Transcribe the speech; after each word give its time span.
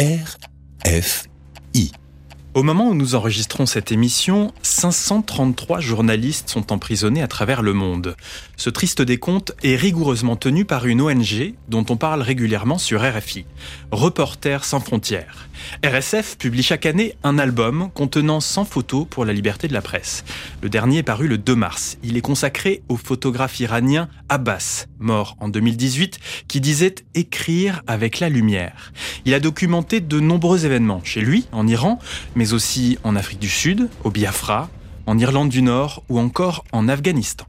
RFI. 0.00 1.92
Au 2.54 2.62
moment 2.62 2.88
où 2.88 2.94
nous 2.94 3.14
enregistrons 3.16 3.66
cette 3.66 3.92
émission, 3.92 4.50
533 4.62 5.80
journalistes 5.80 6.48
sont 6.48 6.72
emprisonnés 6.72 7.22
à 7.22 7.28
travers 7.28 7.60
le 7.60 7.74
monde. 7.74 8.16
Ce 8.56 8.70
triste 8.70 9.02
décompte 9.02 9.52
est 9.62 9.76
rigoureusement 9.76 10.36
tenu 10.36 10.64
par 10.64 10.86
une 10.86 11.02
ONG 11.02 11.52
dont 11.68 11.84
on 11.90 11.98
parle 11.98 12.22
régulièrement 12.22 12.78
sur 12.78 13.02
RFI, 13.02 13.44
Reporters 13.92 14.64
sans 14.64 14.80
frontières. 14.80 15.49
RSF 15.84 16.36
publie 16.38 16.62
chaque 16.62 16.86
année 16.86 17.14
un 17.22 17.38
album 17.38 17.90
contenant 17.94 18.40
100 18.40 18.64
photos 18.64 19.06
pour 19.08 19.24
la 19.24 19.32
liberté 19.32 19.68
de 19.68 19.72
la 19.72 19.82
presse. 19.82 20.24
Le 20.62 20.68
dernier 20.68 20.98
est 20.98 21.02
paru 21.02 21.28
le 21.28 21.38
2 21.38 21.54
mars. 21.54 21.98
Il 22.02 22.16
est 22.16 22.22
consacré 22.22 22.82
au 22.88 22.96
photographe 22.96 23.60
iranien 23.60 24.08
Abbas, 24.28 24.86
mort 24.98 25.36
en 25.40 25.48
2018, 25.48 26.18
qui 26.48 26.60
disait 26.60 26.94
écrire 27.14 27.82
avec 27.86 28.20
la 28.20 28.28
lumière. 28.28 28.92
Il 29.24 29.34
a 29.34 29.40
documenté 29.40 30.00
de 30.00 30.20
nombreux 30.20 30.66
événements 30.66 31.02
chez 31.04 31.20
lui, 31.20 31.46
en 31.52 31.66
Iran, 31.66 31.98
mais 32.34 32.52
aussi 32.52 32.98
en 33.04 33.16
Afrique 33.16 33.40
du 33.40 33.48
Sud, 33.48 33.88
au 34.04 34.10
Biafra, 34.10 34.68
en 35.06 35.18
Irlande 35.18 35.48
du 35.48 35.62
Nord 35.62 36.02
ou 36.08 36.18
encore 36.18 36.64
en 36.72 36.88
Afghanistan. 36.88 37.46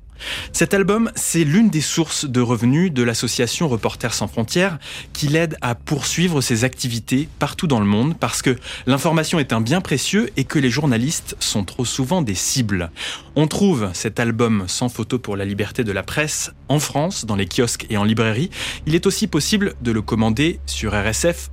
Cet 0.52 0.74
album, 0.74 1.12
c'est 1.16 1.44
l'une 1.44 1.70
des 1.70 1.82
sources 1.82 2.26
de 2.26 2.42
revenus 2.42 2.92
de 2.92 3.04
l'association 3.04 3.68
Reporters 3.68 4.14
sans 4.14 4.28
frontières 4.28 4.80
qui 5.14 5.28
l'aide 5.28 5.58
à 5.62 5.76
poursuivre 5.76 6.42
ses 6.42 6.64
activités 6.64 7.28
partout 7.40 7.68
dans 7.68 7.80
le 7.80 7.86
monde 7.86 8.16
parce 8.20 8.42
que 8.42 8.56
l'information 8.86 9.40
est 9.40 9.54
un 9.54 9.62
bien 9.62 9.82
précieux 9.82 10.30
et 10.38 10.44
que 10.44 10.60
les 10.60 10.70
journalistes 10.70 11.36
sont 11.40 11.64
trop 11.64 11.86
souvent 11.86 12.22
des 12.22 12.36
cibles. 12.36 12.92
On 13.36 13.48
trouve 13.48 13.90
cet 13.94 14.20
album 14.20 14.66
sans 14.68 14.90
photo 14.90 15.20
pour 15.20 15.38
la 15.38 15.46
liberté 15.46 15.84
de 15.84 15.92
la 15.92 16.04
presse 16.04 16.52
en 16.70 16.80
France, 16.80 17.26
dans 17.26 17.36
les 17.36 17.48
kiosques 17.48 17.86
et 17.90 17.98
en 17.98 18.04
librairie. 18.04 18.50
Il 18.86 18.96
est 18.96 19.06
aussi 19.06 19.28
possible 19.28 19.76
de 19.82 19.92
le 19.92 20.02
commander 20.02 20.60
sur 20.66 20.94
RSF 20.94 21.50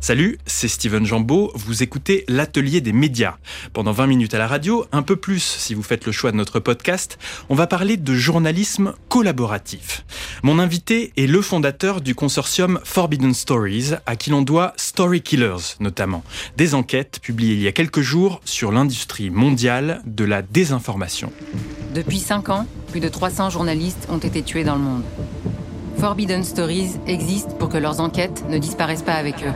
Salut, 0.00 0.38
c'est 0.46 0.68
Steven 0.68 1.04
Jambeau, 1.04 1.52
vous 1.54 1.82
écoutez 1.82 2.24
l'atelier 2.28 2.80
des 2.80 2.92
médias. 2.92 3.36
Pendant 3.72 3.92
20 3.92 4.06
minutes 4.06 4.34
à 4.34 4.38
la 4.38 4.46
radio, 4.46 4.86
un 4.92 5.02
peu 5.02 5.16
plus 5.16 5.42
si 5.42 5.74
vous 5.74 5.82
faites 5.82 6.06
le 6.06 6.12
choix 6.12 6.32
de 6.32 6.36
notre 6.36 6.60
podcast, 6.60 7.18
on 7.48 7.54
va 7.54 7.66
parler 7.66 7.96
de 7.96 8.14
journalisme 8.14 8.94
collaboratif. 9.08 10.04
Mon 10.42 10.58
invité 10.58 11.12
est 11.16 11.26
le 11.26 11.42
fondateur 11.42 12.00
du 12.00 12.14
consortium 12.14 12.80
Forbidden 12.84 13.34
Stories, 13.34 13.92
à 14.06 14.16
qui 14.16 14.30
l'on 14.30 14.42
doit 14.42 14.72
Story 14.76 15.20
Killers 15.20 15.76
notamment, 15.80 16.24
des 16.56 16.74
enquêtes 16.74 17.20
publiées 17.20 17.54
il 17.54 17.62
y 17.62 17.68
a 17.68 17.72
quelques 17.72 18.00
jours 18.00 18.40
sur 18.44 18.72
l'industrie 18.72 19.30
mondiale 19.30 20.02
de 20.06 20.24
la 20.24 20.42
désinformation. 20.42 21.32
Depuis 21.94 22.18
5 22.18 22.48
ans, 22.48 22.66
plus 22.90 23.00
de 23.00 23.08
300 23.08 23.50
journalistes 23.50 24.06
ont 24.10 24.18
été 24.18 24.42
tués 24.42 24.64
dans 24.64 24.74
le 24.74 24.82
monde. 24.82 25.02
Forbidden 25.98 26.44
Stories 26.44 26.98
existent 27.06 27.54
pour 27.58 27.70
que 27.70 27.78
leurs 27.78 28.00
enquêtes 28.00 28.44
ne 28.50 28.58
disparaissent 28.58 29.02
pas 29.02 29.14
avec 29.14 29.36
eux. 29.42 29.52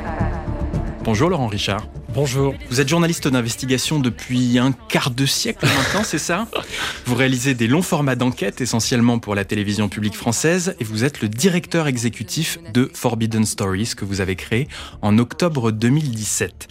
Bonjour 1.04 1.28
Laurent 1.28 1.46
Richard. 1.46 1.86
Bonjour. 2.12 2.54
Vous 2.70 2.80
êtes 2.80 2.88
journaliste 2.88 3.28
d'investigation 3.28 4.00
depuis 4.00 4.58
un 4.58 4.72
quart 4.72 5.12
de 5.12 5.26
siècle 5.26 5.64
maintenant, 5.64 6.02
c'est 6.02 6.18
ça? 6.18 6.48
Vous 7.06 7.14
réalisez 7.14 7.54
des 7.54 7.68
longs 7.68 7.82
formats 7.82 8.16
d'enquête, 8.16 8.60
essentiellement 8.60 9.20
pour 9.20 9.36
la 9.36 9.44
télévision 9.44 9.88
publique 9.88 10.16
française, 10.16 10.74
et 10.80 10.84
vous 10.84 11.04
êtes 11.04 11.20
le 11.20 11.28
directeur 11.28 11.86
exécutif 11.86 12.58
de 12.74 12.90
Forbidden 12.92 13.46
Stories 13.46 13.92
que 13.96 14.04
vous 14.04 14.20
avez 14.20 14.34
créé 14.34 14.66
en 15.02 15.18
octobre 15.18 15.70
2017. 15.70 16.66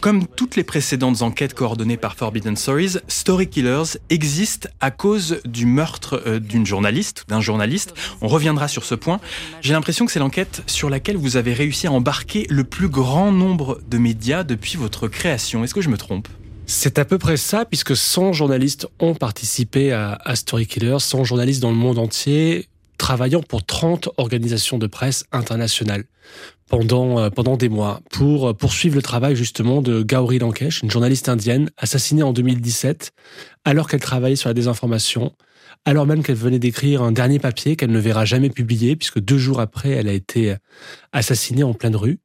Comme 0.00 0.28
toutes 0.28 0.54
les 0.54 0.62
précédentes 0.62 1.22
enquêtes 1.22 1.54
coordonnées 1.54 1.96
par 1.96 2.14
Forbidden 2.14 2.56
Stories, 2.56 2.98
Story 3.08 3.48
Killers 3.48 3.98
existe 4.10 4.68
à 4.80 4.92
cause 4.92 5.40
du 5.44 5.66
meurtre 5.66 6.22
euh, 6.26 6.38
d'une 6.38 6.66
journaliste, 6.66 7.24
d'un 7.26 7.40
journaliste. 7.40 7.94
On 8.20 8.28
reviendra 8.28 8.68
sur 8.68 8.84
ce 8.84 8.94
point. 8.94 9.18
J'ai 9.60 9.72
l'impression 9.72 10.06
que 10.06 10.12
c'est 10.12 10.20
l'enquête 10.20 10.62
sur 10.68 10.88
laquelle 10.88 11.16
vous 11.16 11.36
avez 11.36 11.52
réussi 11.52 11.88
à 11.88 11.92
embarquer 11.92 12.46
le 12.48 12.62
plus 12.62 12.88
grand 12.88 13.32
nombre 13.32 13.80
de 13.88 13.98
médias 13.98 14.44
depuis 14.44 14.76
votre 14.76 14.83
création. 15.08 15.64
Est-ce 15.64 15.74
que 15.74 15.80
je 15.80 15.88
me 15.88 15.96
trompe? 15.96 16.28
C'est 16.66 16.98
à 16.98 17.04
peu 17.04 17.18
près 17.18 17.36
ça, 17.36 17.64
puisque 17.64 17.96
100 17.96 18.32
journalistes 18.32 18.86
ont 18.98 19.14
participé 19.14 19.92
à, 19.92 20.18
Story 20.34 20.66
Killers, 20.66 20.98
100 20.98 21.24
journalistes 21.24 21.60
dans 21.60 21.70
le 21.70 21.76
monde 21.76 21.98
entier, 21.98 22.68
travaillant 22.96 23.42
pour 23.42 23.64
30 23.64 24.08
organisations 24.16 24.78
de 24.78 24.86
presse 24.86 25.24
internationales 25.32 26.04
pendant, 26.70 27.18
euh, 27.18 27.28
pendant 27.28 27.58
des 27.58 27.68
mois, 27.68 28.00
pour 28.10 28.56
poursuivre 28.56 28.96
le 28.96 29.02
travail 29.02 29.36
justement 29.36 29.82
de 29.82 30.02
Gauri 30.02 30.38
Lankesh, 30.38 30.82
une 30.82 30.90
journaliste 30.90 31.28
indienne 31.28 31.70
assassinée 31.76 32.22
en 32.22 32.32
2017, 32.32 33.12
alors 33.66 33.86
qu'elle 33.86 34.00
travaillait 34.00 34.36
sur 34.36 34.48
la 34.48 34.54
désinformation, 34.54 35.32
alors 35.84 36.06
même 36.06 36.22
qu'elle 36.22 36.36
venait 36.36 36.58
d'écrire 36.58 37.02
un 37.02 37.12
dernier 37.12 37.38
papier 37.38 37.76
qu'elle 37.76 37.90
ne 37.90 37.98
verra 37.98 38.24
jamais 38.24 38.48
publié, 38.48 38.96
puisque 38.96 39.20
deux 39.20 39.38
jours 39.38 39.60
après, 39.60 39.90
elle 39.90 40.08
a 40.08 40.12
été 40.12 40.54
assassinée 41.12 41.62
en 41.62 41.74
pleine 41.74 41.96
rue. 41.96 42.20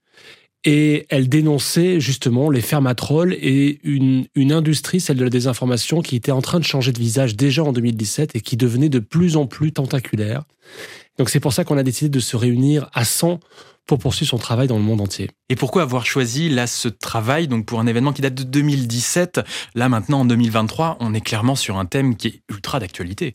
Et 0.66 1.06
elle 1.10 1.30
dénonçait 1.30 2.00
justement 2.00 2.50
les 2.50 2.62
fermatrolls 2.62 3.34
et 3.34 3.80
une, 3.84 4.26
une 4.36 4.52
industrie, 4.52 5.00
celle 5.00 5.18
de 5.18 5.24
la 5.24 5.30
désinformation, 5.30 6.02
qui 6.02 6.16
était 6.16 6.32
en 6.32 6.42
train 6.42 6.60
de 6.60 6.66
changer 6.66 6.92
de 6.92 7.00
visage 7.00 7.36
déjà 7.36 7.64
en 7.64 7.72
2017 7.72 8.36
et 8.36 8.42
qui 8.42 8.58
devenait 8.58 8.90
de 8.90 9.00
plus 9.00 9.38
en 9.38 9.48
plus 9.48 9.72
tentaculaire. 9.72 10.44
Donc 11.18 11.30
c'est 11.30 11.40
pour 11.40 11.54
ça 11.54 11.64
qu'on 11.64 11.78
a 11.78 11.84
décidé 11.84 12.10
de 12.10 12.20
se 12.20 12.36
réunir 12.36 12.90
à 12.94 13.06
100 13.06 13.40
pour 13.90 13.98
poursuivre 13.98 14.30
son 14.30 14.38
travail 14.38 14.68
dans 14.68 14.78
le 14.78 14.84
monde 14.84 15.02
entier. 15.02 15.32
Et 15.50 15.56
pourquoi 15.56 15.82
avoir 15.82 16.06
choisi 16.06 16.48
là 16.48 16.68
ce 16.68 16.88
travail? 16.88 17.48
Donc 17.48 17.66
pour 17.66 17.80
un 17.80 17.88
événement 17.88 18.14
qui 18.14 18.22
date 18.22 18.36
de 18.36 18.44
2017 18.44 19.42
Là 19.74 19.90
maintenant 19.90 20.22
en 20.22 20.26
2023, 20.26 20.98
on 21.00 21.14
est 21.16 21.22
clairement 21.22 21.56
sur 21.56 21.78
un 21.78 21.86
thème 21.86 22.16
qui 22.16 22.28
est 22.28 22.42
ultra 22.50 22.80
d'actualité. 22.80 23.34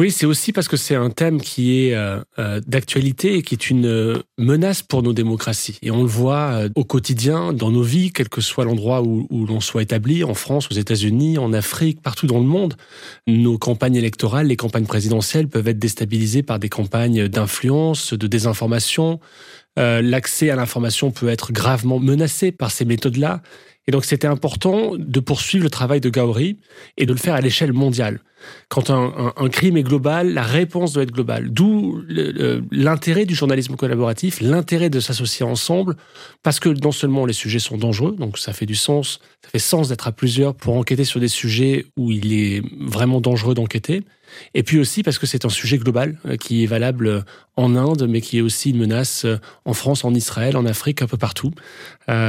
Oui, 0.00 0.10
c'est 0.10 0.24
aussi 0.24 0.54
parce 0.54 0.66
que 0.66 0.78
c'est 0.78 0.94
un 0.94 1.10
thème 1.10 1.42
qui 1.42 1.84
est 1.84 1.94
euh, 1.94 2.20
euh, 2.38 2.62
d'actualité 2.66 3.34
et 3.34 3.42
qui 3.42 3.54
est 3.54 3.68
une 3.68 3.84
euh, 3.84 4.22
menace 4.38 4.82
pour 4.82 5.02
nos 5.02 5.12
démocraties. 5.12 5.78
Et 5.82 5.90
on 5.90 6.00
le 6.00 6.08
voit 6.08 6.62
au 6.74 6.84
quotidien, 6.84 7.52
dans 7.52 7.70
nos 7.70 7.82
vies, 7.82 8.10
quel 8.10 8.30
que 8.30 8.40
soit 8.40 8.64
l'endroit 8.64 9.02
où, 9.02 9.26
où 9.28 9.44
l'on 9.44 9.60
soit 9.60 9.82
établi, 9.82 10.24
en 10.24 10.32
France, 10.32 10.68
aux 10.70 10.74
États-Unis, 10.74 11.36
en 11.36 11.52
Afrique, 11.52 12.00
partout 12.00 12.26
dans 12.26 12.38
le 12.38 12.46
monde. 12.46 12.76
Nos 13.26 13.58
campagnes 13.58 13.96
électorales, 13.96 14.46
les 14.46 14.56
campagnes 14.56 14.86
présidentielles 14.86 15.48
peuvent 15.48 15.68
être 15.68 15.78
déstabilisées 15.78 16.42
par 16.42 16.58
des 16.58 16.70
campagnes 16.70 17.28
d'influence, 17.28 18.14
de 18.14 18.26
désinformation. 18.26 19.20
L'accès 19.76 20.48
à 20.48 20.56
l'information 20.56 21.10
peut 21.10 21.28
être 21.28 21.52
gravement 21.52 21.98
menacé 21.98 22.52
par 22.52 22.70
ces 22.70 22.86
méthodes-là. 22.86 23.42
Et 23.86 23.92
donc 23.92 24.04
c'était 24.04 24.26
important 24.26 24.92
de 24.96 25.20
poursuivre 25.20 25.64
le 25.64 25.70
travail 25.70 26.00
de 26.00 26.10
Gauri 26.10 26.58
et 26.96 27.06
de 27.06 27.12
le 27.12 27.18
faire 27.18 27.34
à 27.34 27.40
l'échelle 27.40 27.72
mondiale. 27.72 28.20
Quand 28.68 28.90
un, 28.90 29.32
un, 29.36 29.48
crime 29.48 29.76
est 29.76 29.82
global, 29.82 30.32
la 30.32 30.42
réponse 30.42 30.94
doit 30.94 31.02
être 31.02 31.12
globale. 31.12 31.50
D'où 31.50 32.02
l'intérêt 32.70 33.26
du 33.26 33.34
journalisme 33.34 33.76
collaboratif, 33.76 34.40
l'intérêt 34.40 34.88
de 34.88 35.00
s'associer 35.00 35.44
ensemble, 35.44 35.96
parce 36.42 36.58
que 36.58 36.70
non 36.70 36.92
seulement 36.92 37.26
les 37.26 37.34
sujets 37.34 37.58
sont 37.58 37.76
dangereux, 37.76 38.16
donc 38.18 38.38
ça 38.38 38.52
fait 38.52 38.64
du 38.64 38.76
sens, 38.76 39.20
ça 39.42 39.50
fait 39.50 39.58
sens 39.58 39.88
d'être 39.88 40.08
à 40.08 40.12
plusieurs 40.12 40.54
pour 40.54 40.76
enquêter 40.76 41.04
sur 41.04 41.20
des 41.20 41.28
sujets 41.28 41.86
où 41.98 42.10
il 42.10 42.32
est 42.32 42.62
vraiment 42.80 43.20
dangereux 43.20 43.54
d'enquêter, 43.54 44.04
et 44.54 44.62
puis 44.62 44.78
aussi 44.78 45.02
parce 45.02 45.18
que 45.18 45.26
c'est 45.26 45.44
un 45.44 45.50
sujet 45.50 45.78
global 45.78 46.18
euh, 46.26 46.36
qui 46.36 46.64
est 46.64 46.66
valable 46.66 47.06
euh, 47.06 47.20
en 47.56 47.76
Inde, 47.76 48.06
mais 48.08 48.20
qui 48.20 48.38
est 48.38 48.40
aussi 48.40 48.70
une 48.70 48.78
menace 48.78 49.24
euh, 49.24 49.36
en 49.64 49.74
France, 49.74 50.04
en 50.04 50.14
Israël, 50.14 50.56
en 50.56 50.64
Afrique, 50.66 51.02
un 51.02 51.06
peu 51.06 51.16
partout. 51.16 51.52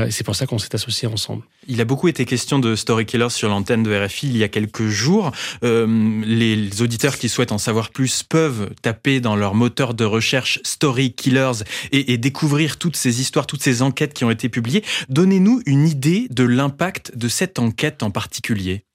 c'est 0.09 0.23
pour 0.23 0.35
ça 0.35 0.45
qu'on 0.45 0.59
s'est 0.59 0.75
associés 0.75 1.07
ensemble. 1.07 1.43
Il 1.67 1.81
a 1.81 1.85
beaucoup 1.85 2.07
été 2.07 2.25
question 2.25 2.59
de 2.59 2.75
Story 2.75 3.05
Killers 3.07 3.31
sur 3.31 3.49
l'antenne 3.49 3.81
de 3.81 3.91
RFI 3.95 4.27
il 4.27 4.37
y 4.37 4.43
a 4.43 4.47
quelques 4.47 4.87
jours. 4.87 5.31
les 5.63 6.81
auditeurs 6.81 7.17
qui 7.17 7.29
souhaitent 7.29 7.51
en 7.51 7.57
savoir 7.57 7.89
plus 7.89 8.21
peuvent 8.21 8.69
taper 8.83 9.21
dans 9.21 9.35
leur 9.35 9.55
moteur 9.55 9.95
de 9.95 10.03
recherche 10.05 10.59
Story 10.63 11.13
Killers 11.13 11.63
et 11.91 12.17
découvrir 12.19 12.77
toutes 12.77 12.95
ces 12.95 13.21
histoires, 13.21 13.47
toutes 13.47 13.63
ces 13.63 13.81
enquêtes 13.81 14.13
qui 14.13 14.23
ont 14.23 14.31
été 14.31 14.49
publiées. 14.49 14.83
Donnez-nous 15.09 15.61
une 15.65 15.87
idée 15.87 16.27
de 16.29 16.43
l'impact 16.43 17.17
de 17.17 17.27
cette 17.27 17.57
enquête 17.57 18.03
en 18.03 18.11
particulier. 18.11 18.85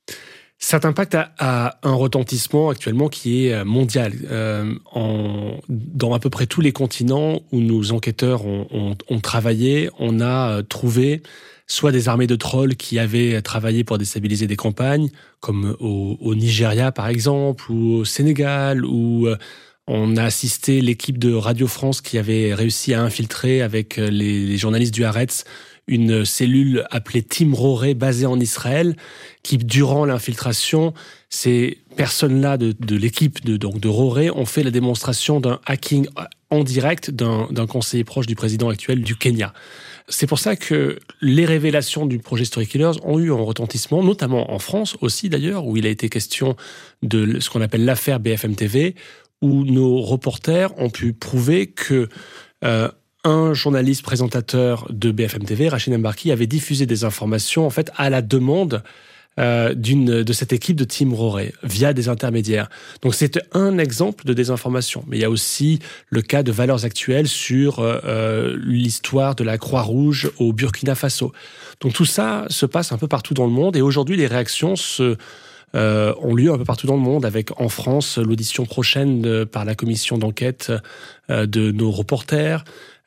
Cet 0.58 0.86
impact 0.86 1.14
a, 1.14 1.78
un 1.82 1.92
retentissement 1.92 2.70
actuellement 2.70 3.08
qui 3.08 3.46
est 3.46 3.52
euh, 3.52 3.64
mondial. 3.64 4.14
Euh, 4.30 4.74
en, 4.92 5.60
dans 5.68 6.14
à 6.14 6.18
peu 6.18 6.30
près 6.30 6.46
tous 6.46 6.62
les 6.62 6.72
continents 6.72 7.42
où 7.52 7.60
nos 7.60 7.92
enquêteurs 7.92 8.46
ont, 8.46 8.66
ont, 8.70 8.96
ont 9.08 9.20
travaillé, 9.20 9.90
on 9.98 10.20
a 10.20 10.58
euh, 10.58 10.62
trouvé 10.62 11.22
soit 11.66 11.92
des 11.92 12.08
armées 12.08 12.26
de 12.26 12.36
trolls 12.36 12.76
qui 12.76 12.98
avaient 12.98 13.42
travaillé 13.42 13.84
pour 13.84 13.98
déstabiliser 13.98 14.47
des 14.47 14.56
campagnes, 14.56 15.10
comme 15.41 15.76
au, 15.80 16.16
au 16.20 16.34
Nigeria 16.34 16.92
par 16.92 17.09
exemple, 17.09 17.70
ou 17.70 17.97
au 17.97 18.04
Sénégal, 18.04 18.84
ou 18.84 19.26
euh, 19.26 19.36
on 19.88 20.16
a 20.16 20.22
assisté 20.24 20.80
l'équipe 20.80 21.18
de 21.18 21.34
Radio 21.34 21.66
France 21.66 22.00
qui 22.00 22.18
avait 22.18 22.54
réussi 22.54 22.94
à 22.94 23.02
infiltrer 23.02 23.62
avec 23.62 23.97
les, 23.97 24.47
les 24.47 24.56
journalistes 24.56 24.94
du 24.94 25.04
Haaretz 25.04 25.44
une 25.86 26.24
cellule 26.24 26.84
appelée 26.91 27.22
Team 27.22 27.54
Roré 27.54 27.94
basée 27.94 28.27
en 28.27 28.41
Israël, 28.41 28.97
qui 29.42 29.59
durant 29.59 30.04
l'infiltration, 30.04 30.94
ces 31.30 31.78
personnes-là 31.97 32.59
de, 32.59 32.97
l'équipe 32.97 33.44
de, 33.44 33.56
de 33.56 33.88
Roré 33.88 34.30
ont 34.30 34.47
fait 34.47 34.62
la 34.62 34.71
démonstration 34.71 35.41
d'un 35.41 35.60
hacking 35.65 36.09
en 36.50 36.62
direct 36.62 37.10
d'un 37.10 37.66
conseiller 37.66 38.04
proche 38.04 38.27
du 38.27 38.34
président 38.34 38.68
actuel 38.68 39.03
du 39.03 39.16
Kenya. 39.16 39.53
C'est 40.09 40.28
pour 40.28 40.38
ça 40.38 40.54
que 40.54 40.98
les 41.21 41.44
révélations 41.44 42.06
du 42.06 42.18
projet 42.18 42.44
Story 42.44 42.66
Killers 42.66 42.92
ont 43.03 43.18
eu 43.18 43.33
un 43.33 43.36
retentissement, 43.36 44.04
notamment 44.04 44.53
en 44.53 44.60
France 44.60 44.97
aussi 45.00 45.28
d'ailleurs, 45.28 45.66
où 45.66 45.77
il 45.77 45.86
a 45.86 45.88
été 45.88 46.09
question 46.09 46.56
de 47.03 47.41
ce 47.41 47.50
qu'on 47.50 47.60
appelle 47.60 47.84
l'affaire 47.84 48.21
BFM 48.21 48.54
TV, 48.54 48.94
où 49.42 49.65
nos 49.65 50.00
reporters 50.00 50.78
ont 50.78 50.91
pu 50.91 51.12
prouver 51.12 51.66
que 51.66 52.09
euh, 52.65 52.88
un 53.26 53.54
journaliste 53.54 54.02
présentateur 54.02 54.86
de 54.88 55.10
BFM 55.10 55.44
TV, 55.44 55.68
Rachid 55.68 55.96
Mbarki, 55.96 56.30
avait 56.30 56.46
diffusé 56.46 56.86
des 56.86 57.04
informations 57.04 57.66
en 57.66 57.70
fait 57.70 57.90
à 57.96 58.08
la 58.08 58.22
demande 58.22 58.84
euh, 59.38 59.74
d'une 59.74 60.22
de 60.22 60.32
cette 60.32 60.52
équipe 60.52 60.76
de 60.76 60.84
Team 60.84 61.12
Roré 61.12 61.52
via 61.62 61.92
des 61.92 62.08
intermédiaires. 62.08 62.70
Donc 63.02 63.14
c'est 63.14 63.38
un 63.52 63.78
exemple 63.78 64.24
de 64.24 64.32
désinformation. 64.32 65.04
Mais 65.08 65.18
il 65.18 65.20
y 65.20 65.24
a 65.24 65.30
aussi 65.30 65.80
le 66.08 66.22
cas 66.22 66.42
de 66.42 66.52
valeurs 66.52 66.84
actuelles 66.84 67.26
sur 67.26 67.80
euh, 67.80 67.98
euh, 68.04 68.56
l'histoire 68.64 69.34
de 69.34 69.44
la 69.44 69.58
Croix-Rouge 69.58 70.30
au 70.38 70.52
Burkina 70.52 70.94
Faso. 70.94 71.32
Donc 71.80 71.92
tout 71.92 72.06
ça 72.06 72.46
se 72.48 72.64
passe 72.64 72.92
un 72.92 72.98
peu 72.98 73.08
partout 73.08 73.34
dans 73.34 73.46
le 73.46 73.52
monde 73.52 73.76
et 73.76 73.82
aujourd'hui 73.82 74.16
les 74.16 74.28
réactions 74.28 74.76
se 74.76 75.16
euh, 75.74 76.14
ont 76.22 76.34
lieu 76.34 76.52
un 76.52 76.58
peu 76.58 76.64
partout 76.64 76.86
dans 76.86 76.94
le 76.94 77.02
monde, 77.02 77.26
avec 77.26 77.60
en 77.60 77.68
France 77.68 78.18
l'audition 78.18 78.64
prochaine 78.64 79.44
par 79.44 79.64
la 79.64 79.74
commission 79.74 80.16
d'enquête 80.16 80.72
euh, 81.28 81.46
de 81.46 81.70
nos 81.70 81.90
reporters. 81.90 82.64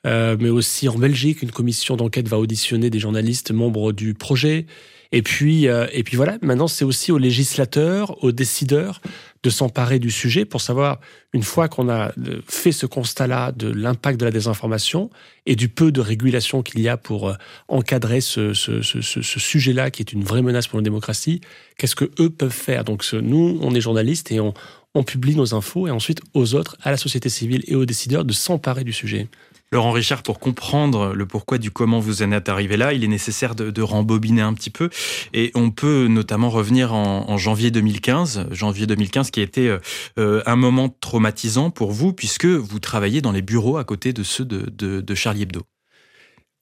Euh, 0.08 0.38
mais 0.40 0.50
aussi 0.50 0.88
en 0.88 0.98
Belgique, 0.98 1.42
une 1.42 1.52
commission 1.52 1.98
d'enquête 1.98 2.28
va 2.28 2.38
auditionner 2.40 2.90
des 2.90 3.00
journalistes 3.00 3.52
membres 3.52 3.92
du 3.92 4.14
projet. 4.14 4.66
Et 5.12 5.24
puis, 5.24 5.68
euh, 5.68 5.88
et 5.92 6.04
puis 6.04 6.16
voilà, 6.16 6.38
maintenant 6.44 6.68
c'est 6.68 6.86
aussi 6.86 7.12
aux 7.12 7.18
législateurs, 7.18 8.24
aux 8.24 8.32
décideurs 8.32 9.02
de 9.42 9.50
s'emparer 9.50 9.98
du 9.98 10.12
sujet 10.12 10.46
pour 10.46 10.62
savoir, 10.62 11.00
une 11.34 11.42
fois 11.42 11.68
qu'on 11.68 11.90
a 11.90 12.10
euh, 12.10 12.42
fait 12.48 12.72
ce 12.72 12.86
constat-là 12.86 13.52
de 13.52 13.70
l'impact 13.70 14.20
de 14.20 14.26
la 14.26 14.32
désinformation 14.32 15.10
et 15.48 15.56
du 15.56 15.68
peu 15.68 15.92
de 15.92 16.00
régulation 16.00 16.62
qu'il 16.62 16.80
y 16.82 16.88
a 16.88 16.96
pour 16.96 17.36
encadrer 17.68 18.22
ce, 18.22 18.54
sujet-là 18.54 19.90
qui 19.90 20.04
est 20.04 20.14
une 20.14 20.24
vraie 20.24 20.44
menace 20.44 20.68
pour 20.68 20.78
nos 20.78 20.84
démocraties, 20.84 21.42
qu'est-ce 21.78 21.96
que 21.96 22.12
eux 22.20 22.30
peuvent 22.30 22.52
faire? 22.52 22.84
Donc 22.84 23.04
nous, 23.12 23.58
on 23.62 23.74
est 23.74 23.82
journalistes 23.82 24.32
et 24.32 24.40
on 24.40 25.04
publie 25.04 25.36
nos 25.36 25.56
infos 25.56 25.88
et 25.88 25.92
ensuite 25.92 26.22
aux 26.36 26.54
autres, 26.54 26.78
à 26.84 26.92
la 26.92 26.98
société 26.98 27.30
civile 27.30 27.64
et 27.68 27.76
aux 27.76 27.86
décideurs 27.86 28.26
de 28.26 28.34
s'emparer 28.34 28.84
du 28.84 28.94
sujet. 28.94 29.28
Laurent 29.72 29.92
Richard, 29.92 30.24
pour 30.24 30.40
comprendre 30.40 31.14
le 31.14 31.26
pourquoi 31.28 31.60
du 31.60 31.70
comment 31.70 32.00
vous 32.00 32.24
en 32.24 32.32
êtes 32.32 32.50
arrivé 32.50 32.76
là, 32.76 32.94
il 32.94 33.04
est 33.04 33.08
nécessaire 33.08 33.54
de, 33.54 33.82
rembobiner 33.82 34.42
un 34.42 34.54
petit 34.54 34.72
peu. 34.72 34.90
Et 35.34 35.52
on 35.54 35.70
peut 35.70 36.08
notamment 36.08 36.50
revenir 36.50 36.94
en, 36.94 37.38
janvier 37.38 37.70
2015, 37.70 38.48
janvier 38.52 38.88
2015 38.88 39.30
qui 39.30 39.40
a 39.40 39.44
été 39.44 39.78
euh, 40.18 40.42
un 40.46 40.56
moment 40.56 40.90
traumatisant 40.90 41.70
pour 41.70 41.92
vous, 41.92 42.14
puisque 42.14 42.46
vous 42.46 42.80
travaillez 42.80 43.22
dans 43.22 43.32
les 43.32 43.44
bureaux 43.44 43.78
à 43.78 43.84
côté 43.84 44.12
de 44.12 44.24
ceux 44.24 44.46
de, 44.46 45.16
Charlie 45.16 45.44
Hebdo. 45.44 45.62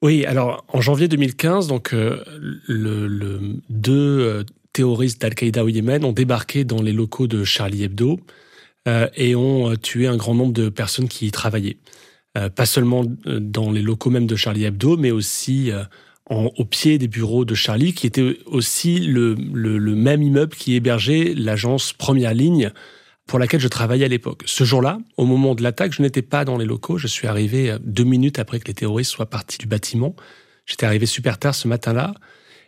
Oui, 0.01 0.25
alors 0.25 0.65
en 0.67 0.81
janvier 0.81 1.07
2015, 1.07 1.67
donc 1.67 1.93
euh, 1.93 2.23
deux 3.69 4.19
euh, 4.19 4.43
terroristes 4.73 5.21
d'Al-Qaïda 5.21 5.63
au 5.63 5.69
Yémen 5.69 6.05
ont 6.05 6.11
débarqué 6.11 6.65
dans 6.65 6.81
les 6.81 6.93
locaux 6.93 7.25
de 7.25 7.43
Charlie 7.43 7.83
Hebdo 7.83 8.19
euh, 8.87 9.07
et 9.15 9.35
ont 9.35 9.75
tué 9.75 10.07
un 10.07 10.15
grand 10.15 10.35
nombre 10.35 10.53
de 10.53 10.69
personnes 10.69 11.07
qui 11.07 11.25
y 11.25 11.31
travaillaient. 11.31 11.77
Euh, 12.37 12.49
pas 12.49 12.65
seulement 12.65 13.03
euh, 13.25 13.39
dans 13.39 13.71
les 13.71 13.81
locaux 13.81 14.09
même 14.09 14.27
de 14.27 14.35
Charlie 14.35 14.65
Hebdo, 14.65 14.97
mais 14.97 15.11
aussi 15.11 15.71
euh, 15.71 15.83
en, 16.29 16.51
au 16.57 16.65
pied 16.65 16.97
des 16.97 17.07
bureaux 17.07 17.45
de 17.45 17.55
Charlie, 17.55 17.93
qui 17.93 18.05
était 18.05 18.39
aussi 18.45 18.99
le, 18.99 19.35
le, 19.53 19.77
le 19.77 19.95
même 19.95 20.21
immeuble 20.21 20.55
qui 20.55 20.75
hébergeait 20.75 21.33
l'agence 21.35 21.93
Première 21.93 22.33
Ligne 22.33 22.71
pour 23.25 23.39
laquelle 23.39 23.59
je 23.59 23.67
travaillais 23.67 24.05
à 24.05 24.09
l'époque. 24.09 24.43
Ce 24.45 24.63
jour-là, 24.63 24.99
au 25.17 25.25
moment 25.25 25.55
de 25.55 25.63
l'attaque, 25.63 25.93
je 25.93 26.01
n'étais 26.01 26.21
pas 26.21 26.45
dans 26.45 26.57
les 26.57 26.65
locaux. 26.65 26.97
Je 26.97 27.07
suis 27.07 27.27
arrivé 27.27 27.75
deux 27.83 28.05
minutes 28.05 28.39
après 28.39 28.59
que 28.59 28.67
les 28.67 28.73
terroristes 28.73 29.11
soient 29.11 29.29
partis 29.29 29.57
du 29.57 29.65
bâtiment. 29.65 30.15
J'étais 30.65 30.85
arrivé 30.85 31.05
super 31.05 31.37
tard 31.37 31.53
ce 31.53 31.67
matin-là 31.67 32.13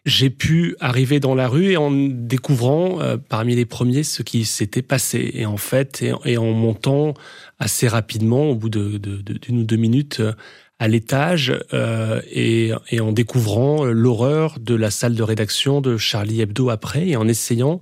j'ai 0.05 0.29
pu 0.29 0.75
arriver 0.79 1.19
dans 1.19 1.35
la 1.35 1.47
rue 1.47 1.71
et 1.71 1.77
en 1.77 1.91
découvrant 1.91 3.01
euh, 3.01 3.17
parmi 3.17 3.55
les 3.55 3.65
premiers 3.65 4.03
ce 4.03 4.23
qui 4.23 4.45
s'était 4.45 4.81
passé. 4.81 5.31
Et 5.33 5.45
en 5.45 5.57
fait, 5.57 6.03
et, 6.25 6.37
en 6.37 6.51
montant 6.51 7.13
assez 7.59 7.87
rapidement, 7.87 8.49
au 8.49 8.55
bout 8.55 8.69
de, 8.69 8.97
de, 8.97 9.21
de 9.21 9.33
d'une 9.33 9.59
ou 9.59 9.63
deux 9.63 9.77
minutes, 9.77 10.19
euh, 10.19 10.33
à 10.79 10.87
l'étage 10.87 11.53
euh, 11.73 12.21
et, 12.31 12.71
et, 12.89 13.01
en 13.01 13.11
découvrant 13.11 13.83
l'horreur 13.83 14.59
de 14.59 14.75
la 14.75 14.91
salle 14.91 15.13
de 15.13 15.23
rédaction 15.23 15.81
de 15.81 15.97
Charlie 15.97 16.39
Hebdo 16.39 16.69
après 16.69 17.09
et 17.09 17.15
en 17.17 17.27
essayant 17.27 17.81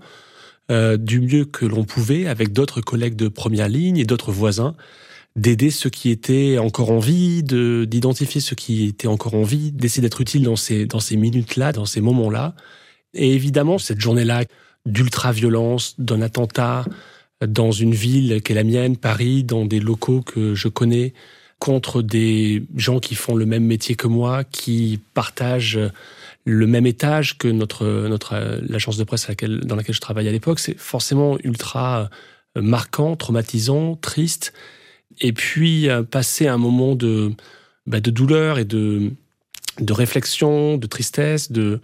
euh, 0.69 0.97
du 0.97 1.21
mieux 1.21 1.45
que 1.45 1.65
l'on 1.65 1.85
pouvait 1.85 2.27
avec 2.27 2.51
d'autres 2.51 2.81
collègues 2.81 3.15
de 3.15 3.29
première 3.29 3.69
ligne 3.69 3.97
et 3.97 4.03
d'autres 4.03 4.33
voisins 4.33 4.75
d'aider 5.37 5.69
ceux 5.69 5.91
qui 5.91 6.09
étaient 6.09 6.57
encore 6.57 6.91
en 6.91 6.99
vie, 6.99 7.43
de 7.43 7.85
d'identifier 7.85 8.41
ceux 8.41 8.55
qui 8.55 8.87
étaient 8.87 9.07
encore 9.07 9.35
en 9.35 9.43
vie, 9.43 9.71
d'essayer 9.71 10.01
d'être 10.01 10.19
utile 10.19 10.43
dans 10.43 10.55
ces 10.55 10.85
dans 10.85 10.99
ces 10.99 11.15
minutes-là, 11.15 11.71
dans 11.71 11.85
ces 11.85 12.01
moments-là. 12.01 12.55
Et 13.13 13.33
évidemment, 13.33 13.77
cette 13.77 14.01
journée-là 14.01 14.43
d'ultra-violence, 14.85 15.95
d'un 15.99 16.21
attentat 16.21 16.85
dans 17.45 17.71
une 17.71 17.93
ville 17.93 18.41
qui 18.41 18.51
est 18.51 18.55
la 18.55 18.63
mienne, 18.63 18.97
Paris, 18.97 19.43
dans 19.43 19.65
des 19.65 19.79
locaux 19.79 20.21
que 20.21 20.55
je 20.55 20.67
connais, 20.67 21.13
contre 21.59 22.01
des 22.01 22.63
gens 22.75 22.99
qui 22.99 23.13
font 23.15 23.35
le 23.35 23.45
même 23.45 23.63
métier 23.65 23.95
que 23.95 24.07
moi, 24.07 24.43
qui 24.43 24.99
partagent 25.13 25.79
le 26.45 26.67
même 26.67 26.87
étage 26.87 27.37
que 27.37 27.47
notre 27.47 28.07
notre 28.07 28.59
l'agence 28.67 28.97
de 28.97 29.03
presse 29.03 29.25
à 29.25 29.29
laquelle, 29.29 29.59
dans 29.61 29.75
laquelle 29.75 29.95
je 29.95 30.01
travaillais 30.01 30.29
à 30.29 30.33
l'époque, 30.33 30.59
c'est 30.59 30.77
forcément 30.79 31.37
ultra 31.43 32.09
marquant, 32.55 33.15
traumatisant, 33.15 33.95
triste 33.95 34.53
et 35.19 35.33
puis 35.33 35.89
euh, 35.89 36.03
passer 36.03 36.47
un 36.47 36.57
moment 36.57 36.95
de, 36.95 37.31
bah, 37.85 37.99
de 37.99 38.11
douleur 38.11 38.59
et 38.59 38.65
de, 38.65 39.11
de 39.79 39.93
réflexion, 39.93 40.77
de 40.77 40.87
tristesse, 40.87 41.51
de 41.51 41.79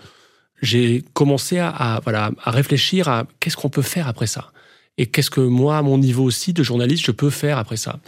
j'ai 0.62 1.04
commencé 1.14 1.60
à, 1.60 2.00
voilà 2.04 2.32
à 2.42 2.52
réfléchir 2.52 3.10
à 3.10 3.26
qu'est-ce 3.40 3.58
qu'on 3.58 3.70
peut 3.70 3.82
faire 3.82 4.08
après 4.08 4.28
ça 4.28 4.52
et 4.98 5.08
qu'est-ce 5.08 5.30
que 5.30 5.42
moi 5.42 5.78
à 5.78 5.82
mon 5.82 5.98
niveau 5.98 6.24
aussi 6.24 6.54
de 6.54 6.64
journaliste 6.64 7.06
je 7.06 7.12
peux 7.12 7.30
faire 7.30 7.58
après 7.58 7.76
ça 7.76 8.00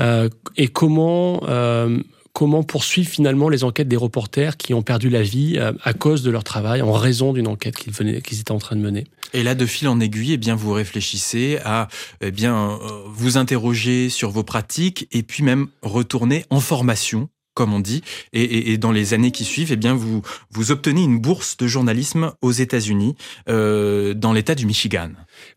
euh, 0.00 0.28
et 0.56 0.66
comment 0.66 1.42
euh, 1.46 2.00
comment 2.32 2.64
poursuivre 2.64 3.08
finalement 3.08 3.48
les 3.48 3.62
enquêtes 3.62 3.86
des 3.86 3.96
reporters 3.96 4.56
qui 4.56 4.74
ont 4.74 4.82
perdu 4.82 5.08
la 5.08 5.22
vie 5.22 5.56
à 5.56 5.92
cause 5.92 6.24
de 6.24 6.32
leur 6.32 6.42
travail, 6.42 6.82
en 6.82 6.90
raison 6.90 7.32
d'une 7.32 7.46
enquête 7.46 7.76
qu'ils 7.76 8.40
étaient 8.40 8.50
en 8.50 8.58
train 8.58 8.74
de 8.74 8.80
mener. 8.80 9.06
Et 9.34 9.42
là, 9.42 9.54
de 9.54 9.66
fil 9.66 9.88
en 9.88 10.00
aiguille, 10.00 10.32
eh 10.32 10.36
bien, 10.36 10.54
vous 10.54 10.72
réfléchissez 10.72 11.58
à 11.64 11.88
eh 12.20 12.30
bien, 12.30 12.54
euh, 12.56 12.78
vous 13.08 13.36
interroger 13.36 14.08
sur 14.08 14.30
vos 14.30 14.44
pratiques 14.44 15.08
et 15.10 15.22
puis 15.22 15.42
même 15.42 15.66
retourner 15.82 16.46
en 16.50 16.60
formation 16.60 17.28
comme 17.54 17.72
on 17.72 17.78
dit, 17.78 18.02
et, 18.32 18.78
dans 18.78 18.90
les 18.90 19.14
années 19.14 19.30
qui 19.30 19.44
suivent, 19.44 19.70
eh 19.70 19.76
bien 19.76 19.94
vous 19.94 20.22
vous 20.50 20.72
obtenez 20.72 21.04
une 21.04 21.20
bourse 21.20 21.56
de 21.56 21.68
journalisme 21.68 22.32
aux 22.42 22.50
États-Unis, 22.50 23.14
euh, 23.48 24.12
dans 24.12 24.32
l'État 24.32 24.56
du 24.56 24.66
Michigan. 24.66 25.10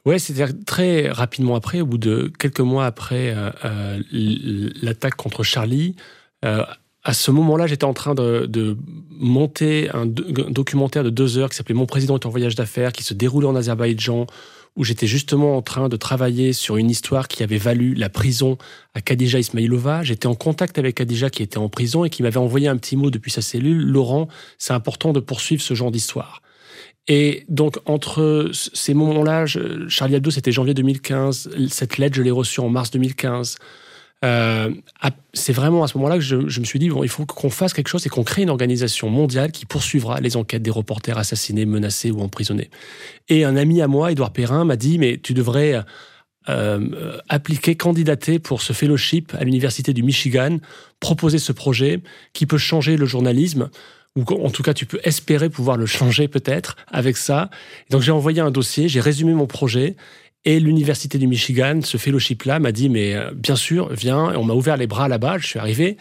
Ouais, 0.05 0.19
c'est-à-dire 0.19 0.53
très 0.67 1.09
rapidement 1.09 1.55
après, 1.55 1.81
au 1.81 1.87
bout 1.87 1.97
de 1.97 2.31
quelques 2.37 2.59
mois 2.59 2.85
après 2.85 3.33
euh, 3.35 3.99
l'attaque 4.11 5.15
contre 5.15 5.41
Charlie, 5.41 5.95
à 7.07 7.13
ce 7.13 7.31
moment-là, 7.31 7.67
j'étais 7.67 7.85
en 7.85 7.93
train 7.93 8.15
de, 8.15 8.77
monter 9.11 9.89
un, 9.93 10.01
un, 10.01 10.05
documentaire 10.05 11.05
de 11.05 11.09
deux 11.09 11.37
heures 11.37 11.49
qui 11.49 11.55
s'appelait 11.55 11.73
Mon 11.73 11.85
président 11.85 12.15
est 12.15 12.25
en 12.25 12.29
voyage 12.29 12.55
d'affaires, 12.55 12.91
qui 12.91 13.01
se 13.01 13.13
déroulait 13.13 13.47
en 13.47 13.55
Azerbaïdjan, 13.55 14.27
où 14.75 14.83
j'étais 14.83 15.07
justement 15.07 15.55
en 15.55 15.61
train 15.61 15.87
de 15.87 15.95
travailler 15.95 16.51
sur 16.51 16.75
une 16.75 16.89
histoire 16.89 17.29
qui 17.29 17.43
avait 17.43 17.57
valu 17.57 17.93
la 17.93 18.09
prison 18.09 18.57
à 18.93 18.99
Khadija 18.99 19.39
Ismailova. 19.39 20.03
J'étais 20.03 20.27
en 20.27 20.35
contact 20.35 20.77
avec 20.79 20.95
Khadija 20.95 21.29
qui 21.29 21.43
était 21.43 21.57
en 21.57 21.69
prison 21.69 22.03
et 22.03 22.09
qui 22.09 22.23
m'avait 22.23 22.35
envoyé 22.35 22.67
un 22.67 22.75
petit 22.75 22.97
mot 22.97 23.09
depuis 23.09 23.31
sa 23.31 23.41
cellule. 23.41 23.81
Laurent, 23.85 24.27
c'est 24.57 24.73
important 24.73 25.13
de 25.13 25.21
poursuivre 25.21 25.61
ce 25.61 25.75
genre 25.75 25.91
d'histoire. 25.91 26.41
Et 27.07 27.45
donc, 27.47 27.77
entre 27.85 28.51
ces 28.51 28.93
moments-là, 28.93 29.45
Charlie 29.87 30.15
Hebdo, 30.15 30.29
c'était 30.29 30.51
janvier 30.51 30.73
2015. 30.73 31.51
Cette 31.69 31.99
lettre, 31.99 32.17
je 32.17 32.21
l'ai 32.21 32.31
reçue 32.31 32.59
en 32.59 32.67
mars 32.67 32.91
2015. 32.91 33.57
Euh, 34.25 34.71
c'est 35.33 35.53
vraiment 35.53 35.83
à 35.83 35.87
ce 35.87 35.97
moment-là 35.97 36.15
que 36.15 36.23
je, 36.23 36.35
me 36.35 36.65
suis 36.65 36.79
dit 36.79 36.89
bon, 36.89 37.03
il 37.03 37.09
faut 37.09 37.25
qu'on 37.25 37.51
fasse 37.51 37.73
quelque 37.73 37.87
chose 37.87 38.05
et 38.07 38.09
qu'on 38.09 38.23
crée 38.23 38.41
une 38.41 38.49
organisation 38.49 39.09
mondiale 39.09 39.51
qui 39.51 39.65
poursuivra 39.65 40.19
les 40.21 40.35
enquêtes 40.37 40.63
des 40.63 40.71
reporters 40.71 41.17
assassinés, 41.17 41.65
menacés 41.65 42.09
ou 42.09 42.21
emprisonnés. 42.21 42.69
Et 43.29 43.43
un 43.43 43.55
ami 43.55 43.81
à 43.81 43.87
moi, 43.87 44.11
Édouard 44.11 44.33
Perrin, 44.33 44.65
m'a 44.65 44.75
dit 44.75 44.97
mais 44.97 45.19
tu 45.21 45.33
devrais 45.33 45.83
euh, 46.49 47.17
appliquer, 47.29 47.75
candidater 47.75 48.39
pour 48.39 48.61
ce 48.61 48.73
fellowship 48.73 49.33
à 49.37 49.43
l'université 49.43 49.93
du 49.93 50.01
Michigan, 50.01 50.57
proposer 50.99 51.39
ce 51.39 51.51
projet 51.51 51.99
qui 52.33 52.45
peut 52.45 52.57
changer 52.57 52.97
le 52.97 53.05
journalisme 53.05 53.69
ou 54.15 54.23
en 54.43 54.49
tout 54.49 54.63
cas 54.63 54.73
tu 54.73 54.85
peux 54.85 54.99
espérer 55.03 55.49
pouvoir 55.49 55.77
le 55.77 55.85
changer 55.85 56.27
peut-être 56.27 56.75
avec 56.87 57.17
ça. 57.17 57.49
donc 57.89 58.01
j'ai 58.01 58.11
envoyé 58.11 58.41
un 58.41 58.49
dossier, 58.49 58.87
j'ai 58.87 58.99
résumé 58.99 59.33
mon 59.33 59.45
projet 59.45 59.95
et 60.47 60.61
l'université 60.61 61.17
du 61.17 61.27
Michigan, 61.27 61.81
ce 61.83 61.97
fellowship-là, 61.97 62.59
m'a 62.59 62.71
dit 62.71 62.87
mais 62.87 63.13
euh, 63.13 63.31
bien 63.35 63.57
sûr, 63.57 63.89
viens. 63.91 64.33
On 64.37 64.45
m'a 64.45 64.53
ouvert 64.53 64.77
les 64.77 64.87
bras 64.87 65.09
là-bas. 65.09 65.39
Je 65.39 65.45
suis 65.45 65.59
arrivé. 65.59 65.97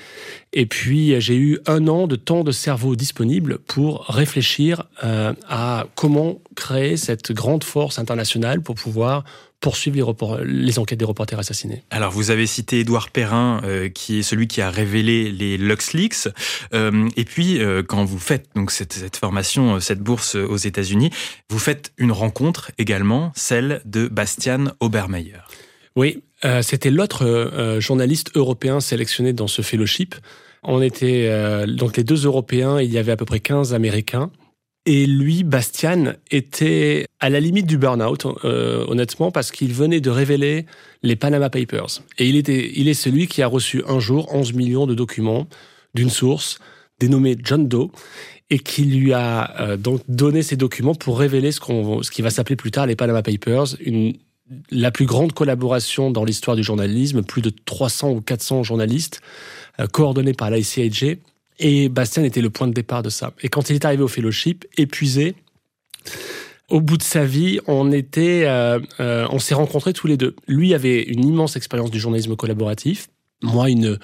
Et 0.52 0.66
puis 0.66 1.20
j'ai 1.20 1.34
eu 1.34 1.58
un 1.66 1.88
an 1.88 2.06
de 2.06 2.14
temps 2.14 2.44
de 2.44 2.52
cerveau 2.52 2.94
disponible 2.94 3.58
pour 3.58 4.04
réfléchir 4.04 4.84
euh, 5.02 5.34
à 5.48 5.88
comment 5.96 6.38
créer 6.54 6.96
cette 6.96 7.32
grande 7.32 7.64
force 7.64 7.98
internationale 7.98 8.60
pour 8.60 8.76
pouvoir 8.76 9.24
poursuivre 9.60 9.96
les, 9.96 10.02
report, 10.02 10.38
les, 10.44 10.78
enquêtes 10.78 10.98
des 10.98 11.04
reporters 11.04 11.38
assassinés. 11.38 11.82
Alors, 11.90 12.12
vous 12.12 12.30
avez 12.30 12.46
cité 12.46 12.80
Édouard 12.80 13.10
Perrin, 13.10 13.60
euh, 13.64 13.88
qui 13.88 14.18
est 14.18 14.22
celui 14.22 14.46
qui 14.48 14.60
a 14.60 14.70
révélé 14.70 15.30
les 15.32 15.56
LuxLeaks. 15.56 16.28
Euh, 16.74 17.08
et 17.16 17.24
puis, 17.24 17.60
euh, 17.60 17.82
quand 17.82 18.04
vous 18.04 18.18
faites 18.18 18.48
donc 18.54 18.70
cette, 18.70 18.92
cette 18.92 19.16
formation, 19.16 19.80
cette 19.80 20.00
bourse 20.00 20.34
aux 20.34 20.56
États-Unis, 20.56 21.10
vous 21.50 21.58
faites 21.58 21.92
une 21.96 22.12
rencontre 22.12 22.70
également, 22.78 23.32
celle 23.34 23.80
de 23.84 24.08
Bastian 24.08 24.66
Obermeyer. 24.80 25.38
Oui, 25.94 26.22
c'était 26.60 26.90
l'autre 26.90 27.78
journaliste 27.80 28.32
européen 28.34 28.80
sélectionné 28.80 29.32
dans 29.32 29.46
ce 29.46 29.62
fellowship. 29.62 30.14
On 30.62 30.82
était 30.82 31.66
donc 31.66 31.96
les 31.96 32.04
deux 32.04 32.26
Européens, 32.26 32.78
il 32.80 32.92
y 32.92 32.98
avait 32.98 33.12
à 33.12 33.16
peu 33.16 33.24
près 33.24 33.40
15 33.40 33.72
Américains. 33.72 34.30
Et 34.86 35.04
lui, 35.04 35.42
Bastian, 35.42 36.14
était 36.30 37.06
à 37.18 37.28
la 37.28 37.40
limite 37.40 37.66
du 37.66 37.76
burn-out, 37.76 38.24
honnêtement, 38.44 39.32
parce 39.32 39.50
qu'il 39.50 39.72
venait 39.72 40.00
de 40.00 40.10
révéler 40.10 40.64
les 41.02 41.16
Panama 41.16 41.50
Papers. 41.50 42.02
Et 42.18 42.26
il, 42.28 42.36
était, 42.36 42.70
il 42.76 42.86
est 42.86 42.94
celui 42.94 43.26
qui 43.26 43.42
a 43.42 43.48
reçu 43.48 43.82
un 43.88 43.98
jour 43.98 44.32
11 44.32 44.52
millions 44.52 44.86
de 44.86 44.94
documents 44.94 45.48
d'une 45.94 46.10
source 46.10 46.60
dénommée 47.00 47.36
John 47.42 47.68
Doe 47.68 47.90
et 48.50 48.58
qui 48.58 48.84
lui 48.84 49.12
a 49.12 49.60
euh, 49.60 49.76
donc 49.76 50.02
donné 50.08 50.42
ces 50.42 50.56
documents 50.56 50.94
pour 50.94 51.18
révéler 51.18 51.52
ce, 51.52 51.60
qu'on, 51.60 52.02
ce 52.02 52.10
qui 52.10 52.22
va 52.22 52.30
s'appeler 52.30 52.56
plus 52.56 52.70
tard 52.70 52.86
les 52.86 52.96
Panama 52.96 53.22
Papers, 53.22 53.76
une, 53.80 54.14
la 54.70 54.90
plus 54.90 55.06
grande 55.06 55.32
collaboration 55.32 56.10
dans 56.10 56.24
l'histoire 56.24 56.56
du 56.56 56.62
journalisme, 56.62 57.22
plus 57.22 57.42
de 57.42 57.50
300 57.50 58.10
ou 58.10 58.20
400 58.20 58.62
journalistes 58.62 59.20
euh, 59.80 59.86
coordonnés 59.86 60.34
par 60.34 60.50
l'ICIJ. 60.50 61.18
Et 61.58 61.88
Bastien 61.88 62.22
était 62.24 62.40
le 62.40 62.50
point 62.50 62.66
de 62.66 62.72
départ 62.72 63.02
de 63.02 63.10
ça. 63.10 63.32
Et 63.42 63.48
quand 63.48 63.70
il 63.70 63.76
est 63.76 63.84
arrivé 63.84 64.02
au 64.02 64.08
fellowship, 64.08 64.64
épuisé, 64.76 65.34
au 66.68 66.80
bout 66.80 66.96
de 66.96 67.02
sa 67.02 67.24
vie, 67.24 67.60
on 67.66 67.92
était, 67.92 68.44
euh, 68.46 68.80
on 68.98 69.38
s'est 69.38 69.54
rencontrés 69.54 69.92
tous 69.92 70.06
les 70.06 70.16
deux. 70.16 70.34
Lui 70.48 70.74
avait 70.74 71.02
une 71.02 71.24
immense 71.24 71.56
expérience 71.56 71.90
du 71.90 71.98
journalisme 71.98 72.36
collaboratif, 72.36 73.08
moi 73.42 73.70
une 73.70 73.98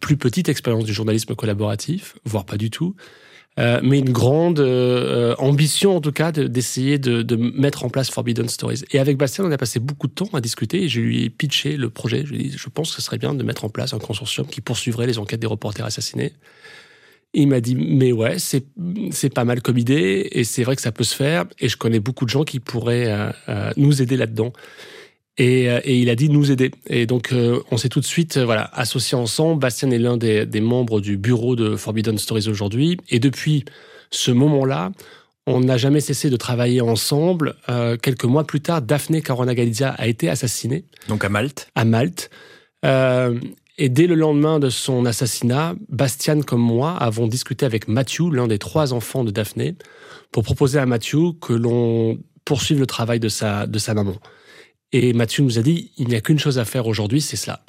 plus 0.00 0.16
petite 0.16 0.48
expérience 0.48 0.84
du 0.84 0.94
journalisme 0.94 1.34
collaboratif, 1.34 2.16
voire 2.24 2.46
pas 2.46 2.56
du 2.56 2.70
tout. 2.70 2.96
Euh, 3.58 3.80
mais 3.82 3.98
une 4.00 4.12
grande 4.12 4.60
euh, 4.60 5.34
ambition 5.38 5.96
en 5.96 6.02
tout 6.02 6.12
cas 6.12 6.30
d'essayer 6.30 6.98
de, 6.98 7.22
de, 7.22 7.36
mettre 7.36 7.86
en 7.86 7.88
place 7.88 8.10
Forbidden 8.10 8.50
Stories. 8.50 8.82
Et 8.90 8.98
avec 8.98 9.16
Bastien, 9.16 9.46
on 9.46 9.50
a 9.50 9.56
passé 9.56 9.80
beaucoup 9.80 10.08
de 10.08 10.12
temps 10.12 10.28
à 10.34 10.42
discuter 10.42 10.82
et 10.82 10.88
je 10.90 11.00
lui 11.00 11.24
ai 11.24 11.30
pitché 11.30 11.78
le 11.78 11.88
projet. 11.88 12.24
Je 12.26 12.32
lui 12.32 12.40
ai 12.40 12.48
dit, 12.50 12.54
je 12.58 12.68
pense 12.68 12.90
que 12.90 12.96
ce 12.96 13.02
serait 13.02 13.16
bien 13.16 13.32
de 13.32 13.42
mettre 13.42 13.64
en 13.64 13.70
place 13.70 13.94
un 13.94 13.98
consortium 13.98 14.46
qui 14.46 14.60
poursuivrait 14.60 15.06
les 15.06 15.18
enquêtes 15.18 15.40
des 15.40 15.46
reporters 15.46 15.86
assassinés. 15.86 16.34
Il 17.32 17.48
m'a 17.48 17.60
dit, 17.60 17.76
mais 17.76 18.12
ouais, 18.12 18.36
c'est 18.38 19.34
pas 19.34 19.44
mal 19.44 19.62
comme 19.62 19.78
idée 19.78 20.28
et 20.32 20.44
c'est 20.44 20.62
vrai 20.62 20.76
que 20.76 20.82
ça 20.82 20.92
peut 20.92 21.04
se 21.04 21.14
faire 21.14 21.46
et 21.58 21.70
je 21.70 21.78
connais 21.78 22.00
beaucoup 22.00 22.26
de 22.26 22.30
gens 22.30 22.44
qui 22.44 22.60
pourraient 22.60 23.32
euh, 23.48 23.70
nous 23.78 24.02
aider 24.02 24.18
là-dedans. 24.18 24.52
Et, 25.38 25.68
euh, 25.68 25.80
et, 25.84 25.98
il 25.98 26.08
a 26.08 26.14
dit 26.14 26.30
nous 26.30 26.50
aider. 26.50 26.70
Et 26.86 27.06
donc, 27.06 27.32
euh, 27.32 27.60
on 27.70 27.76
s'est 27.76 27.90
tout 27.90 28.00
de 28.00 28.06
suite 28.06 28.38
euh, 28.38 28.44
voilà, 28.44 28.70
associés 28.72 29.18
ensemble. 29.18 29.60
Bastien 29.60 29.90
est 29.90 29.98
l'un 29.98 30.16
des, 30.16 30.46
des, 30.46 30.60
membres 30.62 31.00
du 31.00 31.18
bureau 31.18 31.56
de 31.56 31.76
Forbidden 31.76 32.16
Stories 32.16 32.48
aujourd'hui. 32.48 32.96
Et 33.10 33.18
depuis 33.18 33.64
ce 34.10 34.30
moment-là, 34.30 34.92
on 35.46 35.60
n'a 35.60 35.76
jamais 35.76 36.00
cessé 36.00 36.28
de 36.28 36.36
travailler 36.36 36.80
ensemble. 36.80 37.54
Euh, 37.68 37.96
quelques 37.96 38.24
mois 38.24 38.44
plus 38.44 38.60
tard, 38.60 38.82
Daphne 38.82 39.22
Caruana 39.22 39.54
Galizia 39.54 39.90
a 39.90 40.06
été 40.06 40.28
assassinée. 40.28 40.84
Donc 41.08 41.24
à 41.24 41.28
Malte. 41.28 41.68
À 41.74 41.84
Malte. 41.84 42.30
Euh, 42.84 43.38
et 43.78 43.88
dès 43.88 44.06
le 44.06 44.16
lendemain 44.16 44.58
de 44.58 44.70
son 44.70 45.06
assassinat, 45.06 45.74
Bastian 45.88 46.40
comme 46.42 46.60
moi 46.60 46.96
avons 46.96 47.28
discuté 47.28 47.64
avec 47.64 47.88
Matthew, 47.88 48.32
l'un 48.32 48.48
des 48.48 48.58
trois 48.58 48.92
enfants 48.92 49.22
de 49.22 49.30
Daphne, 49.30 49.74
pour 50.32 50.42
proposer 50.42 50.78
à 50.78 50.86
Matthew 50.86 51.38
que 51.40 51.52
l'on 51.52 52.18
poursuive 52.44 52.80
le 52.80 52.86
travail 52.86 53.20
de 53.20 53.28
sa, 53.28 53.66
de 53.66 53.78
sa 53.78 53.94
maman. 53.94 54.16
Et 54.92 55.12
Mathieu 55.12 55.42
nous 55.42 55.58
a 55.58 55.62
dit, 55.62 55.92
il 55.98 56.08
n'y 56.08 56.14
a 56.14 56.20
qu'une 56.20 56.38
chose 56.38 56.58
à 56.58 56.64
faire 56.64 56.86
aujourd'hui, 56.86 57.20
c'est 57.20 57.36
cela. 57.36 57.64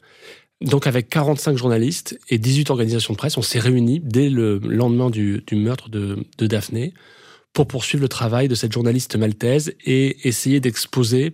Donc 0.61 0.87
avec 0.87 1.09
45 1.09 1.55
journalistes 1.55 2.19
et 2.29 2.37
18 2.37 2.71
organisations 2.71 3.13
de 3.13 3.17
presse, 3.17 3.37
on 3.37 3.41
s'est 3.41 3.59
réunis 3.59 3.99
dès 4.03 4.29
le 4.29 4.59
lendemain 4.59 5.09
du, 5.09 5.43
meurtre 5.51 5.89
de, 5.89 6.25
de, 6.37 6.47
Daphné 6.47 6.93
pour 7.53 7.67
poursuivre 7.67 8.01
le 8.01 8.09
travail 8.09 8.47
de 8.47 8.55
cette 8.55 8.71
journaliste 8.71 9.15
maltaise 9.15 9.73
et 9.85 10.27
essayer 10.27 10.59
d'exposer 10.59 11.33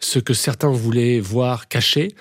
ce 0.00 0.18
que 0.18 0.34
certains 0.34 0.70
voulaient 0.70 1.20
voir 1.20 1.68
caché, 1.68 2.12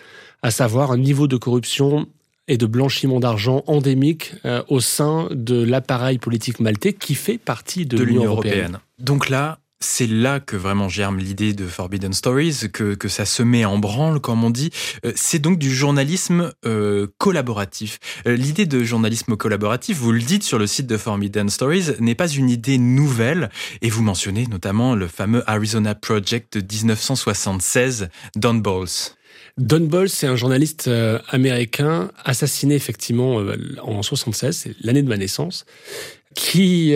à 0.44 0.52
savoir 0.52 0.92
un 0.92 0.98
niveau 0.98 1.28
de 1.28 1.36
corruption 1.36 2.08
et 2.48 2.58
de 2.58 2.66
blanchiment 2.66 3.20
d'argent 3.20 3.64
endémique 3.66 4.34
euh, 4.46 4.64
au 4.68 4.80
sein 4.80 5.28
de 5.32 5.64
l'appareil 5.64 6.20
politique 6.20 6.60
maltais 6.60 6.94
qui 6.94 7.16
fait 7.16 7.40
partie 7.40 7.86
de, 7.86 8.02
l'Union 8.04 8.26
européenne. 8.26 8.80
Donc 9.00 9.30
là, 9.30 9.60
c'est 9.86 10.08
là 10.08 10.40
que 10.40 10.58
vraiment 10.58 10.90
germe 10.90 11.20
l'idée 11.20 11.54
de 11.54 11.68
Forbidden 11.68 12.12
Stories, 12.12 12.70
que, 12.74 12.96
que 12.96 13.08
ça 13.08 13.26
se 13.26 13.44
met 13.44 13.66
en 13.66 13.78
branle, 13.78 14.20
comme 14.20 14.44
on 14.44 14.50
dit. 14.50 14.72
Euh, 15.06 15.14
c'est 15.16 15.40
donc 15.40 15.60
du 15.60 15.74
journalisme 15.74 16.52
euh, 16.66 17.08
collaboratif. 17.18 18.00
Euh, 18.28 18.36
l'idée 18.36 18.66
de 18.66 18.84
journalisme 18.84 19.38
collaboratif, 19.38 19.98
vous 19.98 20.12
le 20.12 20.20
dites 20.20 20.44
sur 20.44 20.58
le 20.58 20.68
site 20.68 20.88
de 20.88 20.98
Forbidden 20.98 21.50
Stories, 21.50 21.92
n'est 22.00 22.16
pas 22.16 22.28
une 22.28 22.50
idée 22.50 22.78
nouvelle, 22.78 23.50
et 23.82 23.90
vous 23.90 24.02
mentionnez 24.02 24.48
notamment 24.48 24.96
le 24.96 25.08
fameux 25.08 25.44
Arizona 25.50 25.94
Project 25.94 26.58
de 26.58 26.76
1976, 26.76 28.10
Don 28.36 28.56
Balls. 28.56 29.14
Don 29.58 29.82
Balls, 29.82 30.10
c'est 30.10 30.28
un 30.28 30.36
journaliste 30.36 30.90
américain 31.30 32.12
assassiné 32.26 32.76
effectivement 32.76 33.42
en 33.82 34.02
76, 34.02 34.58
c'est 34.58 34.76
l'année 34.82 35.04
de 35.04 35.08
ma 35.08 35.18
naissance, 35.18 35.66
qui 36.34 36.96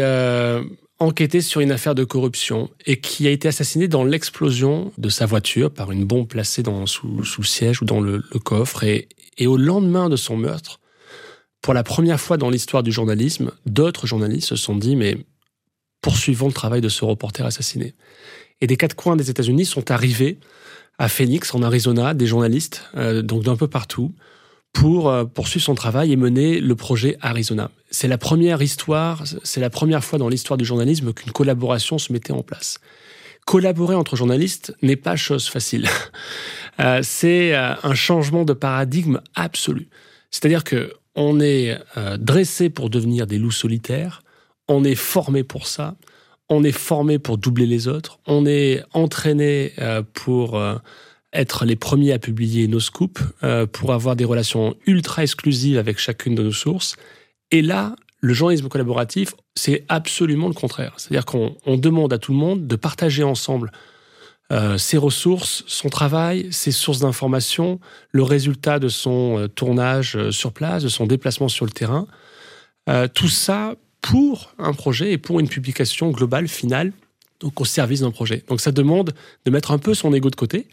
enquêté 1.00 1.42
sur 1.42 1.62
une 1.62 1.72
affaire 1.72 1.96
de 1.96 2.04
corruption 2.04 2.70
et 2.86 3.00
qui 3.00 3.28
a 3.28 3.32
été 3.32 3.48
assassiné 3.48 3.88
dans 3.88 4.04
l'explosion 4.04 4.92
de 4.98 5.10
sa 5.10 5.26
voiture 5.26 5.72
par 5.72 5.92
une 5.92 6.06
bombe 6.06 6.28
placée 6.28 6.62
dans, 6.62 6.86
sous, 6.86 7.24
sous 7.24 7.42
le 7.42 7.48
siège 7.48 7.82
ou 7.82 7.86
dans 7.86 8.02
le, 8.02 8.22
coffre. 8.44 8.84
Et, 8.84 9.08
et, 9.38 9.48
au 9.48 9.58
lendemain 9.58 10.10
de 10.10 10.18
son 10.18 10.36
meurtre, 10.36 10.80
pour 11.62 11.74
la 11.74 11.84
première 11.84 12.20
fois 12.20 12.38
dans 12.38 12.50
l'histoire 12.50 12.84
du 12.84 12.92
journalisme, 12.92 13.52
d'autres 13.66 14.08
journalistes 14.08 14.50
se 14.50 14.56
sont 14.56 14.76
dit, 14.76 14.96
mais 14.96 15.18
poursuivons 16.02 16.48
le 16.48 16.54
travail 16.54 16.82
de 16.82 16.90
ce 16.90 17.06
reporter 17.06 17.46
assassiné. 17.46 17.96
Et 18.62 18.68
des 18.68 18.78
quatre 18.78 18.96
coins 18.96 19.16
des 19.16 19.30
États-Unis 19.30 19.66
sont 19.66 19.92
arrivés 19.92 20.40
à 20.98 21.08
Phoenix, 21.08 21.54
en 21.56 21.64
Arizona, 21.64 22.14
des 22.14 22.28
journalistes, 22.28 22.84
euh, 22.96 23.22
donc 23.22 23.44
d'un 23.44 23.56
peu 23.56 23.68
partout, 23.68 24.14
pour 24.74 25.10
euh, 25.10 25.26
poursuivre 25.26 25.66
son 25.66 25.76
travail 25.76 26.12
et 26.12 26.16
mener 26.16 26.60
le 26.60 26.76
projet 26.76 27.18
Arizona. 27.22 27.72
C'est 27.92 28.08
la 28.08 28.18
première 28.18 28.62
histoire, 28.62 29.24
c'est 29.44 29.60
la 29.60 29.70
première 29.70 30.04
fois 30.04 30.20
dans 30.20 30.30
l'histoire 30.30 30.58
du 30.58 30.66
journalisme 30.66 31.14
qu'une 31.14 31.32
collaboration 31.32 31.98
se 31.98 32.14
mettait 32.14 32.34
en 32.34 32.44
place. 32.44 32.80
Collaborer 33.46 33.96
entre 33.96 34.16
journalistes 34.16 34.76
n'est 34.82 34.96
pas 34.96 35.16
chose 35.16 35.48
facile. 35.48 35.88
Euh, 36.80 37.02
c'est 37.04 37.54
euh, 37.54 37.74
un 37.84 37.94
changement 37.94 38.46
de 38.46 38.54
paradigme 38.54 39.20
absolu. 39.36 39.90
C'est-à-dire 40.32 40.64
que 40.64 40.94
on 41.14 41.42
est 41.42 41.78
dressé 42.20 42.70
pour 42.70 42.90
devenir 42.90 43.28
des 43.28 43.38
loups 43.38 43.52
solitaires, 43.52 44.24
on 44.70 44.86
est 44.86 44.96
formé 44.96 45.44
pour 45.44 45.68
ça, 45.68 45.98
on 46.48 46.64
est 46.64 46.72
formé 46.72 47.20
pour 47.20 47.38
doubler 47.38 47.66
les 47.66 47.90
autres, 47.90 48.20
on 48.28 48.46
est 48.46 48.82
entraîné 48.94 49.74
pour 50.14 50.58
être 51.34 51.66
les 51.66 51.76
premiers 51.76 52.14
à 52.14 52.20
publier 52.20 52.68
nos 52.68 52.80
scoops, 52.80 53.22
euh, 53.44 53.66
pour 53.66 53.94
avoir 53.94 54.16
des 54.16 54.26
relations 54.26 54.76
ultra 54.86 55.24
exclusives 55.24 55.78
avec 55.78 56.00
chacune 56.00 56.36
de 56.36 56.44
nos 56.44 56.52
sources. 56.52 56.96
Et 57.52 57.62
là, 57.62 57.96
le 58.22 58.34
journalisme 58.34 58.68
collaboratif, 58.68 59.34
c'est 59.56 59.86
absolument 59.90 60.48
le 60.48 60.54
contraire. 60.54 60.94
C'est-à-dire 60.98 61.26
qu'on 61.26 61.56
demande 61.78 62.12
à 62.14 62.18
tout 62.18 62.32
le 62.32 62.38
monde 62.38 62.68
de 62.68 62.76
partager 62.76 63.24
ensemble 63.24 63.72
euh, 64.52 64.78
ses 64.80 64.98
ressources, 64.98 65.64
son 65.68 65.90
travail, 65.90 66.48
ses 66.52 66.72
sources 66.72 67.00
d'information, 67.00 67.80
le 68.12 68.24
résultat 68.24 68.80
de 68.80 68.90
son 68.90 69.38
euh, 69.38 69.48
tournage 69.48 70.32
sur 70.32 70.52
place, 70.52 70.84
de 70.84 70.90
son 70.90 71.06
déplacement 71.06 71.48
sur 71.48 71.66
le 71.66 71.72
terrain. 71.72 72.08
tout 73.14 73.28
ça 73.28 73.76
pour 74.02 74.52
un 74.58 74.74
projet 74.74 75.12
et 75.12 75.18
pour 75.20 75.40
une 75.40 75.48
publication 75.48 76.10
globale 76.10 76.48
finale 76.48 76.92
donc 77.40 77.60
au 77.62 77.66
service 77.66 78.02
d'un 78.02 78.12
projet. 78.12 78.44
Donc 78.48 78.62
ça 78.62 78.72
demande 78.72 79.14
de 79.46 79.52
mettre 79.52 79.72
un 79.72 79.78
peu 79.78 79.94
son 79.94 80.14
ego 80.14 80.30
de 80.30 80.36
côté, 80.36 80.68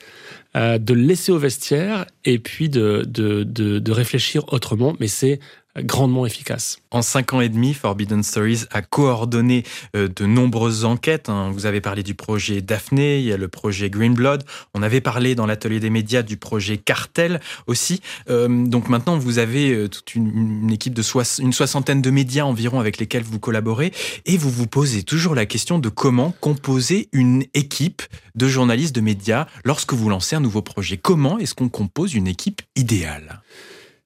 euh, 0.56 0.78
de 0.78 0.94
le 0.94 1.02
laisser 1.02 1.32
au 1.32 1.38
vestiaire 1.38 2.06
et 2.24 2.38
puis 2.38 2.68
de, 2.68 3.04
de, 3.06 3.44
de, 3.44 3.78
de 3.78 3.92
réfléchir 3.92 4.52
autrement. 4.52 4.96
Mais 4.98 5.08
c'est 5.08 5.38
grandement 5.82 6.26
efficace. 6.26 6.78
En 6.90 7.02
cinq 7.02 7.32
ans 7.32 7.40
et 7.40 7.48
demi, 7.48 7.74
Forbidden 7.74 8.22
Stories 8.22 8.64
a 8.70 8.82
coordonné 8.82 9.64
euh, 9.94 10.08
de 10.08 10.24
nombreuses 10.24 10.84
enquêtes. 10.84 11.28
Hein. 11.28 11.50
Vous 11.52 11.66
avez 11.66 11.80
parlé 11.80 12.02
du 12.02 12.14
projet 12.14 12.62
Daphné, 12.62 13.18
il 13.18 13.26
y 13.26 13.32
a 13.32 13.36
le 13.36 13.48
projet 13.48 13.90
Green 13.90 14.14
Blood. 14.14 14.44
On 14.74 14.82
avait 14.82 15.00
parlé 15.00 15.34
dans 15.34 15.46
l'atelier 15.46 15.80
des 15.80 15.90
médias 15.90 16.22
du 16.22 16.36
projet 16.36 16.78
Cartel 16.78 17.40
aussi. 17.66 18.00
Euh, 18.30 18.48
donc 18.66 18.88
maintenant, 18.88 19.18
vous 19.18 19.38
avez 19.38 19.72
euh, 19.72 19.88
toute 19.88 20.14
une, 20.14 20.70
équipe 20.70 20.94
de 20.94 21.02
une 21.40 21.52
soixantaine 21.52 22.02
de 22.02 22.10
médias 22.10 22.44
environ 22.44 22.80
avec 22.80 22.98
lesquels 22.98 23.24
vous 23.24 23.38
collaborez 23.38 23.92
et 24.24 24.36
vous 24.36 24.50
vous 24.50 24.66
posez 24.66 25.02
toujours 25.02 25.34
la 25.34 25.46
question 25.46 25.78
de 25.78 25.88
comment 25.88 26.34
composer 26.40 27.08
une 27.12 27.44
équipe 27.54 28.02
de 28.34 28.48
journalistes 28.48 28.94
de 28.94 29.00
médias 29.00 29.46
lorsque 29.64 29.92
vous 29.92 30.08
lancez 30.08 30.36
un 30.36 30.40
nouveau 30.40 30.62
projet. 30.62 30.96
Comment 30.96 31.38
est-ce 31.38 31.54
qu'on 31.54 31.68
compose 31.68 32.14
une 32.14 32.26
équipe 32.26 32.62
idéale? 32.76 33.42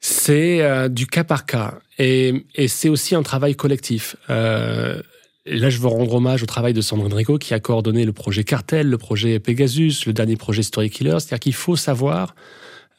C'est 0.01 0.63
euh, 0.63 0.89
du 0.89 1.07
cas 1.07 1.25
par 1.25 1.45
cas 1.45 1.79
et, 1.99 2.47
c'est 2.69 2.89
aussi 2.89 3.15
un 3.15 3.23
travail 3.23 3.55
collectif. 3.55 4.17
Euh, 4.31 5.03
là, 5.45 5.69
je 5.69 5.79
veux 5.79 5.89
rendre 5.89 6.15
hommage 6.15 6.43
au 6.43 6.47
travail 6.47 6.73
de 6.73 6.81
Sandrine 6.81 7.13
Rico 7.13 7.37
qui 7.37 7.53
a 7.53 7.61
coordonné 7.61 8.07
le 8.07 8.13
projet 8.13 8.43
Cartel, 8.43 8.89
le 8.89 8.97
projet 8.97 9.39
Pegasus, 9.39 10.07
le 10.07 10.15
dernier 10.15 10.37
projet 10.37 10.63
Story 10.63 10.89
Killer. 10.89 11.17
C'est-à-dire 11.21 11.41
qu'il 11.41 11.55
faut 11.55 11.77
savoir 11.77 12.35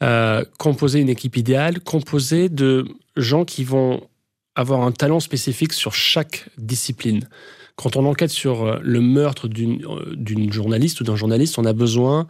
euh, 0.04 0.44
composer 0.60 1.00
une 1.00 1.10
équipe 1.10 1.36
idéale, 1.36 1.80
composée 1.80 2.50
de 2.50 2.86
gens 3.18 3.46
qui 3.46 3.64
vont 3.64 4.08
avoir 4.54 4.82
un 4.82 4.92
talent 4.92 5.20
spécifique 5.20 5.74
sur 5.74 5.96
chaque 5.96 6.46
discipline. 6.60 7.28
Quand 7.76 7.96
on 7.96 8.06
enquête 8.06 8.30
sur 8.30 8.80
le 8.84 9.02
meurtre 9.02 9.48
d'une 9.48 10.54
journaliste 10.54 11.02
ou 11.02 11.04
d'un 11.04 11.16
journaliste, 11.16 11.58
on 11.58 11.66
a 11.66 11.74
besoin 11.74 12.28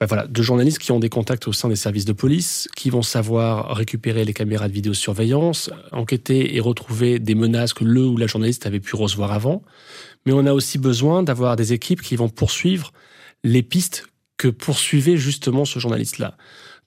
ben 0.00 0.06
voilà, 0.06 0.26
de 0.26 0.42
journalistes 0.42 0.78
qui 0.78 0.90
ont 0.90 0.98
des 0.98 1.08
contacts 1.08 1.46
au 1.46 1.52
sein 1.52 1.68
des 1.68 1.76
services 1.76 2.04
de 2.04 2.12
police, 2.12 2.68
qui 2.74 2.90
vont 2.90 3.02
savoir 3.02 3.76
récupérer 3.76 4.24
les 4.24 4.32
caméras 4.32 4.68
de 4.68 4.72
vidéosurveillance, 4.72 5.70
enquêter 5.92 6.56
et 6.56 6.60
retrouver 6.60 7.20
des 7.20 7.36
menaces 7.36 7.74
que 7.74 7.84
le 7.84 8.04
ou 8.04 8.16
la 8.16 8.26
journaliste 8.26 8.66
avait 8.66 8.80
pu 8.80 8.96
recevoir 8.96 9.32
avant. 9.32 9.62
Mais 10.26 10.32
on 10.32 10.46
a 10.46 10.52
aussi 10.52 10.78
besoin 10.78 11.22
d'avoir 11.22 11.54
des 11.54 11.72
équipes 11.72 12.02
qui 12.02 12.16
vont 12.16 12.28
poursuivre 12.28 12.92
les 13.44 13.62
pistes 13.62 14.06
que 14.36 14.48
poursuivait 14.48 15.16
justement 15.16 15.64
ce 15.64 15.78
journaliste-là. 15.78 16.36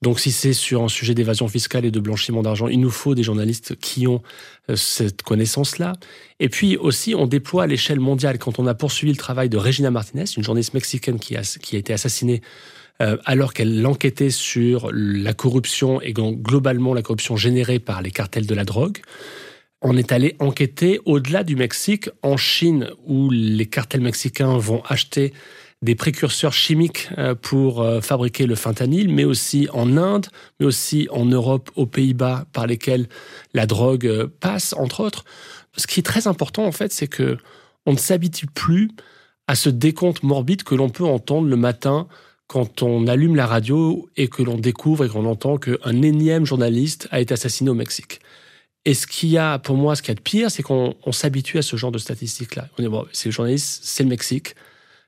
Donc 0.01 0.19
si 0.19 0.31
c'est 0.31 0.53
sur 0.53 0.83
un 0.83 0.89
sujet 0.89 1.13
d'évasion 1.13 1.47
fiscale 1.47 1.85
et 1.85 1.91
de 1.91 1.99
blanchiment 1.99 2.43
d'argent, 2.43 2.67
il 2.67 2.79
nous 2.79 2.91
faut 2.91 3.15
des 3.15 3.23
journalistes 3.23 3.75
qui 3.77 4.05
ont 4.05 4.21
euh, 4.69 4.75
cette 4.75 5.23
connaissance-là. 5.23 5.93
Et 6.39 6.49
puis 6.49 6.77
aussi, 6.77 7.15
on 7.15 7.25
déploie 7.25 7.63
à 7.63 7.67
l'échelle 7.67 7.99
mondiale. 7.99 8.37
Quand 8.37 8.59
on 8.59 8.67
a 8.67 8.75
poursuivi 8.75 9.11
le 9.11 9.17
travail 9.17 9.49
de 9.49 9.57
Regina 9.57 9.89
Martinez, 9.89 10.25
une 10.35 10.43
journaliste 10.43 10.73
mexicaine 10.73 11.19
qui 11.19 11.35
a, 11.35 11.41
qui 11.41 11.75
a 11.75 11.79
été 11.79 11.93
assassinée 11.93 12.41
euh, 13.01 13.17
alors 13.25 13.53
qu'elle 13.53 13.85
enquêtait 13.85 14.29
sur 14.29 14.89
la 14.91 15.33
corruption 15.33 16.01
et 16.01 16.13
globalement 16.13 16.93
la 16.93 17.01
corruption 17.01 17.35
générée 17.35 17.79
par 17.79 18.01
les 18.01 18.11
cartels 18.11 18.45
de 18.45 18.55
la 18.55 18.63
drogue, 18.63 18.99
on 19.81 19.95
est 19.95 20.11
allé 20.11 20.35
enquêter 20.39 20.99
au-delà 21.05 21.43
du 21.43 21.55
Mexique, 21.55 22.09
en 22.23 22.37
Chine, 22.37 22.89
où 23.05 23.29
les 23.29 23.67
cartels 23.67 24.01
mexicains 24.01 24.57
vont 24.57 24.81
acheter 24.87 25.33
des 25.83 25.93
précurseurs 25.93 26.53
chimiques 26.53 27.09
euh, 27.19 27.35
pour 27.35 27.81
euh, 27.81 28.01
fabriquer 28.01 28.47
le 28.47 28.55
fentanyl, 28.55 29.13
mais 29.13 29.25
aussi 29.25 29.67
en 29.71 29.95
Inde, 29.95 30.25
mais 30.59 30.65
aussi 30.65 31.07
en 31.11 31.25
Europe, 31.25 31.69
aux 31.75 31.85
Pays-Bas, 31.85 32.45
par 32.51 32.65
lesquels 32.65 33.07
la 33.53 33.67
drogue 33.67 34.25
passe, 34.39 34.73
entre 34.73 35.01
autres. 35.01 35.23
Ce 35.75 35.85
qui 35.85 35.99
est 35.99 36.03
très 36.03 36.25
important, 36.25 36.65
en 36.65 36.71
fait, 36.71 36.91
c'est 36.91 37.07
que 37.07 37.37
on 37.85 37.93
ne 37.93 37.97
s'habitue 37.97 38.47
plus 38.47 38.89
à 39.47 39.55
ce 39.55 39.69
décompte 39.69 40.23
morbide 40.23 40.63
que 40.63 40.75
l'on 40.75 40.89
peut 40.89 41.05
entendre 41.05 41.47
le 41.47 41.55
matin 41.55 42.07
quand 42.47 42.81
on 42.81 43.07
allume 43.07 43.35
la 43.35 43.45
radio 43.45 44.09
et 44.15 44.27
que 44.27 44.41
l'on 44.41 44.57
découvre 44.57 45.05
et 45.05 45.09
qu'on 45.09 45.25
entend 45.25 45.57
qu'un 45.57 46.01
énième 46.01 46.45
journaliste 46.45 47.07
a 47.11 47.19
été 47.19 47.33
assassiné 47.33 47.69
au 47.69 47.73
Mexique. 47.73 48.19
Et 48.85 48.93
ce 48.93 49.05
qu'il 49.05 49.29
y 49.29 49.37
a, 49.37 49.59
pour 49.59 49.75
moi, 49.75 49.95
ce 49.95 50.01
qu'il 50.01 50.09
y 50.09 50.11
a 50.13 50.15
de 50.15 50.21
pire, 50.21 50.49
c'est 50.49 50.63
qu'on 50.63 50.95
s'habitue 51.11 51.57
à 51.57 51.61
ce 51.61 51.75
genre 51.75 51.91
de 51.91 51.97
statistiques-là. 51.97 52.69
On 52.77 52.81
dit, 52.81 52.87
bon, 52.87 53.05
c'est 53.11 53.27
le 53.27 53.33
journaliste, 53.33 53.81
c'est 53.83 54.03
le 54.03 54.09
Mexique 54.09 54.55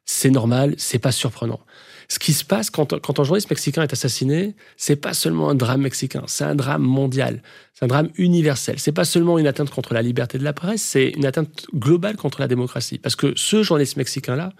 c'est 0.09 0.31
normal, 0.31 0.73
c'est 0.77 0.97
pas 0.97 1.11
surprenant. 1.11 1.59
Ce 2.07 2.17
qui 2.17 2.33
se 2.33 2.43
passe 2.43 2.71
quand, 2.71 2.93
un 2.93 3.23
journaliste 3.23 3.51
mexicain 3.51 3.83
est 3.83 3.93
assassiné, 3.93 4.55
c'est 4.75 4.95
pas 4.95 5.13
seulement 5.13 5.51
un 5.51 5.55
drame 5.55 5.81
mexicain, 5.81 6.23
c'est 6.25 6.43
un 6.43 6.55
drame 6.55 6.81
mondial, 6.81 7.43
c'est 7.75 7.85
un 7.85 7.87
drame 7.87 8.09
universel. 8.17 8.79
C'est 8.79 8.91
pas 8.91 9.05
seulement 9.05 9.37
une 9.37 9.45
atteinte 9.45 9.69
contre 9.69 9.93
la 9.93 10.01
liberté 10.01 10.39
de 10.39 10.43
la 10.43 10.53
presse, 10.53 10.81
c'est 10.81 11.09
une 11.09 11.27
atteinte 11.27 11.67
globale 11.75 12.15
contre 12.15 12.41
la 12.41 12.47
démocratie. 12.47 12.97
Parce 12.97 13.15
que 13.15 13.33
ce 13.35 13.61
journaliste 13.61 13.97
mexicain-là, 13.97 14.53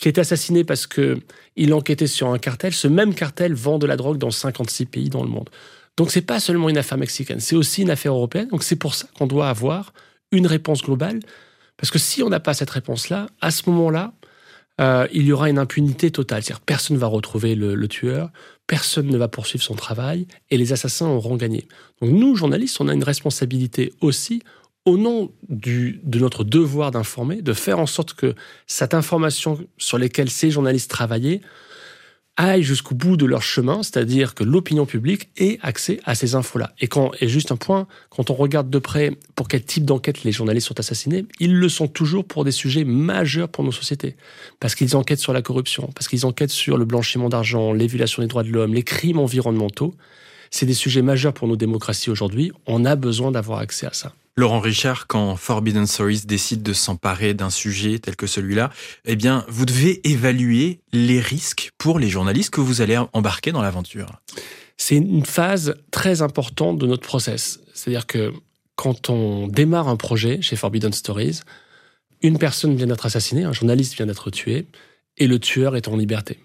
qui 0.00 0.08
est 0.08 0.18
assassiné 0.18 0.64
parce 0.64 0.86
que 0.86 1.18
il 1.56 1.72
enquêtait 1.74 2.06
sur 2.06 2.28
un 2.28 2.38
cartel, 2.38 2.72
ce 2.72 2.88
même 2.88 3.14
cartel 3.14 3.54
vend 3.54 3.78
de 3.78 3.86
la 3.86 3.96
drogue 3.96 4.18
dans 4.18 4.30
56 4.30 4.86
pays 4.86 5.08
dans 5.08 5.22
le 5.22 5.28
monde. 5.28 5.50
Donc 5.96 6.10
c'est 6.10 6.22
pas 6.22 6.40
seulement 6.40 6.68
une 6.68 6.78
affaire 6.78 6.98
mexicaine, 6.98 7.40
c'est 7.40 7.56
aussi 7.56 7.82
une 7.82 7.90
affaire 7.90 8.12
européenne. 8.12 8.48
Donc 8.48 8.62
c'est 8.62 8.76
pour 8.76 8.94
ça 8.94 9.06
qu'on 9.16 9.26
doit 9.26 9.48
avoir 9.48 9.92
une 10.30 10.46
réponse 10.46 10.82
globale. 10.82 11.20
Parce 11.76 11.90
que 11.90 11.98
si 11.98 12.22
on 12.22 12.28
n'a 12.28 12.40
pas 12.40 12.54
cette 12.54 12.70
réponse-là, 12.70 13.26
à 13.40 13.50
ce 13.50 13.68
moment-là, 13.70 14.12
euh, 14.80 15.06
il 15.12 15.26
y 15.26 15.32
aura 15.32 15.50
une 15.50 15.58
impunité 15.58 16.10
totale. 16.10 16.42
C'est-à-dire 16.42 16.60
personne 16.60 16.96
ne 16.96 17.00
va 17.00 17.06
retrouver 17.06 17.54
le, 17.54 17.88
tueur, 17.88 18.30
personne 18.66 19.08
ne 19.08 19.18
va 19.18 19.28
poursuivre 19.28 19.62
son 19.62 19.74
travail 19.74 20.26
et 20.50 20.56
les 20.56 20.72
assassins 20.72 21.06
auront 21.06 21.36
gagné. 21.36 21.68
Donc 22.00 22.10
nous, 22.10 22.34
journalistes, 22.36 22.80
on 22.80 22.88
a 22.88 22.94
une 22.94 23.04
responsabilité 23.04 23.92
aussi 24.00 24.42
au 24.84 24.98
nom 24.98 25.32
de 25.48 26.18
notre 26.18 26.44
devoir 26.44 26.90
d'informer, 26.90 27.40
de 27.40 27.52
faire 27.52 27.78
en 27.78 27.86
sorte 27.86 28.14
que 28.14 28.34
cette 28.66 28.94
information 28.94 29.58
sur 29.78 29.98
laquelle 29.98 30.28
ces 30.28 30.50
journalistes 30.50 30.90
travaillaient 30.90 31.40
aillent 32.36 32.62
jusqu'au 32.62 32.94
bout 32.94 33.16
de 33.16 33.26
leur 33.26 33.42
chemin, 33.42 33.82
c'est-à-dire 33.82 34.34
que 34.34 34.42
l'opinion 34.42 34.86
publique 34.86 35.28
ait 35.36 35.58
accès 35.60 36.00
à 36.04 36.14
ces 36.14 36.34
infos-là. 36.34 36.72
Et 36.80 36.86
quand, 36.86 37.10
et 37.20 37.28
juste 37.28 37.52
un 37.52 37.56
point, 37.56 37.86
quand 38.08 38.30
on 38.30 38.34
regarde 38.34 38.70
de 38.70 38.78
près 38.78 39.12
pour 39.36 39.48
quel 39.48 39.62
type 39.62 39.84
d'enquête 39.84 40.24
les 40.24 40.32
journalistes 40.32 40.68
sont 40.68 40.80
assassinés, 40.80 41.26
ils 41.40 41.54
le 41.54 41.68
sont 41.68 41.88
toujours 41.88 42.24
pour 42.24 42.44
des 42.44 42.50
sujets 42.50 42.84
majeurs 42.84 43.48
pour 43.48 43.64
nos 43.64 43.72
sociétés. 43.72 44.16
Parce 44.60 44.74
qu'ils 44.74 44.96
enquêtent 44.96 45.20
sur 45.20 45.34
la 45.34 45.42
corruption, 45.42 45.90
parce 45.94 46.08
qu'ils 46.08 46.24
enquêtent 46.24 46.50
sur 46.50 46.78
le 46.78 46.86
blanchiment 46.86 47.28
d'argent, 47.28 47.72
l'évulation 47.72 48.22
des 48.22 48.28
droits 48.28 48.44
de 48.44 48.50
l'homme, 48.50 48.72
les 48.72 48.82
crimes 48.82 49.18
environnementaux. 49.18 49.94
C'est 50.50 50.66
des 50.66 50.74
sujets 50.74 51.02
majeurs 51.02 51.34
pour 51.34 51.48
nos 51.48 51.56
démocraties 51.56 52.10
aujourd'hui. 52.10 52.52
On 52.66 52.84
a 52.84 52.96
besoin 52.96 53.30
d'avoir 53.30 53.58
accès 53.58 53.86
à 53.86 53.92
ça. 53.92 54.14
Laurent 54.36 54.60
Richard, 54.60 55.06
quand 55.08 55.36
Forbidden 55.36 55.86
Stories 55.86 56.22
décide 56.24 56.62
de 56.62 56.72
s'emparer 56.72 57.34
d'un 57.34 57.50
sujet 57.50 57.98
tel 57.98 58.16
que 58.16 58.26
celui-là, 58.26 58.70
eh 59.04 59.14
bien, 59.14 59.44
vous 59.48 59.66
devez 59.66 60.00
évaluer 60.08 60.80
les 60.92 61.20
risques 61.20 61.72
pour 61.76 61.98
les 61.98 62.08
journalistes 62.08 62.50
que 62.50 62.62
vous 62.62 62.80
allez 62.80 62.98
embarquer 63.12 63.52
dans 63.52 63.60
l'aventure. 63.60 64.22
C'est 64.78 64.96
une 64.96 65.26
phase 65.26 65.74
très 65.90 66.22
importante 66.22 66.78
de 66.78 66.86
notre 66.86 67.06
process. 67.06 67.60
C'est-à-dire 67.74 68.06
que 68.06 68.32
quand 68.74 69.10
on 69.10 69.48
démarre 69.48 69.88
un 69.88 69.96
projet 69.96 70.40
chez 70.40 70.56
Forbidden 70.56 70.94
Stories, 70.94 71.40
une 72.22 72.38
personne 72.38 72.74
vient 72.74 72.86
d'être 72.86 73.04
assassinée, 73.04 73.44
un 73.44 73.52
journaliste 73.52 73.96
vient 73.96 74.06
d'être 74.06 74.30
tué, 74.30 74.66
et 75.18 75.26
le 75.26 75.38
tueur 75.38 75.76
est 75.76 75.88
en 75.88 75.96
liberté. 75.96 76.38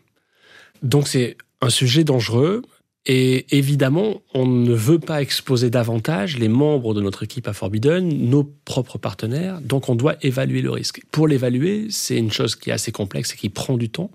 Donc 0.84 1.08
c'est 1.08 1.38
un 1.62 1.70
sujet 1.70 2.04
dangereux, 2.04 2.64
et 3.10 3.46
évidemment, 3.58 4.22
on 4.34 4.46
ne 4.46 4.74
veut 4.74 5.00
pas 5.00 5.22
exposer 5.22 5.70
davantage 5.70 6.38
les 6.38 6.50
membres 6.50 6.94
de 6.94 7.00
notre 7.00 7.24
équipe 7.24 7.48
à 7.48 7.54
Forbidden, 7.54 8.06
nos 8.06 8.44
propres 8.44 8.98
partenaires, 8.98 9.62
donc 9.62 9.88
on 9.88 9.96
doit 9.96 10.18
évaluer 10.22 10.62
le 10.62 10.72
risque. 10.72 11.02
Pour 11.10 11.26
l'évaluer, 11.26 11.88
c'est 11.90 12.18
une 12.18 12.34
chose 12.34 12.58
qui 12.58 12.70
est 12.70 12.74
assez 12.74 12.92
complexe 12.92 13.34
et 13.34 13.38
qui 13.38 13.48
prend 13.48 13.78
du 13.78 13.90
temps 13.90 14.12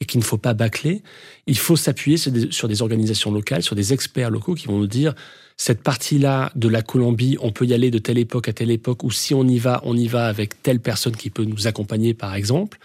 et 0.00 0.04
qu'il 0.04 0.20
ne 0.20 0.24
faut 0.24 0.38
pas 0.38 0.54
bâcler. 0.54 1.02
Il 1.48 1.58
faut 1.58 1.74
s'appuyer 1.74 2.16
sur 2.16 2.68
des, 2.68 2.82
organisations 2.82 3.32
locales, 3.32 3.64
sur 3.64 3.74
des 3.74 3.92
experts 3.92 4.30
locaux 4.30 4.54
qui 4.54 4.68
vont 4.68 4.78
nous 4.78 4.86
dire 4.86 5.14
cette 5.60 5.82
partie-là 5.82 6.52
de 6.54 6.68
la 6.68 6.82
Colombie, 6.82 7.36
on 7.40 7.50
peut 7.50 7.66
y 7.66 7.74
aller 7.74 7.90
de 7.90 7.98
telle 7.98 8.16
époque 8.16 8.48
à 8.48 8.52
telle 8.52 8.70
époque, 8.70 9.02
ou 9.02 9.10
si 9.10 9.34
on 9.34 9.42
y 9.42 9.58
va, 9.58 9.80
on 9.82 9.96
y 9.96 10.06
va 10.06 10.28
avec 10.28 10.62
telle 10.62 10.78
personne 10.78 11.16
qui 11.16 11.30
peut 11.30 11.42
nous 11.42 11.66
accompagner, 11.66 12.14
par 12.14 12.36
exemple. 12.36 12.78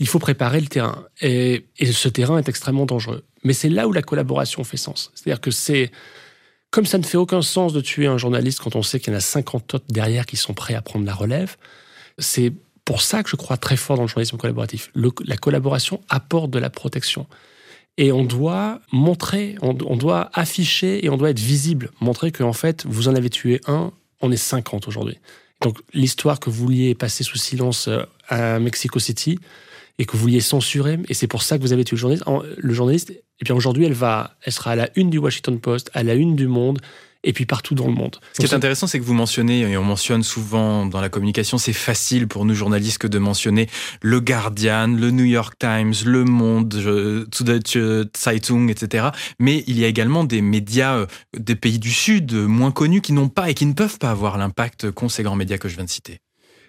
Il 0.00 0.06
faut 0.06 0.18
préparer 0.18 0.60
le 0.60 0.66
terrain. 0.66 1.06
Et, 1.22 1.64
ce 1.80 2.08
terrain 2.10 2.36
est 2.36 2.48
extrêmement 2.48 2.84
dangereux. 2.84 3.24
Mais 3.42 3.54
c'est 3.54 3.70
là 3.70 3.88
où 3.88 3.92
la 3.92 4.02
collaboration 4.02 4.62
fait 4.64 4.76
sens. 4.76 5.10
C'est-à-dire 5.14 5.40
que 5.40 5.50
c'est... 5.50 5.90
Comme 6.70 6.86
ça 6.86 6.98
ne 6.98 7.02
fait 7.02 7.16
aucun 7.16 7.42
sens 7.42 7.72
de 7.72 7.80
tuer 7.80 8.06
un 8.06 8.18
journaliste 8.18 8.60
quand 8.60 8.76
on 8.76 8.82
sait 8.82 9.00
qu'il 9.00 9.12
y 9.12 9.16
en 9.16 9.18
a 9.18 9.22
50 9.22 9.74
autres 9.74 9.86
derrière 9.88 10.26
qui 10.26 10.36
sont 10.36 10.54
prêts 10.54 10.74
à 10.74 10.82
prendre 10.82 11.04
la 11.06 11.14
relève, 11.14 11.56
c'est 12.18 12.52
pour 12.84 13.00
ça 13.02 13.22
que 13.24 13.30
je 13.30 13.36
crois 13.36 13.56
très 13.56 13.76
fort 13.76 13.96
dans 13.96 14.02
le 14.02 14.08
journalisme 14.08 14.36
collaboratif. 14.36 14.92
la 14.94 15.36
collaboration 15.36 16.00
apporte 16.10 16.50
de 16.50 16.58
la 16.58 16.70
protection. 16.70 17.26
Et 17.96 18.12
on 18.12 18.24
doit 18.24 18.80
montrer, 18.92 19.56
on, 19.60 19.74
doit 19.74 20.30
afficher 20.32 21.04
et 21.04 21.10
on 21.10 21.16
doit 21.16 21.30
être 21.30 21.40
visible. 21.40 21.90
Montrer 22.00 22.32
qu'en 22.32 22.52
fait, 22.52 22.86
vous 22.86 23.08
en 23.08 23.14
avez 23.14 23.28
tué 23.28 23.60
un, 23.66 23.92
on 24.20 24.32
est 24.32 24.36
50 24.36 24.88
aujourd'hui. 24.88 25.18
Donc 25.60 25.78
l'histoire 25.92 26.40
que 26.40 26.48
vous 26.48 26.64
vouliez 26.64 26.94
passer 26.94 27.24
sous 27.24 27.36
silence 27.36 27.88
euh, 27.88 28.02
à 28.28 28.58
Mexico 28.58 28.98
City 28.98 29.38
et 29.98 30.06
que 30.06 30.12
vous 30.12 30.18
vouliez 30.22 30.40
censurer, 30.40 30.98
et 31.08 31.14
c'est 31.14 31.26
pour 31.26 31.42
ça 31.42 31.58
que 31.58 31.62
vous 31.62 31.74
avez 31.74 31.84
tué 31.84 31.96
le 31.96 32.00
journaliste, 32.00 32.24
le 32.56 32.72
journaliste 32.72 33.12
et 33.40 33.44
bien 33.44 33.54
aujourd'hui, 33.54 33.84
elle 33.84 33.94
va, 33.94 34.36
elle 34.42 34.52
sera 34.52 34.72
à 34.72 34.76
la 34.76 34.88
une 34.96 35.10
du 35.10 35.18
Washington 35.18 35.58
Post, 35.58 35.90
à 35.94 36.02
la 36.02 36.14
une 36.14 36.36
du 36.36 36.46
Monde, 36.46 36.80
et 37.22 37.32
puis 37.32 37.46
partout 37.46 37.74
dans 37.74 37.86
le 37.86 37.92
monde. 37.92 38.16
Ce 38.32 38.40
qui 38.40 38.46
est 38.46 38.54
intéressant, 38.54 38.86
c'est 38.86 38.98
que 38.98 39.04
vous 39.04 39.14
mentionnez, 39.14 39.60
et 39.60 39.76
on 39.76 39.84
mentionne 39.84 40.22
souvent 40.22 40.86
dans 40.86 41.00
la 41.00 41.08
communication, 41.08 41.58
c'est 41.58 41.72
facile 41.72 42.28
pour 42.28 42.44
nous 42.44 42.54
journalistes 42.54 42.98
que 42.98 43.06
de 43.06 43.18
mentionner 43.18 43.68
le 44.00 44.20
Guardian, 44.20 44.88
le 44.88 45.10
New 45.10 45.24
York 45.24 45.54
Times, 45.58 45.94
le 46.04 46.24
Monde, 46.24 46.72
Süddeutsche 47.32 48.06
Zeitung, 48.16 48.70
etc. 48.70 49.08
Mais 49.38 49.64
il 49.66 49.78
y 49.78 49.84
a 49.84 49.88
également 49.88 50.24
des 50.24 50.40
médias 50.40 50.96
euh, 50.96 51.06
des 51.36 51.56
pays 51.56 51.78
du 51.78 51.92
Sud, 51.92 52.32
moins 52.32 52.72
connus, 52.72 53.00
qui 53.00 53.12
n'ont 53.12 53.28
pas 53.28 53.50
et 53.50 53.54
qui 53.54 53.66
ne 53.66 53.74
peuvent 53.74 53.98
pas 53.98 54.10
avoir 54.10 54.38
l'impact 54.38 54.90
qu'ont 54.90 55.08
ces 55.08 55.22
grands 55.22 55.36
médias 55.36 55.58
que 55.58 55.68
je 55.68 55.76
viens 55.76 55.84
de 55.84 55.90
citer. 55.90 56.18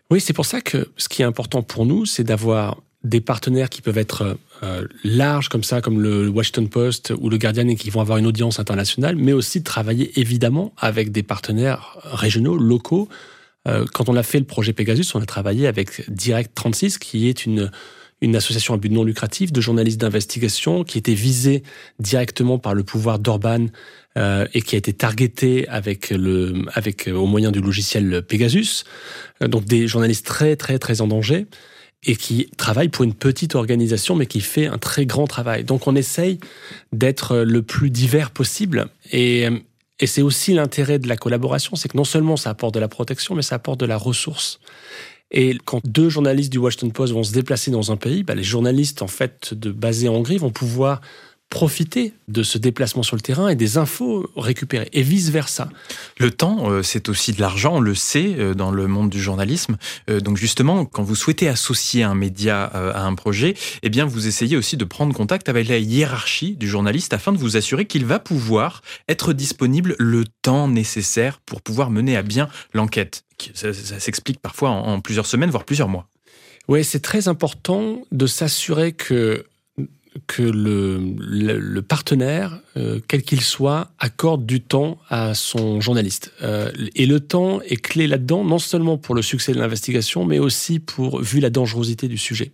Oui, 0.10 0.20
c'est 0.20 0.34
pour 0.34 0.46
ça 0.46 0.60
que 0.60 0.92
ce 0.98 1.08
qui 1.08 1.22
est 1.22 1.26
important 1.26 1.64
pour 1.64 1.86
nous, 1.86 2.06
c'est 2.06 2.24
d'avoir 2.24 2.78
des 3.04 3.22
partenaires 3.22 3.70
qui 3.70 3.82
peuvent 3.82 3.98
être 3.98 4.38
euh, 4.64 4.88
larges 5.04 5.50
comme 5.50 5.64
ça, 5.64 5.82
comme 5.82 6.02
le 6.02 6.30
Washington 6.30 6.70
Post 6.70 7.14
ou 7.20 7.30
le 7.30 7.38
Guardian, 7.38 7.68
et 7.68 7.76
qui 7.76 7.90
vont 7.90 8.02
avoir 8.02 8.18
une 8.18 8.28
audience 8.28 8.60
internationale, 8.60 9.16
mais 9.16 9.34
aussi 9.34 9.64
travailler 9.64 10.20
évidemment 10.20 10.74
avec 10.78 11.12
des 11.12 11.24
partenaires 11.24 11.98
régionaux, 12.04 12.58
locaux. 12.58 13.10
Euh, 13.68 13.86
quand 13.92 14.10
on 14.10 14.16
a 14.16 14.24
fait 14.24 14.40
le 14.40 14.46
projet 14.46 14.74
Pegasus, 14.74 15.16
on 15.16 15.22
a 15.22 15.26
travaillé 15.26 15.68
avec 15.68 16.10
Direct 16.12 16.52
36, 16.54 17.00
qui 17.00 17.28
est 17.28 17.46
une, 17.46 17.72
une 18.22 18.36
association 18.36 18.76
à 18.76 18.78
but 18.78 18.92
non 18.92 19.04
lucratif 19.04 19.52
de 19.52 19.62
journalistes 19.62 20.00
d'investigation 20.00 20.84
qui 20.84 21.00
était 21.00 21.16
visée 21.16 21.64
directement 21.98 22.60
par 22.60 22.76
le 22.76 22.84
pouvoir 22.84 23.18
d'Orban 23.18 23.66
euh, 24.18 24.46
et 24.54 24.62
qui 24.62 24.76
a 24.76 24.78
été 24.78 24.94
targetée 24.94 25.68
avec 25.70 26.12
le, 26.12 26.66
avec 26.74 27.10
au 27.12 27.26
moyen 27.26 27.52
du 27.52 27.62
logiciel 27.62 28.22
Pegasus. 28.28 28.84
donc 29.42 29.66
des 29.66 29.88
journalistes 29.88 30.26
très 30.26 30.56
très 30.56 30.78
très 30.78 31.02
en 31.02 31.08
danger 31.08 31.48
et 32.06 32.16
qui 32.16 32.50
travaille 32.58 32.90
pour 32.90 33.04
une 33.04 33.14
petite 33.14 33.56
organisation, 33.56 34.16
mais 34.16 34.26
qui 34.26 34.42
fait 34.42 34.68
un 34.68 34.78
très 34.78 35.06
grand 35.06 35.28
travail. 35.28 35.64
Donc 35.64 35.88
on 35.88 35.96
essaye 35.96 36.40
d'être 36.92 37.38
le 37.38 37.62
plus 37.62 37.90
divers 37.92 38.32
possible. 38.32 38.88
Et, 39.12 39.48
et 40.00 40.08
c'est 40.08 40.24
aussi 40.24 40.54
l'intérêt 40.54 40.98
de 40.98 41.08
la 41.08 41.16
collaboration, 41.16 41.76
c'est 41.76 41.90
que 41.90 41.98
non 41.98 42.04
seulement 42.04 42.38
ça 42.38 42.50
apporte 42.50 42.74
de 42.74 42.80
la 42.80 42.88
protection, 42.88 43.36
mais 43.36 43.44
ça 43.44 43.56
apporte 43.56 43.80
de 43.80 43.86
la 43.86 43.98
ressource. 43.98 44.60
Et 45.32 45.58
quand 45.64 45.80
deux 45.86 46.10
journalistes 46.10 46.52
du 46.52 46.58
Washington 46.58 46.92
Post 46.92 47.14
vont 47.14 47.24
se 47.24 47.32
déplacer 47.32 47.72
dans 47.72 47.92
un 47.92 47.98
pays, 47.98 48.24
bah 48.24 48.36
les 48.36 48.44
journalistes 48.44 49.02
en 49.02 49.08
fait 49.08 49.54
de 49.54 49.72
basés 49.72 50.10
en 50.10 50.16
Hongrie 50.16 50.38
vont 50.38 50.52
pouvoir 50.52 51.02
profiter 51.52 52.14
de 52.30 52.44
ce 52.44 52.58
déplacement 52.58 53.04
sur 53.04 53.18
le 53.18 53.22
terrain 53.22 53.50
et 53.50 53.56
des 53.56 53.78
infos 53.78 54.32
récupérées, 54.38 54.88
et 54.94 55.04
vice-versa. 55.04 55.70
Le 56.18 56.32
temps, 56.32 56.72
euh, 56.72 56.82
c'est 56.82 57.10
aussi 57.10 57.34
de 57.34 57.42
l'argent, 57.42 57.76
on 57.76 57.80
le 57.82 57.94
sait, 57.94 58.36
euh, 58.40 58.54
dans 58.54 58.72
le 58.72 58.88
monde 58.88 59.10
du 59.10 59.22
journalisme. 59.22 59.76
Euh, 60.10 60.22
donc 60.22 60.38
justement, 60.38 60.86
quand 60.86 61.04
vous 61.04 61.14
souhaitez 61.14 61.50
associer 61.50 62.04
un 62.04 62.16
média 62.16 62.64
à 62.64 63.04
un 63.04 63.16
projet, 63.16 63.56
eh 63.84 63.90
bien, 63.90 64.06
vous 64.06 64.28
essayez 64.28 64.56
aussi 64.56 64.78
de 64.78 64.86
prendre 64.86 65.14
contact 65.14 65.50
avec 65.50 65.68
la 65.68 65.78
hiérarchie 65.78 66.56
du 66.56 66.70
journaliste 66.70 67.14
afin 67.14 67.34
de 67.34 67.38
vous 67.38 67.58
assurer 67.58 67.86
qu'il 67.86 68.06
va 68.06 68.20
pouvoir 68.20 68.82
être 69.10 69.34
disponible 69.34 69.96
le 70.00 70.24
temps 70.42 70.70
nécessaire 70.70 71.42
pour 71.46 71.62
pouvoir 71.62 71.90
mener 71.90 72.16
à 72.16 72.22
bien 72.22 72.48
l'enquête. 72.74 73.26
Ça, 73.54 73.74
s'explique 73.74 74.40
parfois 74.40 74.70
en 74.70 75.02
plusieurs 75.02 75.26
semaines, 75.26 75.50
voire 75.50 75.66
plusieurs 75.66 75.90
mois. 75.90 76.08
Oui, 76.70 76.86
c'est 76.86 77.02
très 77.02 77.28
important 77.28 78.04
de 78.12 78.28
s'assurer 78.28 78.94
que 78.94 79.46
que 80.28 80.44
le, 80.44 81.00
le, 81.18 81.82
partenaire, 81.82 82.60
euh, 82.76 83.00
quel 83.08 83.22
qu'il 83.22 83.42
soit, 83.42 83.92
accorde 83.98 84.46
du 84.46 84.62
temps 84.62 84.98
à 85.10 85.34
son 85.34 85.80
journaliste. 85.80 86.34
Euh, 86.42 86.72
et 86.96 87.06
le 87.06 87.20
temps 87.22 87.62
est 87.62 87.78
clé 87.78 88.08
là-dedans, 88.08 88.44
non 88.44 88.60
seulement 88.60 88.98
pour 88.98 89.16
le 89.16 89.22
succès 89.22 89.54
de 89.54 89.60
l'investigation, 89.60 90.26
mais 90.26 90.40
aussi 90.40 90.80
pour, 90.80 91.22
vu 91.22 91.40
la 91.40 91.50
dangerosité 91.50 92.08
du 92.10 92.18
sujet. 92.18 92.52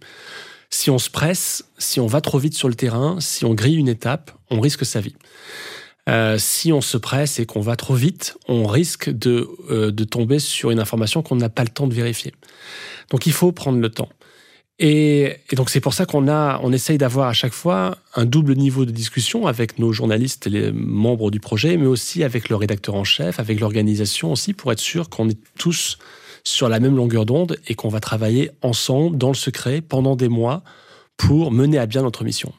Si 0.70 0.91
on 0.91 1.00
se 1.00 1.10
presse, 1.10 1.65
si 1.78 2.00
on 2.00 2.08
va 2.08 2.22
trop 2.22 2.38
vite 2.38 2.54
sur 2.54 2.67
le 2.67 2.76
terrain, 2.76 3.17
si 3.20 3.43
on 3.46 3.54
grille 3.54 3.78
une 3.78 3.89
étape, 3.89 4.32
on 4.52 4.60
risque 4.60 4.86
sa 4.86 5.02
vie. 5.02 5.15
Euh, 6.10 6.38
si 6.38 6.72
on 6.72 6.82
se 6.82 6.98
presse 6.98 7.39
et 7.39 7.46
qu'on 7.46 7.62
va 7.62 7.76
trop 7.76 7.96
vite, 7.96 8.38
on 8.48 8.65
risque 8.65 9.10
de, 9.10 9.50
de 9.70 10.04
tomber 10.04 10.39
sur 10.39 10.72
une 10.72 10.80
information 10.80 11.24
qu'on 11.24 11.36
n'a 11.36 11.50
pas 11.50 11.63
le 11.63 11.70
temps 11.70 11.88
de 11.88 11.93
vérifier. 11.93 12.34
Donc 13.10 13.26
il 13.26 13.34
faut 13.34 13.52
prendre 13.52 13.80
le 13.80 13.89
temps. 13.89 14.10
Et, 14.79 15.37
donc 15.53 15.69
c'est 15.69 15.79
pour 15.79 15.93
ça 15.93 16.05
qu'on 16.05 16.27
a, 16.27 16.59
on 16.61 16.71
essaye 16.71 16.99
d'avoir 16.99 17.29
à 17.29 17.33
chaque 17.33 17.53
fois 17.53 17.97
un 18.15 18.25
double 18.25 18.55
niveau 18.55 18.85
de 18.85 18.91
discussion 18.91 19.47
avec 19.47 19.79
nos 19.79 19.91
journalistes 19.91 20.47
et 20.47 20.49
les 20.51 20.71
membres 20.71 21.31
du 21.31 21.39
projet, 21.39 21.77
mais 21.77 21.87
aussi 21.87 22.23
avec 22.23 22.49
le 22.49 22.55
rédacteur 22.55 22.93
en 22.95 23.03
chef, 23.03 23.39
avec 23.39 23.59
l'organisation 23.59 24.31
aussi, 24.31 24.53
pour 24.53 24.71
être 24.71 24.79
sûr 24.79 25.09
qu'on 25.09 25.29
est 25.29 25.39
tous 25.57 25.97
sur 26.43 26.69
la 26.69 26.79
même 26.79 26.95
longueur 26.95 27.25
d'onde 27.25 27.57
et 27.67 27.75
qu'on 27.75 27.89
va 27.89 27.99
travailler 27.99 28.51
ensemble 28.61 29.17
dans 29.17 29.29
le 29.29 29.35
secret 29.35 29.81
pendant 29.81 30.15
des 30.15 30.29
mois 30.29 30.63
pour 31.17 31.51
mener 31.51 31.79
à 31.79 31.87
bien 31.87 32.03
notre 32.03 32.23
mission. 32.23 32.53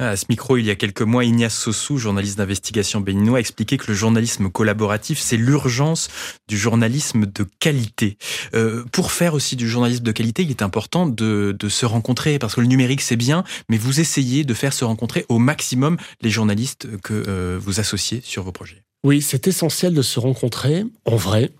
À 0.00 0.16
ce 0.16 0.24
micro, 0.28 0.56
il 0.56 0.66
y 0.66 0.70
a 0.70 0.74
quelques 0.74 1.02
mois, 1.02 1.24
Ignace 1.24 1.56
Sossou, 1.56 1.98
journaliste 1.98 2.38
d'investigation 2.38 3.00
béninois, 3.00 3.36
a 3.38 3.40
expliqué 3.40 3.76
que 3.76 3.86
le 3.86 3.94
journalisme 3.94 4.50
collaboratif, 4.50 5.20
c'est 5.20 5.36
l'urgence 5.36 6.08
du 6.48 6.58
journalisme 6.58 7.26
de 7.26 7.46
qualité. 7.60 8.18
Euh, 8.54 8.82
pour 8.90 9.12
faire 9.12 9.34
aussi 9.34 9.54
du 9.54 9.68
journalisme 9.68 10.02
de 10.02 10.10
qualité, 10.10 10.42
il 10.42 10.50
est 10.50 10.62
important 10.62 11.06
de, 11.06 11.56
se 11.68 11.86
rencontrer, 11.86 12.40
parce 12.40 12.56
que 12.56 12.60
le 12.60 12.66
numérique, 12.66 13.02
c'est 13.02 13.14
bien, 13.14 13.44
mais 13.68 13.78
vous 13.78 14.00
essayez 14.00 14.42
de 14.42 14.52
faire 14.52 14.72
se 14.72 14.84
rencontrer 14.84 15.26
au 15.28 15.38
maximum 15.38 15.96
les 16.22 16.30
journalistes 16.30 16.88
que 17.02 17.24
euh, 17.28 17.56
vous 17.60 17.78
associez 17.78 18.20
sur 18.24 18.42
vos 18.42 18.52
projets. 18.52 18.82
Oui, 19.04 19.22
c'est 19.22 19.46
essentiel 19.46 19.94
de 19.94 20.02
se 20.02 20.18
rencontrer 20.18 20.84
en 21.04 21.16
vrai. 21.16 21.52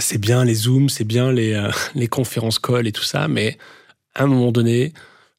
C'est 0.00 0.18
bien 0.18 0.42
les 0.44 0.54
Zooms, 0.54 0.88
c'est 0.88 1.04
bien 1.04 1.32
les, 1.32 1.52
euh, 1.52 1.70
les 1.94 2.06
conférences 2.06 2.58
call 2.58 2.86
et 2.86 2.92
tout 2.92 3.04
ça, 3.04 3.28
mais 3.28 3.58
à 4.14 4.24
un 4.24 4.26
moment 4.26 4.52
donné, 4.52 4.94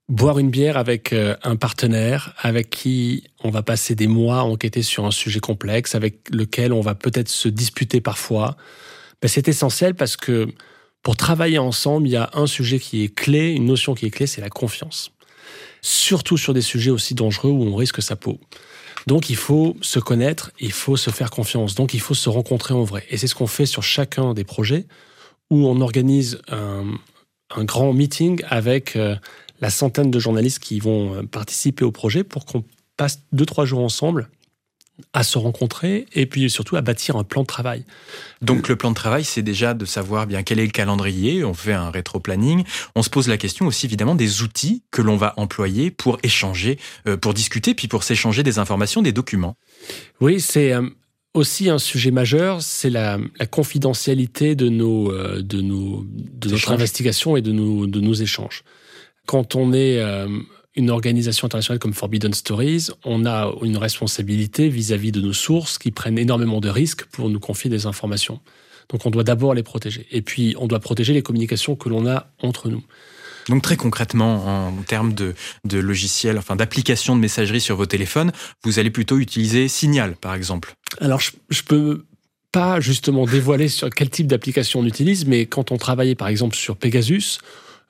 boire 0.10 0.40
une 0.40 0.50
bière 0.50 0.78
avec 0.78 1.14
euh, 1.14 1.36
un 1.44 1.56
partenaire 1.56 2.34
avec 2.40 2.70
qui 2.70 3.24
on 3.44 3.50
va 3.50 3.64
passer 3.64 3.96
des 3.96 4.08
mois 4.08 4.40
à 4.40 4.44
enquêter 4.44 4.82
sur 4.82 5.06
un 5.06 5.12
sujet 5.12 5.40
complexe, 5.40 5.96
avec 5.96 6.30
lequel 6.32 6.74
on 6.74 6.82
va 6.82 6.96
peut-être 6.96 7.30
se 7.30 7.48
disputer 7.48 8.02
parfois, 8.02 8.58
ben 9.22 9.28
c'est 9.28 9.48
essentiel 9.48 9.96
parce 9.96 10.18
que 10.18 10.48
pour 11.02 11.18
travailler 11.18 11.58
ensemble, 11.58 12.08
il 12.08 12.12
y 12.12 12.18
a 12.18 12.30
un 12.34 12.48
sujet 12.48 12.80
qui 12.80 13.04
est 13.04 13.14
clé, 13.14 13.52
une 13.52 13.66
notion 13.66 13.94
qui 13.94 14.06
est 14.06 14.10
clé, 14.10 14.26
c'est 14.26 14.42
la 14.42 14.50
confiance. 14.50 15.12
Surtout 15.82 16.38
sur 16.38 16.54
des 16.54 16.62
sujets 16.62 16.92
aussi 16.92 17.14
dangereux 17.14 17.52
où 17.52 17.64
on 17.64 17.76
risque 17.76 18.02
sa 18.02 18.16
peau. 18.16 18.40
Donc 19.08 19.30
il 19.30 19.36
faut 19.36 19.76
se 19.82 20.00
connaître, 20.00 20.52
il 20.60 20.72
faut 20.72 20.96
se 20.96 21.10
faire 21.10 21.30
confiance, 21.30 21.76
donc 21.76 21.94
il 21.94 22.00
faut 22.00 22.14
se 22.14 22.30
rencontrer 22.30 22.74
en 22.74 22.84
vrai. 22.84 23.06
Et 23.10 23.18
c'est 23.18 23.28
ce 23.28 23.36
qu'on 23.36 23.48
fait 23.48 23.66
sur 23.66 23.84
chacun 23.84 24.34
des 24.34 24.46
projets 24.46 24.86
où 25.50 25.68
on 25.68 25.82
organise 25.82 26.40
un, 26.50 26.86
grand 27.66 27.94
meeting 27.94 28.42
avec 28.48 28.96
euh, 28.96 29.16
la 29.64 29.70
centaine 29.70 30.12
de 30.12 30.20
journalistes 30.20 30.60
qui 30.60 30.82
vont 30.82 31.16
euh, 31.16 31.24
participer 31.24 31.86
au 31.86 31.92
projet 31.92 32.26
pour 32.26 32.46
qu'on 32.46 32.66
passe 32.98 33.22
deux, 33.32 33.46
trois 33.46 33.64
jours 33.64 33.80
ensemble 33.80 34.30
à 35.14 35.24
se 35.24 35.38
rencontrer 35.38 36.06
et 36.12 36.26
puis 36.26 36.50
surtout 36.50 36.76
à 36.76 36.82
bâtir 36.82 37.16
un 37.16 37.24
plan 37.24 37.44
de 37.44 37.48
travail. 37.48 37.86
Donc 38.42 38.68
le 38.68 38.76
plan 38.76 38.90
de 38.90 38.96
travail, 38.96 39.24
c'est 39.24 39.42
déjà 39.42 39.74
de 39.74 39.86
savoir 39.86 40.28
bien 40.28 40.44
quel 40.44 40.60
est 40.60 40.66
le 40.66 40.72
calendrier, 40.72 41.46
on 41.46 41.54
fait 41.54 41.72
un 41.72 41.90
rétro-planning, 41.90 42.66
on 42.96 43.04
se 43.04 43.10
pose 43.10 43.30
la 43.30 43.38
question 43.38 43.66
aussi 43.66 43.86
évidemment 43.86 44.16
des 44.16 44.42
outils 44.42 44.84
que 44.92 45.02
l'on 45.02 45.16
va 45.16 45.34
employer 45.38 45.92
pour 45.92 46.20
échanger, 46.24 46.78
euh, 47.08 47.16
pour 47.16 47.34
discuter, 47.34 47.74
puis 47.74 47.88
pour 47.88 48.04
s'échanger 48.04 48.44
des 48.44 48.60
informations, 48.60 49.02
des 49.02 49.14
documents. 49.14 49.56
Oui, 50.20 50.42
c'est 50.42 50.74
euh, 50.74 50.90
aussi 51.34 51.70
un 51.70 51.80
sujet 51.80 52.12
majeur, 52.12 52.62
c'est 52.62 52.90
la, 52.90 53.18
confidentialité 53.50 54.56
de, 54.56 54.68
nos, 54.68 55.10
de, 55.42 55.62
nos, 55.62 56.06
de 56.06 56.50
notre 56.50 56.74
investigation 56.74 57.38
et 57.38 57.42
de 57.42 57.54
nos, 57.54 57.88
de 57.88 58.02
nos 58.02 58.14
échanges. 58.14 58.66
Quand 59.26 59.56
on 59.56 59.74
est 59.74 60.00
euh, 60.00 60.28
une 60.76 60.90
organisation 60.90 61.46
internationale 61.46 61.80
comme 61.80 61.94
Forbidden 61.94 62.34
Stories, 62.34 62.88
on 63.06 63.26
a 63.26 63.54
une 63.62 63.78
responsabilité 63.78 64.70
vis-à-vis 64.70 65.12
de 65.12 65.22
nos 65.22 65.34
sources 65.34 65.78
qui 65.78 65.92
prennent 65.92 66.18
énormément 66.18 66.60
de 66.60 66.70
risques 66.70 67.06
pour 67.06 67.30
nous 67.30 67.40
confier 67.40 67.70
des 67.70 67.86
informations. 67.86 68.40
Donc 68.90 69.06
on 69.06 69.10
doit 69.10 69.24
d'abord 69.24 69.54
les 69.54 69.64
protéger. 69.64 70.08
Et 70.12 70.22
puis 70.22 70.56
on 70.60 70.68
doit 70.68 70.80
protéger 70.80 71.14
les 71.14 71.22
communications 71.22 71.76
que 71.76 71.90
l'on 71.90 72.08
a 72.08 72.28
entre 72.42 72.70
nous. 72.70 72.84
Donc 73.50 73.62
très 73.62 73.76
concrètement, 73.76 74.68
en 74.68 74.84
termes 74.84 75.14
de, 75.14 75.36
de 75.66 75.78
logiciels, 75.78 76.38
enfin 76.38 76.56
d'applications 76.56 77.16
de 77.16 77.22
messagerie 77.22 77.62
sur 77.62 77.76
vos 77.76 77.86
téléphones, 77.86 78.32
vous 78.64 78.80
allez 78.80 78.90
plutôt 78.90 79.20
utiliser 79.20 79.68
Signal, 79.68 80.16
par 80.16 80.34
exemple. 80.34 80.76
Alors 81.00 81.20
je, 81.20 81.32
je 81.50 81.62
peux 81.64 82.06
pas 82.52 82.80
justement 82.80 83.26
dévoiler 83.26 83.68
sur 83.68 83.90
quel 83.90 84.10
type 84.10 84.28
d'application 84.28 84.80
on 84.80 84.86
utilise, 84.86 85.26
mais 85.26 85.46
quand 85.46 85.72
on 85.72 85.78
travaillait 85.78 86.16
par 86.16 86.30
exemple 86.30 86.56
sur 86.56 86.78
Pegasus, 86.78 87.40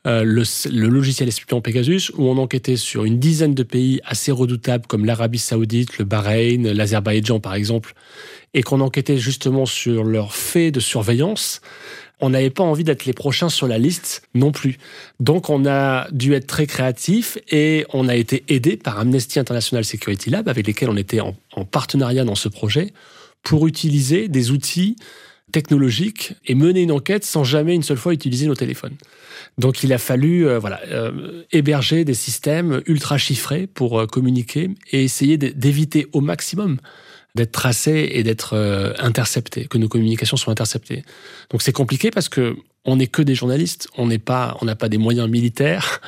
euh, 0.05 0.23
le, 0.23 0.43
le, 0.69 0.87
logiciel 0.89 1.29
espion 1.29 1.61
Pegasus, 1.61 2.11
où 2.17 2.27
on 2.27 2.37
enquêtait 2.37 2.75
sur 2.75 3.05
une 3.05 3.19
dizaine 3.19 3.53
de 3.53 3.63
pays 3.63 4.01
assez 4.03 4.33
redoutables 4.33 4.85
comme 4.85 5.05
l'Arabie 5.05 5.39
Saoudite, 5.39 5.97
le 5.97 6.03
Bahreïn, 6.03 6.73
l'Azerbaïdjan 6.73 7.39
par 7.39 7.53
exemple, 7.53 7.93
et 8.53 8.63
qu'on 8.63 8.81
enquêtait 8.81 9.17
justement 9.17 9.65
sur 9.65 10.03
leurs 10.03 10.35
faits 10.35 10.73
de 10.73 10.81
surveillance. 10.81 11.61
On 12.19 12.31
n'avait 12.31 12.49
pas 12.49 12.63
envie 12.63 12.83
d'être 12.83 13.05
les 13.05 13.13
prochains 13.13 13.49
sur 13.49 13.67
la 13.67 13.77
liste 13.77 14.23
non 14.33 14.51
plus. 14.51 14.77
Donc 15.21 15.49
on 15.49 15.65
a 15.65 16.07
dû 16.11 16.33
être 16.33 16.47
très 16.47 16.67
créatif 16.67 17.37
et 17.49 17.85
on 17.93 18.09
a 18.09 18.15
été 18.15 18.43
aidé 18.49 18.75
par 18.75 18.99
Amnesty 18.99 19.39
International 19.39 19.85
Security 19.85 20.29
Lab, 20.29 20.49
avec 20.49 20.67
lesquels 20.67 20.89
on 20.89 20.97
était 20.97 21.21
en, 21.21 21.35
en 21.53 21.63
partenariat 21.63 22.25
dans 22.25 22.35
ce 22.35 22.49
projet, 22.49 22.93
pour 23.41 23.67
utiliser 23.67 24.27
des 24.27 24.51
outils 24.51 24.97
technologiques 25.51 26.33
et 26.45 26.55
mener 26.55 26.81
une 26.81 26.91
enquête 26.91 27.23
sans 27.23 27.43
jamais 27.43 27.75
une 27.75 27.83
seule 27.83 27.97
fois 27.97 28.13
utiliser 28.13 28.47
nos 28.47 28.55
téléphones. 28.55 28.95
Donc 29.57 29.83
il 29.83 29.93
a 29.93 29.97
fallu 29.97 30.47
euh, 30.47 30.59
voilà 30.59 30.81
euh, 30.87 31.43
héberger 31.51 32.05
des 32.05 32.13
systèmes 32.13 32.81
ultra 32.87 33.17
chiffrés 33.17 33.67
pour 33.67 33.99
euh, 33.99 34.07
communiquer 34.07 34.71
et 34.91 35.03
essayer 35.03 35.37
d'éviter 35.37 36.07
au 36.13 36.21
maximum 36.21 36.77
d'être 37.35 37.51
tracés 37.51 38.09
et 38.13 38.21
d'être 38.21 38.55
interceptés, 38.99 39.65
que 39.65 39.79
nos 39.79 39.87
communications 39.87 40.37
soient 40.37 40.51
interceptées. 40.51 41.01
Donc 41.49 41.63
c'est 41.63 41.71
compliqué 41.71 42.11
parce 42.11 42.29
que 42.29 42.55
on 42.85 42.97
n'est 42.97 43.07
que 43.07 43.23
des 43.23 43.33
journalistes, 43.33 43.87
on 43.97 44.05
n'est 44.05 44.19
pas, 44.19 44.55
on 44.61 44.65
n'a 44.65 44.75
pas 44.75 44.87
des 44.87 44.99
moyens 44.99 45.27
militaires, 45.27 45.99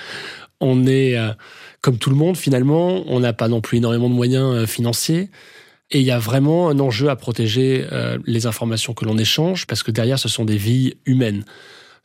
on 0.60 0.86
est 0.86 1.18
comme 1.82 1.98
tout 1.98 2.12
le 2.12 2.16
monde 2.16 2.38
finalement, 2.38 3.04
on 3.08 3.22
n'a 3.22 3.34
pas 3.34 3.48
non 3.48 3.60
plus 3.60 3.80
énormément 3.80 4.08
de 4.08 4.14
moyens 4.14 4.68
financiers. 4.68 5.32
Et 5.92 6.00
il 6.00 6.06
y 6.06 6.12
a 6.12 6.20
vraiment 6.20 6.70
un 6.70 6.80
enjeu 6.80 7.10
à 7.10 7.16
protéger 7.16 7.88
les 8.26 8.48
informations 8.48 8.94
que 8.94 9.06
l'on 9.06 9.18
échange 9.20 9.68
parce 9.68 9.84
que 9.84 9.92
derrière, 9.92 10.18
ce 10.18 10.28
sont 10.28 10.44
des 10.44 10.58
vies 10.58 10.96
humaines. 11.06 11.46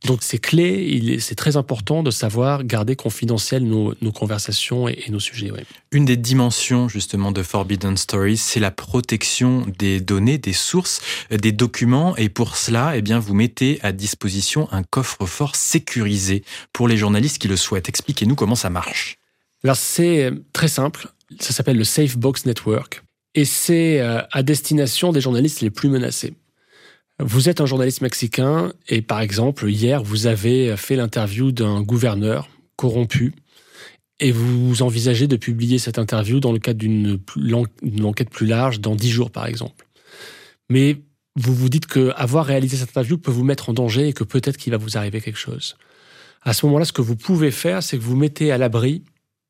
Donc 0.07 0.21
c'est 0.23 0.39
clé, 0.39 1.19
c'est 1.21 1.35
très 1.35 1.59
important 1.59 2.03
de 2.03 2.11
savoir 2.11 2.65
garder 2.65 2.97
confidentielles 2.97 3.65
nos, 3.65 3.95
conversations 4.13 4.89
et, 4.89 5.05
nos 5.11 5.21
sujets. 5.21 5.51
Une 5.93 6.07
des 6.07 6.17
dimensions 6.17 6.89
justement 6.89 7.33
de 7.33 7.43
Forbidden 7.43 7.97
Stories, 7.99 8.39
c'est 8.39 8.61
la 8.61 8.71
protection 8.71 9.67
des 9.79 10.01
données, 10.01 10.39
des 10.39 10.55
sources, 10.55 11.03
euh, 11.33 11.37
des 11.37 11.53
documents. 11.53 12.17
Et 12.17 12.31
pour 12.31 12.57
cela, 12.57 12.97
eh 12.97 13.03
bien, 13.03 13.19
vous 13.19 13.35
mettez 13.35 13.79
à 13.83 13.93
disposition 13.93 14.69
un 14.73 14.83
coffre-fort 14.83 15.55
sécurisé 15.55 16.45
pour 16.73 16.89
les 16.89 16.97
journalistes 16.97 17.39
qui 17.39 17.49
le 17.49 17.57
souhaitent. 17.57 17.89
Expliquez-nous 17.89 18.37
comment 18.37 18.55
ça 18.55 18.71
marche. 18.71 19.19
Alors 19.65 19.77
c'est 19.77 20.31
très 20.55 20.69
simple. 20.69 21.09
Ça 21.39 21.53
s'appelle 21.53 21.77
le 21.77 21.85
Safe 21.85 22.17
Box 22.17 22.47
Network. 22.47 23.03
Et 23.35 23.45
c'est 23.45 24.01
euh, 24.01 24.23
à 24.33 24.43
destination 24.43 25.13
des 25.13 25.21
journalistes 25.21 25.61
les 25.61 25.71
plus 25.71 25.89
menacés. 25.89 26.35
Vous 27.19 27.49
êtes 27.49 27.61
un 27.61 27.67
journaliste 27.67 28.01
mexicain 28.01 28.73
et 28.89 29.03
par 29.03 29.21
exemple, 29.21 29.69
hier, 29.69 30.03
vous 30.03 30.27
avez 30.27 30.77
fait 30.77 30.97
l'interview 30.97 31.53
d'un 31.53 31.83
gouverneur 31.83 32.49
corrompu 32.77 33.35
et 34.21 34.33
vous 34.33 34.83
envisagez 34.83 35.27
de 35.27 35.37
publier 35.37 35.79
cette 35.79 35.99
interview 35.99 36.41
dans 36.41 36.53
le 36.53 36.59
cadre 36.59 36.79
d'une 36.79 38.05
enquête 38.05 38.31
plus 38.31 38.47
large 38.47 38.81
dans 38.81 38.95
dix 38.95 39.11
jours, 39.11 39.31
par 39.31 39.47
exemple. 39.47 39.87
Mais 40.71 40.97
vous 41.37 41.55
vous 41.55 41.69
dites 41.69 41.87
que 41.87 42.13
avoir 42.17 42.47
réalisé 42.47 42.77
cette 42.77 42.91
interview 42.91 43.19
peut 43.19 43.31
vous 43.31 43.45
mettre 43.45 43.71
en 43.71 43.73
danger 43.73 44.09
et 44.09 44.13
que 44.13 44.25
peut-être 44.25 44.57
qu'il 44.57 44.73
va 44.73 44.77
vous 44.77 44.97
arriver 44.97 45.21
quelque 45.21 45.39
chose. 45.39 45.77
À 46.43 46.53
ce 46.53 46.67
moment-là, 46.67 46.85
ce 46.85 46.93
que 46.93 47.03
vous 47.03 47.17
pouvez 47.17 47.51
faire, 47.51 47.83
c'est 47.83 47.99
que 47.99 48.03
vous 48.03 48.17
mettez 48.17 48.53
à 48.53 48.59
l'abri 48.59 49.03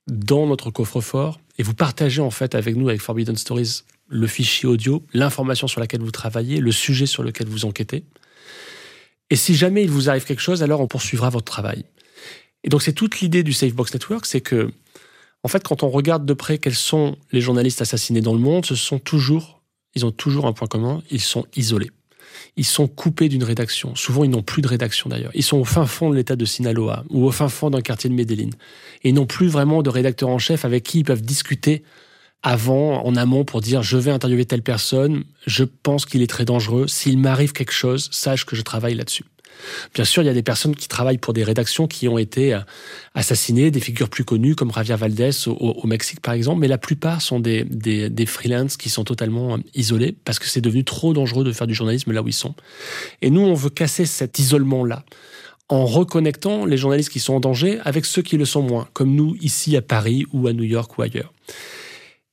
dans 0.08 0.46
notre 0.46 0.70
coffre-fort 0.70 1.40
et 1.58 1.62
vous 1.62 1.74
partagez 1.74 2.20
en 2.20 2.30
fait 2.30 2.54
avec 2.54 2.76
nous, 2.76 2.88
avec 2.88 3.00
Forbidden 3.00 3.36
Stories, 3.36 3.82
le 4.08 4.26
fichier 4.26 4.68
audio, 4.68 5.04
l'information 5.12 5.66
sur 5.66 5.80
laquelle 5.80 6.00
vous 6.00 6.10
travaillez, 6.10 6.60
le 6.60 6.72
sujet 6.72 7.06
sur 7.06 7.22
lequel 7.22 7.46
vous 7.48 7.64
enquêtez. 7.64 8.04
Et 9.30 9.36
si 9.36 9.54
jamais 9.54 9.84
il 9.84 9.90
vous 9.90 10.10
arrive 10.10 10.24
quelque 10.24 10.42
chose, 10.42 10.62
alors 10.62 10.80
on 10.80 10.88
poursuivra 10.88 11.30
votre 11.30 11.44
travail. 11.44 11.84
Et 12.64 12.68
donc 12.68 12.82
c'est 12.82 12.92
toute 12.92 13.20
l'idée 13.20 13.42
du 13.42 13.52
Safebox 13.52 13.94
Network, 13.94 14.26
c'est 14.26 14.40
que, 14.40 14.70
en 15.42 15.48
fait, 15.48 15.66
quand 15.66 15.82
on 15.82 15.88
regarde 15.88 16.26
de 16.26 16.34
près 16.34 16.58
quels 16.58 16.74
sont 16.74 17.16
les 17.32 17.40
journalistes 17.40 17.80
assassinés 17.80 18.20
dans 18.20 18.34
le 18.34 18.40
monde, 18.40 18.66
ce 18.66 18.74
sont 18.74 18.98
toujours, 18.98 19.62
ils 19.94 20.04
ont 20.04 20.10
toujours 20.10 20.46
un 20.46 20.52
point 20.52 20.68
commun, 20.68 21.02
ils 21.10 21.20
sont 21.20 21.46
isolés. 21.56 21.90
Ils 22.57 22.64
sont 22.64 22.88
coupés 22.88 23.29
d'une 23.29 23.44
rédaction. 23.44 23.94
Souvent, 23.94 24.24
ils 24.24 24.31
n'ont 24.31 24.42
plus 24.42 24.62
de 24.62 24.68
rédaction 24.68 25.09
d'ailleurs. 25.09 25.33
Ils 25.35 25.42
sont 25.42 25.59
au 25.59 25.64
fin 25.64 25.87
fond 25.87 26.11
de 26.11 26.16
l'état 26.16 26.37
de 26.37 26.44
Sinaloa 26.44 27.05
ou 27.11 27.26
au 27.26 27.31
fin 27.31 27.48
fond 27.48 27.70
d'un 27.70 27.81
quartier 27.81 28.11
de 28.11 28.14
Medellin. 28.14 28.50
Et 29.03 29.11
ils 29.11 29.14
n'ont 29.14 29.26
plus 29.26 29.48
vraiment 29.48 29.83
de 29.83 29.90
rédacteur 29.90 30.29
en 30.29 30.38
chef 30.38 30.64
avec 30.64 30.85
qui 30.85 31.00
ils 31.00 31.05
peuvent 31.05 31.22
discuter 31.22 31.83
avant, 32.42 33.05
en 33.05 33.16
amont, 33.16 33.44
pour 33.44 33.61
dire 33.61 33.83
je 33.83 33.98
vais 33.98 34.11
interviewer 34.11 34.46
telle 34.46 34.62
personne, 34.62 35.24
je 35.46 35.64
pense 35.64 36.07
qu'il 36.07 36.22
est 36.22 36.26
très 36.26 36.44
dangereux. 36.44 36.87
S'il 36.88 37.18
m'arrive 37.18 37.53
quelque 37.53 37.72
chose, 37.72 38.09
sache 38.12 38.46
que 38.46 38.57
je 38.57 38.62
travaille 38.62 38.94
là-dessus. 38.94 39.24
Bien 39.94 40.05
sûr, 40.05 40.23
il 40.23 40.27
y 40.27 40.29
a 40.29 40.35
des 40.35 40.42
personnes 40.42 40.75
qui 40.75 40.88
travaillent 40.88 41.18
pour 41.18 41.33
des 41.33 41.44
rédactions 41.44 41.87
qui 41.87 42.09
ont 42.09 42.18
été 42.18 42.55
euh, 42.55 42.61
assassinées, 43.14 43.70
des 43.70 43.81
figures 43.81 44.09
plus 44.09 44.25
connues 44.25 44.55
comme 44.55 44.73
Javier 44.73 44.96
Valdés 44.96 45.31
au, 45.46 45.87
Mexique 45.87 46.20
par 46.20 46.35
exemple, 46.35 46.61
mais 46.61 46.68
la 46.68 46.79
plupart 46.79 47.23
sont 47.23 47.40
des, 47.40 47.64
des, 47.64 48.27
freelances 48.27 48.77
qui 48.77 48.88
sont 48.90 49.05
totalement 49.05 49.55
euh, 49.55 49.59
isolés 49.75 50.14
parce 50.25 50.38
que 50.38 50.46
c'est 50.46 50.61
devenu 50.61 50.85
trop 50.85 51.12
dangereux 51.12 51.44
de 51.44 51.53
faire 51.53 51.66
du 51.66 51.75
journalisme 51.75 52.12
là 52.12 52.23
où 52.23 52.29
ils 52.29 52.33
sont. 52.33 52.55
Et 53.23 53.31
nous, 53.31 53.42
on 53.42 53.55
veut 53.55 53.70
casser 53.70 54.07
cet 54.07 54.38
isolement-là 54.38 55.05
en 55.68 55.87
reconnectant 55.87 56.64
les 56.64 56.77
journalistes 56.77 57.11
qui 57.11 57.20
sont 57.20 57.35
en 57.35 57.40
danger 57.40 57.79
avec 57.85 58.05
ceux 58.05 58.23
qui 58.23 58.37
le 58.37 58.44
sont 58.44 58.62
moins, 58.62 58.88
comme 58.92 59.14
nous 59.14 59.37
ici 59.40 59.77
à 59.77 59.83
Paris 59.83 60.27
ou 60.33 60.49
à 60.49 60.53
New 60.53 60.64
York 60.64 60.99
ou 60.99 61.03
ailleurs. 61.03 61.33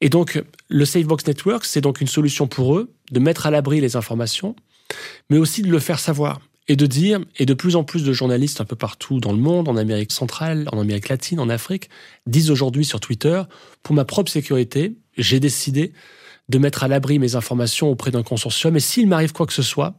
Et 0.02 0.10
donc, 0.10 0.42
le 0.70 0.86
Safebox 0.86 1.26
Network, 1.26 1.66
c'est 1.66 1.82
donc 1.82 2.02
une 2.02 2.08
solution 2.08 2.48
pour 2.48 2.76
eux 2.76 2.92
de 3.12 3.20
mettre 3.20 3.46
à 3.46 3.52
l'abri 3.52 3.82
les 3.82 3.96
informations, 3.96 4.56
mais 5.30 5.38
aussi 5.38 5.62
de 5.62 5.70
le 5.70 5.80
faire 5.80 6.00
savoir 6.00 6.42
et 6.68 6.76
de 6.76 6.86
dire, 6.86 7.22
et 7.38 7.46
de 7.46 7.54
plus 7.54 7.76
en 7.76 7.84
plus 7.84 8.04
de 8.04 8.12
journalistes 8.12 8.60
un 8.62 8.66
peu 8.66 8.76
partout 8.76 9.20
dans 9.20 9.32
le 9.32 9.38
monde, 9.38 9.70
en 9.70 9.78
Amérique 9.78 10.12
centrale, 10.12 10.68
en 10.72 10.80
Amérique 10.80 11.10
latine, 11.10 11.40
en 11.40 11.50
Afrique, 11.50 11.90
disent 12.26 12.52
aujourd'hui 12.52 12.86
sur 12.86 13.00
Twitter, 13.00 13.42
pour 13.84 13.96
ma 13.96 14.06
propre 14.06 14.30
sécurité, 14.30 14.96
j'ai 15.18 15.40
décidé 15.40 15.94
de 16.50 16.58
mettre 16.58 16.84
à 16.84 16.88
l'abri 16.88 17.20
mes 17.20 17.36
informations 17.36 17.90
auprès 17.90 18.12
d'un 18.12 18.24
consortium, 18.24 18.76
et 18.76 18.80
s'il 18.80 19.08
m'arrive 19.08 19.34
quoi 19.34 19.46
que 19.46 19.54
ce 19.54 19.64
soit, 19.64 19.96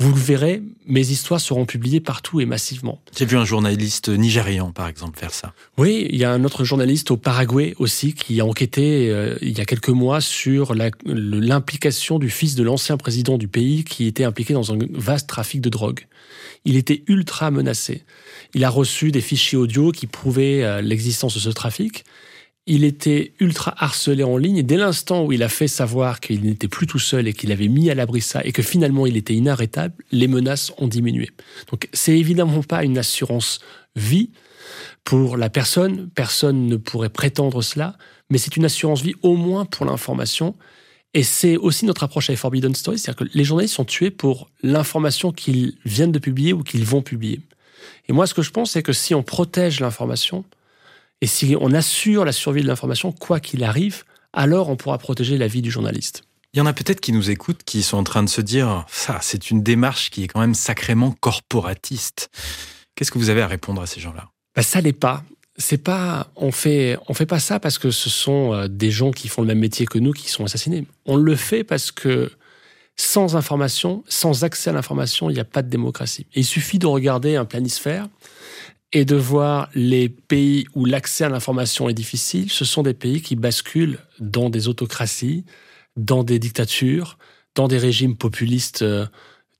vous 0.00 0.12
le 0.12 0.20
verrez, 0.20 0.62
mes 0.86 1.10
histoires 1.10 1.40
seront 1.40 1.66
publiées 1.66 2.00
partout 2.00 2.40
et 2.40 2.46
massivement. 2.46 3.02
J'ai 3.16 3.26
vu 3.26 3.36
un 3.36 3.44
journaliste 3.44 4.08
nigérian, 4.08 4.70
par 4.70 4.86
exemple, 4.86 5.18
faire 5.18 5.34
ça. 5.34 5.54
Oui, 5.76 6.06
il 6.10 6.16
y 6.16 6.24
a 6.24 6.30
un 6.30 6.44
autre 6.44 6.62
journaliste 6.62 7.10
au 7.10 7.16
Paraguay 7.16 7.74
aussi 7.78 8.14
qui 8.14 8.40
a 8.40 8.46
enquêté 8.46 9.10
euh, 9.10 9.36
il 9.42 9.58
y 9.58 9.60
a 9.60 9.64
quelques 9.64 9.88
mois 9.88 10.20
sur 10.20 10.72
l'implication 11.04 12.20
du 12.20 12.30
fils 12.30 12.54
de 12.54 12.62
l'ancien 12.62 12.96
président 12.96 13.38
du 13.38 13.48
pays 13.48 13.82
qui 13.82 14.06
était 14.06 14.22
impliqué 14.22 14.54
dans 14.54 14.72
un 14.72 14.78
vaste 14.92 15.28
trafic 15.28 15.60
de 15.60 15.68
drogue. 15.68 16.06
Il 16.64 16.76
était 16.76 17.02
ultra 17.08 17.50
menacé. 17.50 18.04
Il 18.54 18.62
a 18.62 18.70
reçu 18.70 19.10
des 19.10 19.20
fichiers 19.20 19.58
audio 19.58 19.90
qui 19.90 20.06
prouvaient 20.06 20.62
euh, 20.62 20.80
l'existence 20.80 21.34
de 21.34 21.40
ce 21.40 21.50
trafic 21.50 22.04
il 22.70 22.84
était 22.84 23.32
ultra 23.40 23.74
harcelé 23.82 24.22
en 24.22 24.36
ligne 24.36 24.58
et 24.58 24.62
dès 24.62 24.76
l'instant 24.76 25.24
où 25.24 25.32
il 25.32 25.42
a 25.42 25.48
fait 25.48 25.68
savoir 25.68 26.20
qu'il 26.20 26.42
n'était 26.42 26.68
plus 26.68 26.86
tout 26.86 26.98
seul 26.98 27.26
et 27.26 27.32
qu'il 27.32 27.50
avait 27.50 27.66
mis 27.66 27.90
à 27.90 27.94
l'abri 27.94 28.20
ça 28.20 28.42
et 28.44 28.52
que 28.52 28.62
finalement 28.62 29.06
il 29.06 29.16
était 29.16 29.32
inarrêtable, 29.32 29.94
les 30.12 30.28
menaces 30.28 30.70
ont 30.76 30.86
diminué. 30.86 31.30
Donc 31.70 31.88
c'est 31.94 32.16
évidemment 32.16 32.62
pas 32.62 32.84
une 32.84 32.98
assurance 32.98 33.60
vie 33.96 34.30
pour 35.02 35.38
la 35.38 35.48
personne, 35.48 36.10
personne 36.14 36.66
ne 36.66 36.76
pourrait 36.76 37.08
prétendre 37.08 37.62
cela, 37.62 37.96
mais 38.28 38.36
c'est 38.36 38.58
une 38.58 38.66
assurance 38.66 39.00
vie 39.00 39.14
au 39.22 39.34
moins 39.34 39.64
pour 39.64 39.86
l'information. 39.86 40.54
Et 41.14 41.22
c'est 41.22 41.56
aussi 41.56 41.86
notre 41.86 42.02
approche 42.02 42.28
avec 42.28 42.38
Forbidden 42.38 42.74
Stories, 42.74 42.98
c'est-à-dire 42.98 43.26
que 43.26 43.30
les 43.32 43.44
journalistes 43.44 43.76
sont 43.76 43.86
tués 43.86 44.10
pour 44.10 44.50
l'information 44.62 45.32
qu'ils 45.32 45.78
viennent 45.86 46.12
de 46.12 46.18
publier 46.18 46.52
ou 46.52 46.62
qu'ils 46.62 46.84
vont 46.84 47.00
publier. 47.00 47.40
Et 48.10 48.12
moi, 48.12 48.26
ce 48.26 48.34
que 48.34 48.42
je 48.42 48.50
pense, 48.50 48.72
c'est 48.72 48.82
que 48.82 48.92
si 48.92 49.14
on 49.14 49.22
protège 49.22 49.80
l'information, 49.80 50.44
et 51.20 51.26
si 51.26 51.56
on 51.60 51.72
assure 51.72 52.24
la 52.24 52.32
survie 52.32 52.62
de 52.62 52.66
l'information, 52.66 53.12
quoi 53.12 53.40
qu'il 53.40 53.64
arrive, 53.64 54.04
alors 54.32 54.68
on 54.68 54.76
pourra 54.76 54.98
protéger 54.98 55.36
la 55.38 55.48
vie 55.48 55.62
du 55.62 55.70
journaliste. 55.70 56.22
Il 56.54 56.58
y 56.58 56.60
en 56.60 56.66
a 56.66 56.72
peut-être 56.72 57.00
qui 57.00 57.12
nous 57.12 57.30
écoutent, 57.30 57.62
qui 57.64 57.82
sont 57.82 57.98
en 57.98 58.04
train 58.04 58.22
de 58.22 58.28
se 58.28 58.40
dire, 58.40 58.84
ça, 58.88 59.18
c'est 59.20 59.50
une 59.50 59.62
démarche 59.62 60.10
qui 60.10 60.24
est 60.24 60.28
quand 60.28 60.40
même 60.40 60.54
sacrément 60.54 61.10
corporatiste. 61.10 62.30
Qu'est-ce 62.94 63.10
que 63.10 63.18
vous 63.18 63.30
avez 63.30 63.42
à 63.42 63.46
répondre 63.46 63.82
à 63.82 63.86
ces 63.86 64.00
gens-là? 64.00 64.30
Bah, 64.56 64.62
Ça 64.62 64.80
l'est 64.80 64.92
pas. 64.92 65.24
C'est 65.56 65.78
pas, 65.78 66.30
on 66.36 66.52
fait, 66.52 66.96
on 67.08 67.14
fait 67.14 67.26
pas 67.26 67.40
ça 67.40 67.58
parce 67.58 67.78
que 67.78 67.90
ce 67.90 68.08
sont 68.08 68.54
euh, 68.54 68.68
des 68.68 68.92
gens 68.92 69.10
qui 69.10 69.26
font 69.26 69.42
le 69.42 69.48
même 69.48 69.58
métier 69.58 69.86
que 69.86 69.98
nous 69.98 70.12
qui 70.12 70.28
sont 70.28 70.44
assassinés. 70.44 70.86
On 71.04 71.16
le 71.16 71.34
fait 71.34 71.64
parce 71.64 71.90
que 71.90 72.30
sans 72.94 73.36
information, 73.36 74.04
sans 74.08 74.44
accès 74.44 74.70
à 74.70 74.72
l'information, 74.72 75.30
il 75.30 75.34
n'y 75.34 75.40
a 75.40 75.44
pas 75.44 75.62
de 75.62 75.68
démocratie. 75.68 76.26
il 76.34 76.44
suffit 76.44 76.78
de 76.78 76.86
regarder 76.86 77.36
un 77.36 77.44
planisphère 77.44 78.08
et 78.92 79.04
de 79.04 79.16
voir 79.16 79.68
les 79.74 80.08
pays 80.08 80.66
où 80.74 80.84
l'accès 80.84 81.24
à 81.24 81.28
l'information 81.28 81.88
est 81.88 81.94
difficile, 81.94 82.50
ce 82.50 82.64
sont 82.64 82.82
des 82.82 82.94
pays 82.94 83.20
qui 83.20 83.36
basculent 83.36 83.98
dans 84.18 84.48
des 84.48 84.68
autocraties, 84.68 85.44
dans 85.96 86.24
des 86.24 86.38
dictatures, 86.38 87.18
dans 87.54 87.68
des 87.68 87.78
régimes 87.78 88.16
populistes 88.16 88.82
euh, 88.82 89.06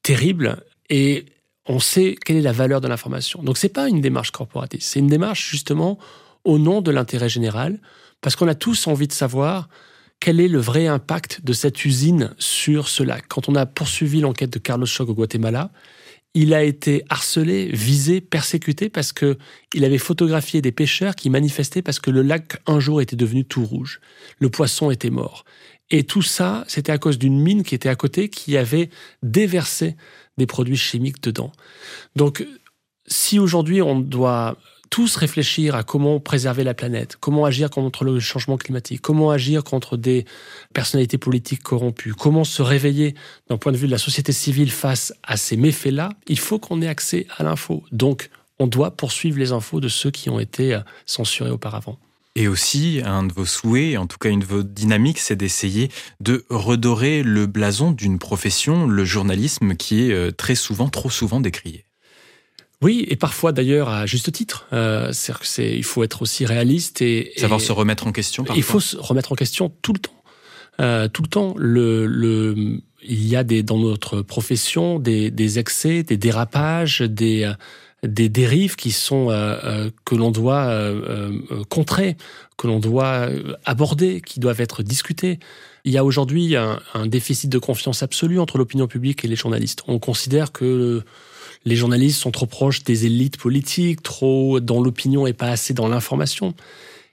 terribles. 0.03 0.62
Et 0.88 1.27
on 1.67 1.81
sait 1.81 2.17
quelle 2.25 2.37
est 2.37 2.43
la 2.43 2.53
valeur 2.53 2.81
de 2.81 2.88
l'information. 2.88 3.43
Donc 3.43 3.59
c'est 3.59 3.69
pas 3.69 3.88
une 3.88 4.01
démarche 4.01 4.31
corporatiste, 4.31 4.88
c'est 4.88 5.01
une 5.01 5.09
démarche 5.09 5.51
justement 5.51 5.99
au 6.45 6.59
nom 6.59 6.81
de 6.81 6.91
l'intérêt 6.91 7.29
général, 7.29 7.79
parce 8.23 8.35
qu'on 8.35 8.49
a 8.49 8.55
tous 8.55 8.87
envie 8.87 9.09
de 9.09 9.12
savoir 9.12 9.69
quel 10.21 10.41
est 10.41 10.49
le 10.49 10.59
vrai 10.59 10.87
impact 10.87 11.45
de 11.45 11.53
cette 11.53 11.85
usine 11.85 12.35
sur 12.38 12.88
ce 12.88 13.03
lac. 13.03 13.25
Quand 13.29 13.49
on 13.49 13.55
a 13.55 13.67
poursuivi 13.67 14.21
l'enquête 14.21 14.51
de 14.51 14.59
Carlos 14.59 14.87
Choc 14.87 15.11
au 15.11 15.14
Guatemala, 15.14 15.71
il 16.35 16.55
a 16.55 16.62
été 16.62 17.05
harcelé, 17.09 17.67
visé, 17.73 18.21
persécuté 18.21 18.88
parce 18.88 19.12
que 19.12 19.38
il 19.75 19.85
avait 19.85 19.99
photographié 19.99 20.61
des 20.62 20.73
pêcheurs 20.73 21.14
qui 21.14 21.31
manifestaient 21.31 21.83
parce 21.83 22.01
que 22.01 22.11
le 22.11 22.23
lac 22.23 22.61
un 22.67 22.81
jour 22.81 23.01
était 23.01 23.17
devenu 23.17 23.45
tout 23.45 23.64
rouge. 23.64 24.01
Le 24.38 24.51
poisson 24.51 24.91
était 24.91 25.11
mort. 25.11 25.45
Et 25.91 26.05
tout 26.05 26.23
ça, 26.23 26.64
c'était 26.69 26.93
à 26.93 26.99
cause 26.99 27.19
d'une 27.19 27.41
mine 27.41 27.62
qui 27.62 27.75
était 27.75 27.88
à 27.88 27.97
côté 27.97 28.29
qui 28.29 28.57
avait 28.57 28.91
déversé 29.23 29.97
des 30.37 30.47
produits 30.47 30.77
chimiques 30.77 31.23
dedans. 31.23 31.51
Donc, 32.14 32.47
si 33.07 33.38
aujourd'hui 33.38 33.81
on 33.81 33.99
doit 33.99 34.59
tous 34.90 35.16
réfléchir 35.16 35.74
à 35.74 35.83
comment 35.83 36.20
préserver 36.20 36.64
la 36.64 36.74
planète, 36.74 37.16
comment 37.20 37.44
agir 37.44 37.70
contre 37.70 38.05
le 38.05 38.20
changement 38.20 38.57
climatique, 38.57 39.01
comment 39.01 39.31
agir 39.31 39.64
contre 39.64 39.96
des 39.96 40.24
personnalités 40.72 41.18
politiques 41.18 41.62
corrompues, 41.62 42.14
comment 42.14 42.44
se 42.44 42.62
réveiller 42.62 43.14
d'un 43.48 43.59
point 43.59 43.72
de 43.72 43.77
vue 43.77 43.87
de 43.87 43.92
la 43.92 43.98
société 43.98 44.33
civile 44.33 44.70
face 44.70 45.12
à 45.22 45.37
ces 45.37 45.57
méfaits-là, 45.57 46.11
il 46.27 46.38
faut 46.38 46.59
qu'on 46.59 46.83
ait 46.83 46.88
accès 46.88 47.27
à 47.37 47.42
l'info. 47.42 47.85
Donc, 47.92 48.31
on 48.59 48.66
doit 48.66 48.90
poursuivre 48.90 49.38
les 49.38 49.53
infos 49.53 49.81
de 49.81 49.88
ceux 49.88 50.11
qui 50.11 50.31
ont 50.31 50.40
été 50.40 50.74
euh, 50.74 50.81
censurés 51.07 51.51
auparavant. 51.51 51.98
Et 52.35 52.46
aussi, 52.46 53.01
un 53.05 53.24
de 53.24 53.33
vos 53.33 53.46
souhaits, 53.46 53.98
en 53.98 54.07
tout 54.07 54.18
cas 54.18 54.29
une 54.29 54.40
de 54.40 54.44
vos 54.44 54.62
dynamiques, 54.62 55.18
c'est 55.18 55.35
d'essayer 55.35 55.90
de 56.20 56.44
redorer 56.51 57.24
le 57.24 57.46
blason 57.46 57.90
d'une 57.90 58.18
profession, 58.18 58.87
le 58.87 59.05
journalisme, 59.05 59.74
qui 59.74 60.05
est 60.05 60.12
euh, 60.12 60.31
très 60.31 60.55
souvent, 60.55 60.88
trop 60.88 61.11
souvent 61.11 61.40
décrié. 61.40 61.85
Oui, 62.81 63.05
et 63.09 63.17
parfois 63.17 63.53
d'ailleurs 63.53 63.88
à 63.88 64.07
juste 64.07 64.31
titre. 64.31 64.67
Euh, 64.73 65.12
c'est-à-dire 65.12 65.45
c'est, 65.45 65.77
il 65.77 65.85
faut 65.85 66.05
être 66.05 66.23
aussi 66.23 66.47
réaliste 66.47 67.03
et 67.03 67.33
savoir 67.37 67.61
se 67.61 67.73
remettre 67.73 68.07
en 68.07 68.12
question. 68.12 68.45
Il 68.55 68.62
faut 68.62 68.81
se 68.81 68.97
remettre 68.97 69.33
en 69.33 69.35
question 69.35 69.73
tout 69.83 69.93
le 69.93 69.99
temps. 69.99 70.23
Euh, 70.81 71.09
tout 71.09 71.23
le 71.23 71.29
temps, 71.29 71.55
le, 71.57 72.07
le, 72.07 72.81
il 73.03 73.27
y 73.27 73.35
a 73.35 73.43
des 73.43 73.64
dans 73.64 73.79
notre 73.79 74.23
profession 74.23 75.01
des, 75.01 75.33
des 75.33 75.59
excès, 75.59 76.05
des 76.05 76.17
dérapages, 76.17 77.01
des 77.01 77.53
des 78.05 78.29
dérives 78.29 78.77
qui 78.77 78.93
sont 78.93 79.31
euh, 79.31 79.59
euh 79.64 79.91
que 80.05 80.14
l'on 80.14 80.31
doit 80.31 80.67
euh, 80.67 81.41
euh, 81.51 81.64
contrer, 81.69 82.17
que 82.57 82.67
l'on 82.67 82.79
doit 82.79 83.29
aborder, 83.64 84.21
qui 84.21 84.41
doivent 84.41 84.61
être 84.61 84.83
discutés. 84.83 85.38
Il 85.85 85.93
y 85.93 85.99
a 85.99 86.05
aujourd'hui 86.05 86.57
un, 86.57 86.81
un, 86.95 87.07
déficit 87.07 87.51
de 87.51 87.59
confiance 87.59 88.03
absolue 88.03 88.38
entre 88.38 88.59
l'opinion 88.59 88.87
publique 88.87 89.25
et 89.25 89.29
les 89.29 89.37
journalistes. 89.37 89.83
On 89.88 89.99
considère 89.99 90.53
que 90.53 91.03
les 91.64 91.77
journalistes 91.77 92.21
sont 92.21 92.31
trop 92.31 92.47
proches 92.47 92.85
des 92.85 93.07
élites 93.07 93.37
politiques, 93.37 94.03
trop 94.03 94.61
dans 94.61 94.81
l'opinion 94.81 95.27
et 95.27 95.33
pas 95.33 95.49
assez 95.49 95.75
dans 95.75 95.88
l'information. 95.88 96.55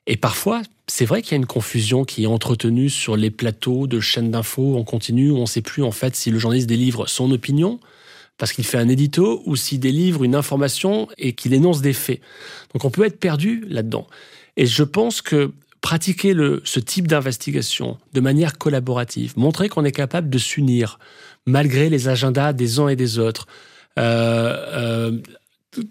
Et 0.08 0.18
parfois, 0.18 0.62
c'est 0.88 1.06
vrai 1.06 1.22
qu'il 1.22 1.32
y 1.32 1.36
a 1.36 1.38
une 1.38 1.46
confusion 1.46 2.06
qui 2.06 2.24
est 2.24 2.28
entretenue 2.28 2.90
sur 2.90 3.18
les 3.18 3.32
plateaux 3.32 3.88
de 3.88 4.00
chaînes 4.00 4.32
d'infos 4.32 4.78
en 4.78 4.84
continu 4.84 5.32
où 5.32 5.38
on 5.38 5.42
ne 5.42 5.46
sait 5.48 5.62
plus 5.62 5.84
en 5.84 5.92
fait 5.92 6.16
si 6.16 6.30
le 6.30 6.38
journaliste 6.38 6.68
délivre 6.68 7.08
son 7.08 7.32
opinion 7.32 7.80
parce 8.38 8.52
qu'il 8.52 8.66
fait 8.66 8.78
un 8.78 8.90
édito 8.90 9.42
ou 9.46 9.56
s'il 9.56 9.80
délivre 9.80 10.24
une 10.24 10.36
information 10.36 11.08
et 11.18 11.34
qu'il 11.34 11.54
énonce 11.54 11.82
des 11.82 11.94
faits. 11.94 12.22
Donc 12.74 12.84
on 12.84 12.90
peut 12.90 13.06
être 13.06 13.20
perdu 13.20 13.66
là-dedans. 13.68 14.08
Et 14.58 14.66
je 14.66 14.84
pense 14.84 15.22
que 15.22 15.54
pratiquer 15.82 16.34
ce 16.64 16.80
type 16.80 17.08
d'investigation 17.08 17.98
de 18.14 18.20
manière 18.20 18.58
collaborative, 18.58 19.34
montrer 19.38 19.70
qu'on 19.70 19.86
est 19.86 19.92
capable 19.92 20.30
de 20.30 20.38
s'unir 20.38 21.00
malgré 21.46 21.90
les 21.90 22.08
agendas 22.08 22.54
des 22.54 22.80
uns 22.80 22.88
et 22.88 22.96
des 22.96 23.20
autres, 23.20 23.48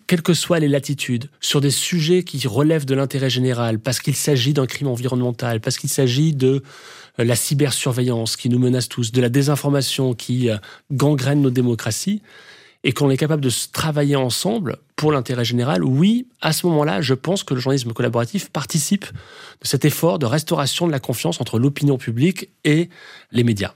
quelles 0.06 0.22
que 0.22 0.34
soient 0.34 0.58
les 0.58 0.68
latitudes, 0.68 1.30
sur 1.40 1.60
des 1.60 1.70
sujets 1.70 2.22
qui 2.22 2.46
relèvent 2.46 2.86
de 2.86 2.94
l'intérêt 2.94 3.30
général, 3.30 3.78
parce 3.78 4.00
qu'il 4.00 4.14
s'agit 4.14 4.52
d'un 4.52 4.66
crime 4.66 4.88
environnemental, 4.88 5.60
parce 5.60 5.78
qu'il 5.78 5.90
s'agit 5.90 6.32
de 6.32 6.62
euh, 7.18 7.24
la 7.24 7.36
cybersurveillance 7.36 8.36
qui 8.36 8.48
nous 8.48 8.58
menace 8.58 8.88
tous, 8.88 9.12
de 9.12 9.20
la 9.20 9.28
désinformation 9.28 10.14
qui 10.14 10.50
euh, 10.50 10.56
gangrène 10.90 11.42
nos 11.42 11.50
démocraties, 11.50 12.22
et 12.86 12.92
qu'on 12.92 13.08
est 13.08 13.16
capable 13.16 13.42
de 13.42 13.50
travailler 13.72 14.14
ensemble 14.14 14.76
pour 14.94 15.10
l'intérêt 15.10 15.44
général, 15.44 15.82
oui, 15.82 16.28
à 16.42 16.52
ce 16.52 16.66
moment-là, 16.66 17.00
je 17.00 17.14
pense 17.14 17.42
que 17.42 17.54
le 17.54 17.60
journalisme 17.60 17.92
collaboratif 17.92 18.50
participe 18.50 19.06
de 19.06 19.66
cet 19.66 19.86
effort 19.86 20.18
de 20.18 20.26
restauration 20.26 20.86
de 20.86 20.92
la 20.92 21.00
confiance 21.00 21.40
entre 21.40 21.58
l'opinion 21.58 21.96
publique 21.96 22.50
et 22.64 22.90
les 23.32 23.42
médias. 23.42 23.72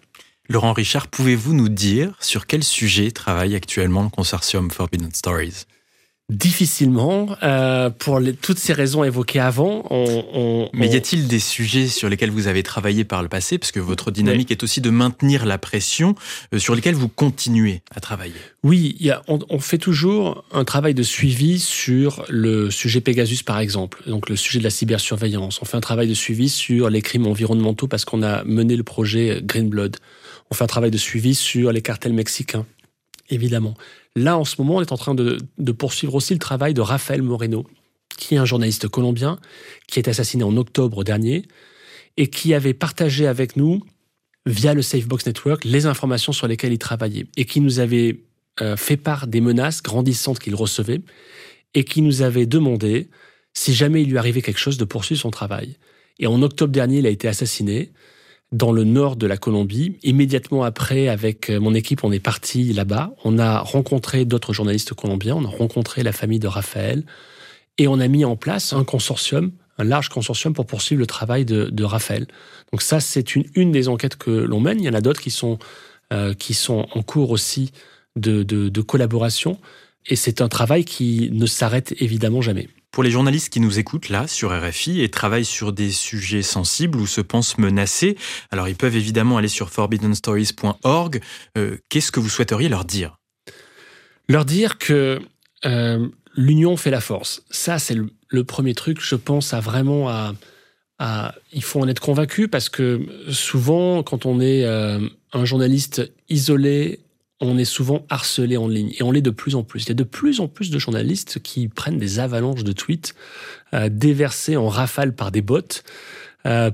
Laurent 0.51 0.73
Richard, 0.73 1.09
pouvez-vous 1.09 1.53
nous 1.53 1.69
dire 1.69 2.15
sur 2.21 2.47
quel 2.47 2.65
sujet 2.65 3.11
travaille 3.11 3.55
actuellement 3.55 4.03
le 4.03 4.09
consortium 4.09 4.71
Forbidden 4.71 5.13
Stories? 5.13 5.67
Difficilement, 6.31 7.37
euh, 7.43 7.91
pour 7.91 8.21
toutes 8.41 8.59
ces 8.59 8.73
raisons 8.73 9.05
évoquées 9.05 9.41
avant. 9.41 9.85
On, 9.91 10.71
Mais 10.73 10.89
y 10.89 10.97
a-t-il 10.97 11.27
des 11.27 11.39
sujets 11.39 11.87
sur 11.87 12.09
lesquels 12.09 12.31
vous 12.31 12.49
avez 12.49 12.63
travaillé 12.63 13.05
par 13.05 13.23
le 13.23 13.29
passé, 13.29 13.59
parce 13.59 13.73
que 13.73 13.81
votre 13.81 14.11
dynamique 14.11 14.51
est 14.51 14.63
aussi 14.63 14.81
de 14.81 14.89
maintenir 14.89 15.45
la 15.45 15.59
pression, 15.59 16.15
euh, 16.55 16.59
sur 16.59 16.75
lesquels 16.75 16.95
vous 16.95 17.09
continuez 17.09 17.83
à 17.95 18.01
travailler 18.01 18.35
Oui, 18.63 18.97
y 19.01 19.11
a, 19.11 19.23
on, 19.29 19.39
on, 19.51 19.59
fait 19.59 19.79
toujours 19.79 20.45
un 20.53 20.65
travail 20.65 20.95
de 20.95 21.03
suivi 21.03 21.59
sur 21.59 22.25
le 22.29 22.71
sujet 22.71 23.01
Pegasus, 23.03 23.43
par 23.43 23.59
exemple, 23.59 24.03
donc 24.07 24.29
le 24.29 24.37
sujet 24.37 24.59
de 24.59 24.65
la 24.65 24.71
cybersurveillance. 24.71 25.61
On 25.61 25.67
fait 25.67 25.77
un 25.77 25.83
travail 25.83 26.09
de 26.09 26.15
suivi 26.15 26.49
sur 26.49 26.91
les 26.91 27.03
crimes 27.03 27.27
environnementaux 27.27 27.87
parce 27.87 28.07
qu'on 28.07 28.23
a 28.23 28.45
mené 28.45 28.77
le 28.77 28.83
projet 28.83 29.41
Green 29.43 29.69
Blood. 29.69 29.97
On 30.51 30.55
fait 30.55 30.65
un 30.65 30.69
travail 30.69 30.91
de 30.91 30.99
suivi 30.99 31.35
sur 31.35 31.73
les 31.73 31.83
cartels 31.83 32.13
mexicains, 32.13 32.67
évidemment. 33.31 33.75
Là, 34.17 34.39
en 34.39 34.45
ce 34.45 34.57
moment, 34.59 34.77
on 34.77 34.81
est 34.81 34.93
en 34.93 34.97
train 34.97 35.15
de, 35.15 35.39
poursuivre 35.73 36.15
aussi 36.15 36.33
le 36.33 36.39
travail 36.39 36.75
de 36.75 36.81
Rafael 36.81 37.23
Moreno, 37.23 37.67
qui 38.17 38.35
est 38.35 38.39
un 38.39 38.45
journaliste 38.45 38.89
colombien, 38.89 39.39
qui 39.87 39.99
est 39.99 40.09
assassiné 40.09 40.43
en 40.45 40.57
octobre 40.57 41.05
dernier, 41.05 41.45
et 42.17 42.29
qui 42.29 42.55
avait 42.55 42.75
partagé 42.75 43.27
avec 43.27 43.57
nous, 43.57 43.83
via 44.47 44.73
le 44.73 44.83
Safebox 44.83 45.27
Network, 45.27 45.65
les 45.65 45.87
informations 45.87 46.33
sur 46.33 46.49
lesquelles 46.49 46.73
il 46.73 46.79
travaillait, 46.79 47.27
et 47.37 47.45
qui 47.45 47.61
nous 47.61 47.81
avait 47.81 48.21
euh, 48.61 48.77
fait 48.77 48.97
part 48.97 49.27
des 49.27 49.41
menaces 49.41 49.83
grandissantes 49.83 50.39
qu'il 50.39 50.55
recevait, 50.55 51.01
et 51.75 51.85
qui 51.85 52.01
nous 52.01 52.23
avait 52.23 52.47
demandé, 52.47 53.09
si 53.53 53.75
jamais 53.75 54.03
il 54.03 54.11
lui 54.11 54.19
arrivait 54.19 54.43
quelque 54.43 54.59
chose, 54.59 54.79
de 54.79 54.85
poursuivre 54.85 55.21
son 55.21 55.31
travail. 55.31 55.77
Et 56.19 56.27
en 56.27 56.43
octobre 56.43 56.73
dernier, 56.73 56.99
il 56.99 57.07
a 57.07 57.11
été 57.11 57.29
assassiné 57.29 57.93
dans 58.53 58.73
le 58.73 58.85
nord 58.85 59.17
de 59.17 59.27
la 59.27 59.37
Colombie. 59.37 59.99
Immédiatement 60.03 60.63
après, 60.63 61.09
avec 61.09 61.51
euh, 61.51 61.61
mon 61.61 61.75
équipe, 61.75 62.05
on 62.05 62.13
est 62.13 62.21
parti 62.21 62.73
là-bas. 62.73 63.13
On 63.25 63.39
a 63.39 63.59
rencontré 63.59 64.25
d'autres 64.25 64.53
journalistes 64.53 64.95
colombiens, 64.95 65.37
on 65.37 65.45
a 65.45 65.49
rencontré 65.49 66.03
la 66.03 66.13
famille 66.13 66.39
de 66.39 66.49
Raphaël 66.49 67.05
et 67.77 67.89
on 67.89 68.01
a 68.01 68.09
mis 68.09 68.25
en 68.25 68.37
place 68.37 68.73
un 68.73 68.85
consortium, 68.85 69.53
un 69.77 69.85
large 69.85 70.09
consortium 70.09 70.55
pour 70.55 70.67
poursuivre 70.67 71.01
le 71.01 71.07
travail 71.07 71.45
de, 71.45 71.85
Raphaël. 71.85 72.27
Donc 72.73 72.83
ça, 72.83 73.01
c'est 73.01 73.37
une, 73.37 73.45
une 73.55 73.71
des 73.71 73.89
enquêtes 73.89 74.17
que 74.17 74.31
l'on 74.31 74.61
mène. 74.61 74.81
Il 74.81 74.85
y 74.85 74.89
en 74.89 74.95
a 74.95 75.01
d'autres 75.01 75.21
qui 75.21 75.31
sont, 75.31 75.59
euh, 76.13 76.35
qui 76.35 76.55
sont 76.55 76.89
en 76.93 77.03
cours 77.03 77.31
aussi 77.31 77.71
de, 78.17 78.43
de 78.43 78.81
collaboration. 78.81 79.59
Et 80.07 80.17
c'est 80.17 80.41
un 80.41 80.49
travail 80.49 80.85
qui 80.85 81.31
ne 81.33 81.47
s'arrête 81.47 81.95
évidemment 82.01 82.41
jamais. 82.41 82.69
Pour 82.99 83.05
les 83.05 83.13
journalistes 83.13 83.51
qui 83.51 83.61
nous 83.61 83.79
écoutent 83.79 84.09
là 84.09 84.27
sur 84.27 84.51
RFI 84.51 85.03
et 85.03 85.09
travaillent 85.09 85.45
sur 85.45 85.73
des 85.73 85.93
sujets 85.93 86.43
sensibles 86.43 86.99
ou 86.99 87.07
se 87.07 87.21
pensent 87.21 87.57
menacés, 87.57 88.17
alors 88.51 88.69
ils 88.69 88.75
peuvent 88.75 88.97
évidemment 88.97 89.37
aller 89.37 89.47
sur 89.47 89.71
forbiddenstories.org. 89.71 91.21
Euh, 91.57 91.77
qu'est-ce 91.89 92.11
que 92.11 92.19
vous 92.19 92.29
souhaiteriez 92.29 92.69
leur 92.69 92.85
dire? 92.85 93.17
Leur 94.29 94.45
dire 94.45 94.79
que 94.79 95.21
euh, 95.65 96.09
l'union 96.35 96.77
fait 96.77 96.91
la 96.91 97.01
force. 97.01 97.45
Ça, 97.51 97.79
c'est 97.79 97.95
le, 97.95 98.43
premier 98.43 98.75
truc. 98.75 99.01
Je 99.01 99.15
pense 99.15 99.55
à 99.55 99.61
vraiment 99.61 100.09
à, 100.09 101.35
il 101.53 101.63
faut 101.63 101.81
en 101.81 101.87
être 101.87 102.03
convaincu 102.03 102.49
parce 102.49 102.69
que 102.69 103.07
souvent, 103.31 104.03
quand 104.03 104.27
on 104.27 104.41
est 104.41 104.65
euh, 104.65 104.99
un 105.33 105.45
journaliste 105.45 106.13
isolé 106.29 106.99
on 107.41 107.57
est 107.57 107.65
souvent 107.65 108.05
harcelé 108.09 108.57
en 108.57 108.69
ligne 108.69 108.93
et 108.99 109.03
on 109.03 109.13
l'est 109.13 109.23
de 109.23 109.31
plus 109.31 109.55
en 109.55 109.63
plus. 109.63 109.85
Il 109.85 109.89
y 109.89 109.93
a 109.93 109.95
de 109.95 110.05
plus 110.05 110.41
en 110.41 110.49
plus 110.49 110.71
de 110.71 110.79
journalistes 110.79 111.41
qui 111.41 111.69
prennent 111.69 111.99
des 111.99 112.19
avalanches 112.19 112.65
de 112.65 112.73
tweets 112.73 113.15
euh, 113.75 113.89
déversés 113.89 114.57
en 114.57 114.69
rafale 114.69 115.15
par 115.15 115.31
des 115.31 115.43
bots. 115.43 115.83
Euh, 116.47 116.71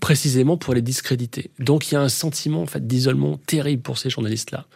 précisément 0.00 0.56
pour 0.56 0.72
les 0.72 0.82
discréditer. 0.82 1.50
Donc 1.58 1.90
il 1.90 1.94
y 1.94 1.96
a 1.96 2.00
un 2.00 2.08
sentiment 2.08 2.62
en 2.62 2.66
fait 2.66 2.86
d'isolement 2.86 3.38
terrible 3.38 3.82
pour 3.82 3.98
ces 3.98 4.08
journalistes-là. 4.08 4.66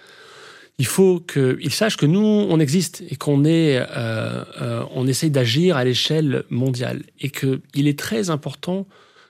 Il 0.79 0.87
faut 0.87 1.21
qu'ils 1.21 1.73
sachent 1.73 1.97
que 1.97 2.05
nous 2.05 2.21
on 2.21 2.59
existe 2.59 3.05
et 3.09 3.15
qu'on 3.15 3.45
est, 3.45 3.79
euh, 3.79 4.45
euh, 4.61 4.85
on 4.93 5.07
essaye 5.07 5.31
d'agir 5.31 5.77
à 5.77 5.85
l'échelle 5.85 6.43
mondiale 6.51 7.05
et 7.21 7.31
que 7.31 7.63
il 7.75 7.87
est 7.87 7.97
très 7.97 8.29
important 8.29 8.89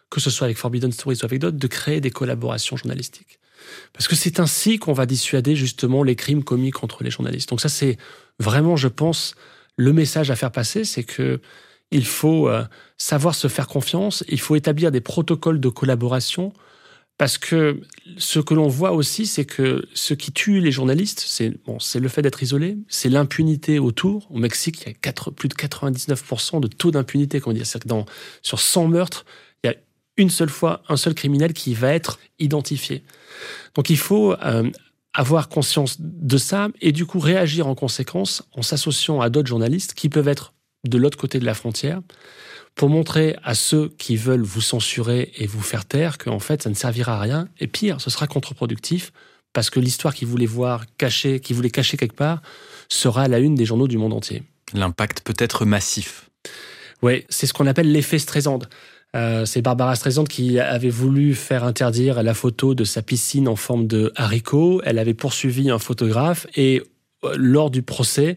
que 0.08 0.20
ce 0.20 0.30
soit 0.30 0.46
avec 0.46 0.56
Forbidden 0.56 0.90
Stories 0.90 1.18
ou 1.22 1.26
avec 1.26 1.38
d'autres 1.38 1.58
de 1.58 1.66
créer 1.66 2.00
des 2.00 2.10
collaborations 2.10 2.76
journalistiques. 2.76 3.38
Parce 3.92 4.08
que 4.08 4.14
c'est 4.14 4.40
ainsi 4.40 4.78
qu'on 4.78 4.92
va 4.92 5.06
dissuader 5.06 5.56
justement 5.56 6.02
les 6.02 6.16
crimes 6.16 6.44
commis 6.44 6.70
contre 6.70 7.04
les 7.04 7.10
journalistes. 7.10 7.48
Donc 7.48 7.60
ça, 7.60 7.68
c'est 7.68 7.96
vraiment, 8.38 8.76
je 8.76 8.88
pense, 8.88 9.34
le 9.76 9.92
message 9.92 10.30
à 10.30 10.36
faire 10.36 10.52
passer, 10.52 10.84
c'est 10.84 11.04
que 11.04 11.40
il 11.90 12.06
faut 12.06 12.48
euh, 12.48 12.64
savoir 12.98 13.34
se 13.34 13.46
faire 13.46 13.68
confiance, 13.68 14.24
il 14.28 14.40
faut 14.40 14.56
établir 14.56 14.90
des 14.90 15.00
protocoles 15.00 15.60
de 15.60 15.68
collaboration, 15.68 16.52
parce 17.16 17.38
que 17.38 17.80
ce 18.16 18.40
que 18.40 18.54
l'on 18.54 18.66
voit 18.66 18.92
aussi, 18.92 19.26
c'est 19.26 19.44
que 19.44 19.86
ce 19.94 20.14
qui 20.14 20.32
tue 20.32 20.58
les 20.58 20.72
journalistes, 20.72 21.24
c'est 21.24 22.00
le 22.00 22.08
fait 22.08 22.22
d'être 22.22 22.42
isolé, 22.42 22.76
c'est 22.88 23.08
l'impunité 23.08 23.78
autour. 23.78 24.26
Au 24.32 24.38
Mexique, 24.38 24.82
il 24.84 24.88
y 24.88 25.08
a 25.08 25.12
plus 25.30 25.48
de 25.48 25.54
99% 25.54 26.60
de 26.60 26.66
taux 26.66 26.90
d'impunité, 26.90 27.40
c'est-à-dire 27.40 28.04
sur 28.42 28.58
100 28.58 28.88
meurtres, 28.88 29.24
une 30.16 30.30
seule 30.30 30.50
fois 30.50 30.82
un 30.88 30.96
seul 30.96 31.14
criminel 31.14 31.52
qui 31.52 31.74
va 31.74 31.92
être 31.92 32.18
identifié. 32.38 33.02
Donc 33.74 33.90
il 33.90 33.98
faut 33.98 34.32
euh, 34.32 34.70
avoir 35.12 35.48
conscience 35.48 35.96
de 36.00 36.36
ça 36.36 36.68
et 36.80 36.92
du 36.92 37.06
coup 37.06 37.18
réagir 37.18 37.66
en 37.66 37.74
conséquence 37.74 38.42
en 38.52 38.62
s'associant 38.62 39.20
à 39.20 39.30
d'autres 39.30 39.48
journalistes 39.48 39.94
qui 39.94 40.08
peuvent 40.08 40.28
être 40.28 40.52
de 40.84 40.98
l'autre 40.98 41.18
côté 41.18 41.38
de 41.38 41.44
la 41.44 41.54
frontière 41.54 42.00
pour 42.74 42.88
montrer 42.88 43.36
à 43.44 43.54
ceux 43.54 43.88
qui 43.98 44.16
veulent 44.16 44.42
vous 44.42 44.60
censurer 44.60 45.32
et 45.36 45.46
vous 45.46 45.62
faire 45.62 45.84
taire 45.84 46.18
qu'en 46.18 46.40
fait 46.40 46.62
ça 46.62 46.70
ne 46.70 46.74
servira 46.74 47.16
à 47.16 47.20
rien 47.20 47.48
et 47.60 47.66
pire, 47.66 48.00
ce 48.00 48.10
sera 48.10 48.26
contre-productif 48.26 49.12
parce 49.52 49.70
que 49.70 49.80
l'histoire 49.80 50.14
qu'ils 50.14 50.28
voulaient 50.28 50.46
voir 50.46 50.84
cachée, 50.98 51.40
qu'ils 51.40 51.56
voulaient 51.56 51.70
cacher 51.70 51.96
quelque 51.96 52.16
part, 52.16 52.42
sera 52.88 53.22
à 53.22 53.28
la 53.28 53.38
une 53.38 53.54
des 53.54 53.64
journaux 53.64 53.88
du 53.88 53.96
monde 53.96 54.12
entier. 54.12 54.42
L'impact 54.74 55.20
peut 55.20 55.36
être 55.38 55.64
massif. 55.64 56.28
Oui, 57.02 57.24
c'est 57.28 57.46
ce 57.46 57.54
qu'on 57.54 57.66
appelle 57.66 57.90
l'effet 57.90 58.18
Streisand. 58.18 58.58
Euh, 59.14 59.44
c'est 59.44 59.62
Barbara 59.62 59.94
Streisand 59.94 60.24
qui 60.24 60.58
avait 60.58 60.90
voulu 60.90 61.34
faire 61.34 61.64
interdire 61.64 62.22
la 62.22 62.34
photo 62.34 62.74
de 62.74 62.84
sa 62.84 63.02
piscine 63.02 63.48
en 63.48 63.56
forme 63.56 63.86
de 63.86 64.12
haricot. 64.16 64.82
Elle 64.84 64.98
avait 64.98 65.14
poursuivi 65.14 65.70
un 65.70 65.78
photographe 65.78 66.46
et 66.56 66.82
euh, 67.24 67.34
lors 67.36 67.70
du 67.70 67.82
procès, 67.82 68.36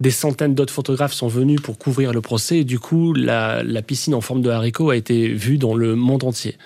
des 0.00 0.10
centaines 0.10 0.54
d'autres 0.54 0.72
photographes 0.72 1.12
sont 1.12 1.28
venus 1.28 1.60
pour 1.60 1.78
couvrir 1.78 2.12
le 2.12 2.20
procès 2.20 2.58
et 2.58 2.64
du 2.64 2.78
coup, 2.78 3.12
la, 3.12 3.62
piscine 3.82 4.14
en 4.14 4.20
forme 4.20 4.42
de 4.42 4.50
haricot 4.50 4.90
a 4.90 4.96
été 4.96 5.28
vue 5.28 5.58
dans 5.58 5.74
le 5.74 5.94
monde 5.96 6.24
entier. 6.24 6.56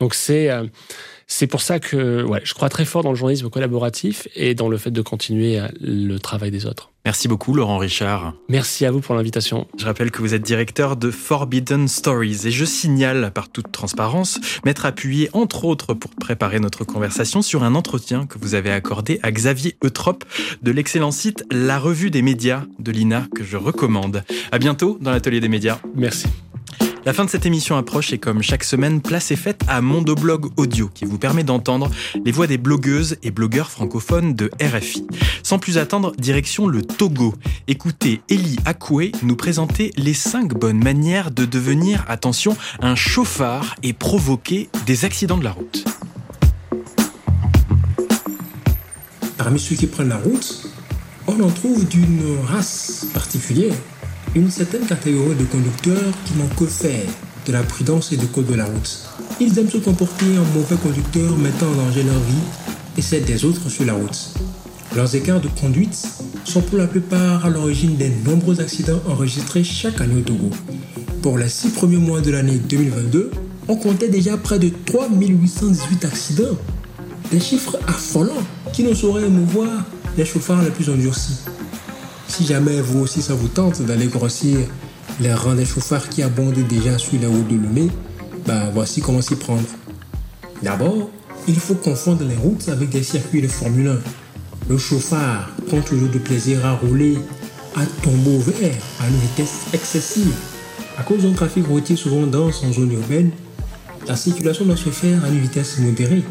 Donc 0.00 0.14
c'est 0.14 0.50
euh, 0.50 0.64
c'est 1.26 1.46
pour 1.46 1.60
ça 1.60 1.80
que 1.80 2.22
ouais, 2.22 2.40
je 2.44 2.54
crois 2.54 2.68
très 2.68 2.84
fort 2.84 3.02
dans 3.02 3.10
le 3.10 3.16
journalisme 3.16 3.50
collaboratif 3.50 4.28
et 4.34 4.54
dans 4.54 4.68
le 4.68 4.78
fait 4.78 4.90
de 4.90 5.02
continuer 5.02 5.60
le 5.80 6.18
travail 6.18 6.50
des 6.50 6.66
autres. 6.66 6.92
Merci 7.04 7.28
beaucoup 7.28 7.54
Laurent 7.54 7.78
Richard. 7.78 8.34
Merci 8.48 8.84
à 8.84 8.90
vous 8.90 9.00
pour 9.00 9.14
l'invitation. 9.14 9.68
Je 9.78 9.84
rappelle 9.84 10.10
que 10.10 10.20
vous 10.20 10.34
êtes 10.34 10.42
directeur 10.42 10.96
de 10.96 11.12
Forbidden 11.12 11.86
Stories 11.86 12.46
et 12.46 12.50
je 12.50 12.64
signale 12.64 13.30
par 13.32 13.48
toute 13.48 13.70
transparence 13.70 14.40
m'être 14.64 14.86
appuyé 14.86 15.30
entre 15.32 15.64
autres 15.64 15.94
pour 15.94 16.10
préparer 16.16 16.58
notre 16.58 16.84
conversation 16.84 17.42
sur 17.42 17.62
un 17.62 17.76
entretien 17.76 18.26
que 18.26 18.38
vous 18.40 18.54
avez 18.54 18.72
accordé 18.72 19.20
à 19.22 19.30
Xavier 19.30 19.76
Eutrope 19.84 20.24
de 20.62 20.72
l'excellent 20.72 21.12
site 21.12 21.44
La 21.52 21.78
Revue 21.78 22.10
des 22.10 22.22
médias 22.22 22.64
de 22.80 22.90
l'INA 22.90 23.26
que 23.34 23.44
je 23.44 23.56
recommande. 23.56 24.24
À 24.50 24.58
bientôt 24.58 24.98
dans 25.00 25.12
l'atelier 25.12 25.40
des 25.40 25.48
médias. 25.48 25.78
Merci. 25.94 26.26
La 27.06 27.12
fin 27.12 27.24
de 27.24 27.30
cette 27.30 27.46
émission 27.46 27.76
approche 27.76 28.12
et 28.12 28.18
comme 28.18 28.42
chaque 28.42 28.64
semaine, 28.64 29.00
place 29.00 29.30
est 29.30 29.36
faite 29.36 29.60
à 29.68 29.80
Mondoblog 29.80 30.50
Audio 30.56 30.90
qui 30.92 31.04
vous 31.04 31.18
permet 31.18 31.44
d'entendre 31.44 31.88
les 32.24 32.32
voix 32.32 32.48
des 32.48 32.58
blogueuses 32.58 33.16
et 33.22 33.30
blogueurs 33.30 33.70
francophones 33.70 34.34
de 34.34 34.50
RFI. 34.60 35.06
Sans 35.44 35.60
plus 35.60 35.78
attendre, 35.78 36.10
direction 36.18 36.66
le 36.66 36.82
Togo. 36.82 37.32
Écoutez 37.68 38.22
Elie 38.28 38.56
Akoué 38.64 39.12
nous 39.22 39.36
présenter 39.36 39.92
les 39.96 40.14
5 40.14 40.54
bonnes 40.54 40.82
manières 40.82 41.30
de 41.30 41.44
devenir, 41.44 42.04
attention, 42.08 42.56
un 42.80 42.96
chauffard 42.96 43.76
et 43.84 43.92
provoquer 43.92 44.68
des 44.86 45.04
accidents 45.04 45.38
de 45.38 45.44
la 45.44 45.52
route. 45.52 45.84
Parmi 49.38 49.60
ceux 49.60 49.76
qui 49.76 49.86
prennent 49.86 50.08
la 50.08 50.18
route, 50.18 50.72
on 51.28 51.40
en 51.40 51.50
trouve 51.50 51.86
d'une 51.86 52.36
race 52.48 53.06
particulière 53.14 53.76
une 54.36 54.50
certaine 54.50 54.84
catégorie 54.84 55.34
de 55.34 55.44
conducteurs 55.44 56.12
qui 56.26 56.34
n'ont 56.34 56.48
que 56.58 56.66
faire 56.66 57.06
de 57.46 57.52
la 57.52 57.62
prudence 57.62 58.12
et 58.12 58.18
du 58.18 58.26
code 58.26 58.46
de 58.46 58.54
la 58.54 58.66
route. 58.66 59.08
Ils 59.40 59.58
aiment 59.58 59.70
se 59.70 59.78
comporter 59.78 60.26
en 60.38 60.44
mauvais 60.54 60.76
conducteurs 60.76 61.36
mettant 61.38 61.68
en 61.68 61.86
danger 61.86 62.02
leur 62.02 62.20
vie 62.20 62.44
et 62.98 63.02
celle 63.02 63.24
des 63.24 63.46
autres 63.46 63.70
sur 63.70 63.86
la 63.86 63.94
route. 63.94 64.34
Leurs 64.94 65.14
écarts 65.14 65.40
de 65.40 65.48
conduite 65.48 66.06
sont 66.44 66.60
pour 66.60 66.76
la 66.76 66.86
plupart 66.86 67.46
à 67.46 67.50
l'origine 67.50 67.96
des 67.96 68.10
nombreux 68.26 68.60
accidents 68.60 69.00
enregistrés 69.08 69.64
chaque 69.64 70.02
année 70.02 70.16
au 70.16 70.22
Togo. 70.22 70.50
Pour 71.22 71.38
les 71.38 71.48
six 71.48 71.70
premiers 71.70 71.96
mois 71.96 72.20
de 72.20 72.30
l'année 72.30 72.58
2022, 72.58 73.30
on 73.68 73.76
comptait 73.76 74.08
déjà 74.08 74.36
près 74.36 74.58
de 74.58 74.70
3818 74.84 76.04
accidents. 76.04 76.58
Des 77.30 77.40
chiffres 77.40 77.78
affolants 77.86 78.44
qui 78.74 78.84
ne 78.84 78.92
sauraient 78.92 79.26
émouvoir 79.26 79.84
les 80.18 80.26
chauffards 80.26 80.62
les 80.62 80.70
plus 80.70 80.90
endurcis. 80.90 81.38
Si 82.36 82.44
jamais 82.44 82.82
vous 82.82 82.98
aussi 82.98 83.22
ça 83.22 83.32
vous 83.32 83.48
tente 83.48 83.80
d'aller 83.80 84.08
grossir 84.08 84.58
les 85.20 85.32
rangs 85.32 85.54
des 85.54 85.64
chauffards 85.64 86.10
qui 86.10 86.22
abondent 86.22 86.68
déjà 86.68 86.98
sur 86.98 87.18
les 87.18 87.26
routes 87.26 87.48
de 87.48 87.54
Lomé, 87.54 87.88
bah 88.46 88.68
voici 88.74 89.00
comment 89.00 89.22
s'y 89.22 89.36
prendre. 89.36 89.66
D'abord, 90.62 91.08
il 91.48 91.58
faut 91.58 91.76
confondre 91.76 92.24
les 92.24 92.36
routes 92.36 92.68
avec 92.68 92.90
des 92.90 93.02
circuits 93.02 93.40
de 93.40 93.48
Formule 93.48 93.88
1. 93.88 93.98
Le 94.68 94.76
chauffard 94.76 95.48
prend 95.66 95.80
toujours 95.80 96.10
du 96.10 96.18
plaisir 96.18 96.66
à 96.66 96.74
rouler 96.74 97.16
à 97.74 97.86
tombeau 98.02 98.38
vert 98.40 98.82
à 99.00 99.08
une 99.08 99.16
vitesse 99.16 99.68
excessive. 99.72 100.34
À 100.98 101.04
cause 101.04 101.22
d'un 101.22 101.32
trafic 101.32 101.66
routier 101.66 101.96
souvent 101.96 102.26
dense 102.26 102.62
en 102.62 102.70
zone 102.70 102.92
urbaine, 102.92 103.30
la 104.06 104.14
circulation 104.14 104.66
doit 104.66 104.76
se 104.76 104.90
faire 104.90 105.24
à 105.24 105.28
une 105.30 105.40
vitesse 105.40 105.78
modérée. 105.78 106.22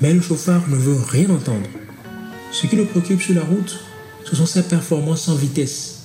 Mais 0.00 0.14
le 0.14 0.20
chauffard 0.20 0.62
ne 0.68 0.76
veut 0.76 0.98
rien 1.08 1.28
entendre. 1.30 1.66
Ce 2.52 2.68
qui 2.68 2.76
le 2.76 2.84
préoccupe 2.84 3.20
sur 3.20 3.34
la 3.34 3.42
route, 3.42 3.80
ce 4.28 4.36
sont 4.36 4.46
ses 4.46 4.62
performances 4.62 5.28
en 5.28 5.34
vitesse. 5.34 6.00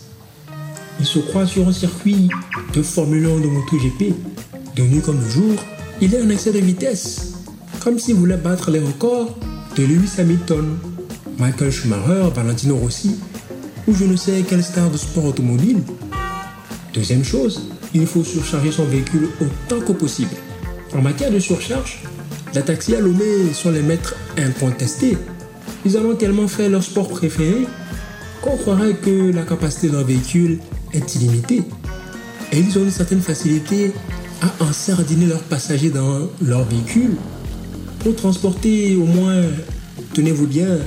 Il 1.00 1.06
se 1.06 1.20
croit 1.20 1.46
sur 1.46 1.68
un 1.68 1.74
circuit 1.74 2.30
de 2.74 2.82
Formule 2.82 3.26
1 3.26 3.40
de 3.42 3.48
MotoGP. 3.48 4.14
De 4.76 4.84
nuit 4.84 5.02
comme 5.02 5.22
de 5.22 5.30
jour, 5.30 5.54
il 6.00 6.14
est 6.16 6.22
en 6.22 6.30
excès 6.30 6.54
de 6.54 6.60
vitesse, 6.60 7.34
comme 7.82 8.00
s'il 8.00 8.16
voulait 8.16 8.38
battre 8.38 8.72
les 8.72 8.80
records 8.80 9.38
de 9.76 9.84
Lewis 9.84 10.12
Hamilton, 10.18 10.78
Michael 11.38 11.72
Schumacher, 11.72 12.30
Valentino 12.34 12.78
Rossi 12.78 13.18
ou 13.88 13.94
je 13.94 14.06
ne 14.06 14.16
sais 14.16 14.42
quelle 14.48 14.64
star 14.64 14.90
de 14.90 14.98
sport 14.98 15.26
automobile. 15.26 15.82
Deuxième 16.94 17.26
chose, 17.26 17.68
il 17.94 18.08
faut 18.08 18.24
surcharger 18.24 18.72
son 18.72 18.86
véhicule 18.86 19.28
autant 19.42 19.82
que 19.86 19.92
possible. 19.92 20.36
En 20.96 21.02
matière 21.02 21.32
de 21.32 21.40
surcharge, 21.40 22.04
les 22.56 22.62
taxis 22.62 22.96
à 22.96 23.02
Lomé 23.02 23.52
sont 23.54 23.72
les 23.72 23.82
maîtres 23.82 24.16
incontestés. 24.38 25.18
Ils 25.86 25.98
en 25.98 26.06
ont 26.06 26.16
tellement 26.16 26.48
fait 26.48 26.70
leur 26.70 26.84
sport 26.84 27.10
préféré 27.10 27.68
qu'on 28.44 28.58
croirait 28.58 28.94
que 28.94 29.32
la 29.32 29.44
capacité 29.44 29.88
leur 29.88 30.04
véhicule 30.04 30.60
est 30.92 31.16
illimitée. 31.16 31.64
Et 32.52 32.60
ils 32.60 32.78
ont 32.78 32.84
une 32.84 32.92
certaine 32.92 33.22
facilité 33.22 33.94
à 34.42 34.64
ensardiner 34.66 35.28
leurs 35.28 35.44
passagers 35.44 35.90
dans 35.90 36.28
leur 36.42 36.66
véhicule 36.66 37.16
pour 38.00 38.16
transporter 38.18 38.98
au 38.98 39.06
moins, 39.06 39.42
tenez-vous 40.14 40.48
bien, 40.48 40.78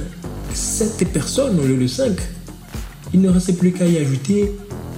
7 0.53 1.09
personnes 1.13 1.59
au 1.59 1.67
lieu 1.67 1.79
de 1.79 1.87
5. 1.87 2.13
Il 3.15 3.23
ne 3.23 3.31
restait 3.31 3.55
plus 3.55 3.73
qu'à 3.73 3.87
y 3.87 3.97
ajouter 3.97 4.53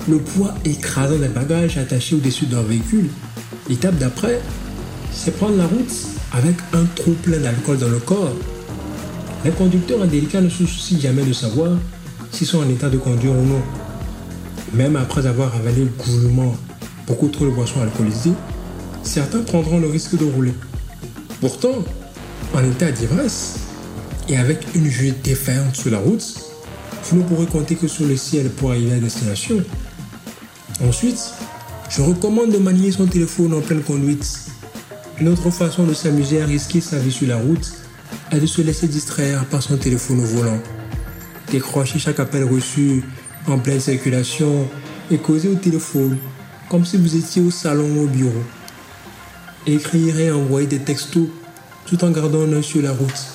le 0.08 0.18
poids 0.18 0.52
écrasant 0.64 1.16
des 1.16 1.28
bagages 1.28 1.78
attachés 1.78 2.16
au-dessus 2.16 2.46
de 2.46 2.56
leur 2.56 2.64
véhicule. 2.64 3.08
L'étape 3.68 3.98
d'après, 3.98 4.40
c'est 5.12 5.36
prendre 5.36 5.56
la 5.56 5.66
route 5.66 5.92
avec 6.32 6.56
un 6.72 6.84
trop 6.96 7.12
plein 7.22 7.38
d'alcool 7.38 7.78
dans 7.78 7.88
le 7.88 8.00
corps. 8.00 8.34
Les 9.44 9.52
conducteurs 9.52 10.02
indélicats 10.02 10.40
ne 10.40 10.48
se 10.48 10.66
soucient 10.66 10.98
jamais 10.98 11.22
de 11.22 11.32
savoir 11.32 11.70
s'ils 12.30 12.46
sont 12.46 12.58
en 12.58 12.68
état 12.68 12.88
de 12.88 12.98
conduire 12.98 13.32
ou 13.32 13.44
non. 13.44 13.62
Même 14.74 14.96
après 14.96 15.26
avoir 15.26 15.54
avalé 15.54 15.86
goulûment 15.98 16.54
beaucoup 17.06 17.28
trop 17.28 17.46
de 17.46 17.50
boissons 17.50 17.80
alcoolisées, 17.80 18.34
certains 19.02 19.40
prendront 19.40 19.78
le 19.78 19.88
risque 19.88 20.16
de 20.16 20.24
rouler. 20.24 20.52
Pourtant, 21.40 21.84
en 22.54 22.64
état 22.64 22.90
d'ivresse 22.90 23.60
et 24.28 24.36
avec 24.36 24.66
une 24.74 24.88
vue 24.88 25.12
défaillante 25.22 25.76
sur 25.76 25.90
la 25.90 25.98
route, 25.98 26.34
vous 27.04 27.18
ne 27.18 27.22
pourrez 27.22 27.46
compter 27.46 27.76
que 27.76 27.88
sur 27.88 28.06
le 28.06 28.16
ciel 28.16 28.50
pour 28.50 28.70
arriver 28.70 28.92
à 28.92 28.98
destination. 28.98 29.62
Ensuite, 30.86 31.32
je 31.88 32.02
recommande 32.02 32.50
de 32.50 32.58
manier 32.58 32.92
son 32.92 33.06
téléphone 33.06 33.54
en 33.54 33.60
pleine 33.60 33.82
conduite. 33.82 34.40
Une 35.20 35.28
autre 35.28 35.50
façon 35.50 35.84
de 35.84 35.94
s'amuser 35.94 36.42
à 36.42 36.46
risquer 36.46 36.80
sa 36.80 36.98
vie 36.98 37.10
sur 37.10 37.26
la 37.26 37.38
route 37.38 37.72
est 38.30 38.40
de 38.40 38.46
se 38.46 38.60
laisser 38.60 38.86
distraire 38.86 39.44
par 39.46 39.62
son 39.62 39.76
téléphone 39.76 40.20
au 40.20 40.26
volant. 40.26 40.60
Décrocher 41.50 41.98
chaque 41.98 42.20
appel 42.20 42.44
reçu 42.44 43.02
en 43.46 43.58
pleine 43.58 43.80
circulation 43.80 44.68
et 45.10 45.16
causer 45.16 45.48
au 45.48 45.54
téléphone 45.54 46.18
comme 46.68 46.84
si 46.84 46.98
vous 46.98 47.16
étiez 47.16 47.40
au 47.40 47.50
salon 47.50 47.88
ou 47.96 48.04
au 48.04 48.06
bureau. 48.06 48.42
Écrire 49.66 50.20
et 50.20 50.30
envoyer 50.30 50.66
des 50.66 50.80
textos 50.80 51.28
tout 51.86 52.04
en 52.04 52.10
gardant 52.10 52.42
un 52.42 52.52
œil 52.52 52.62
sur 52.62 52.82
la 52.82 52.92
route. 52.92 53.26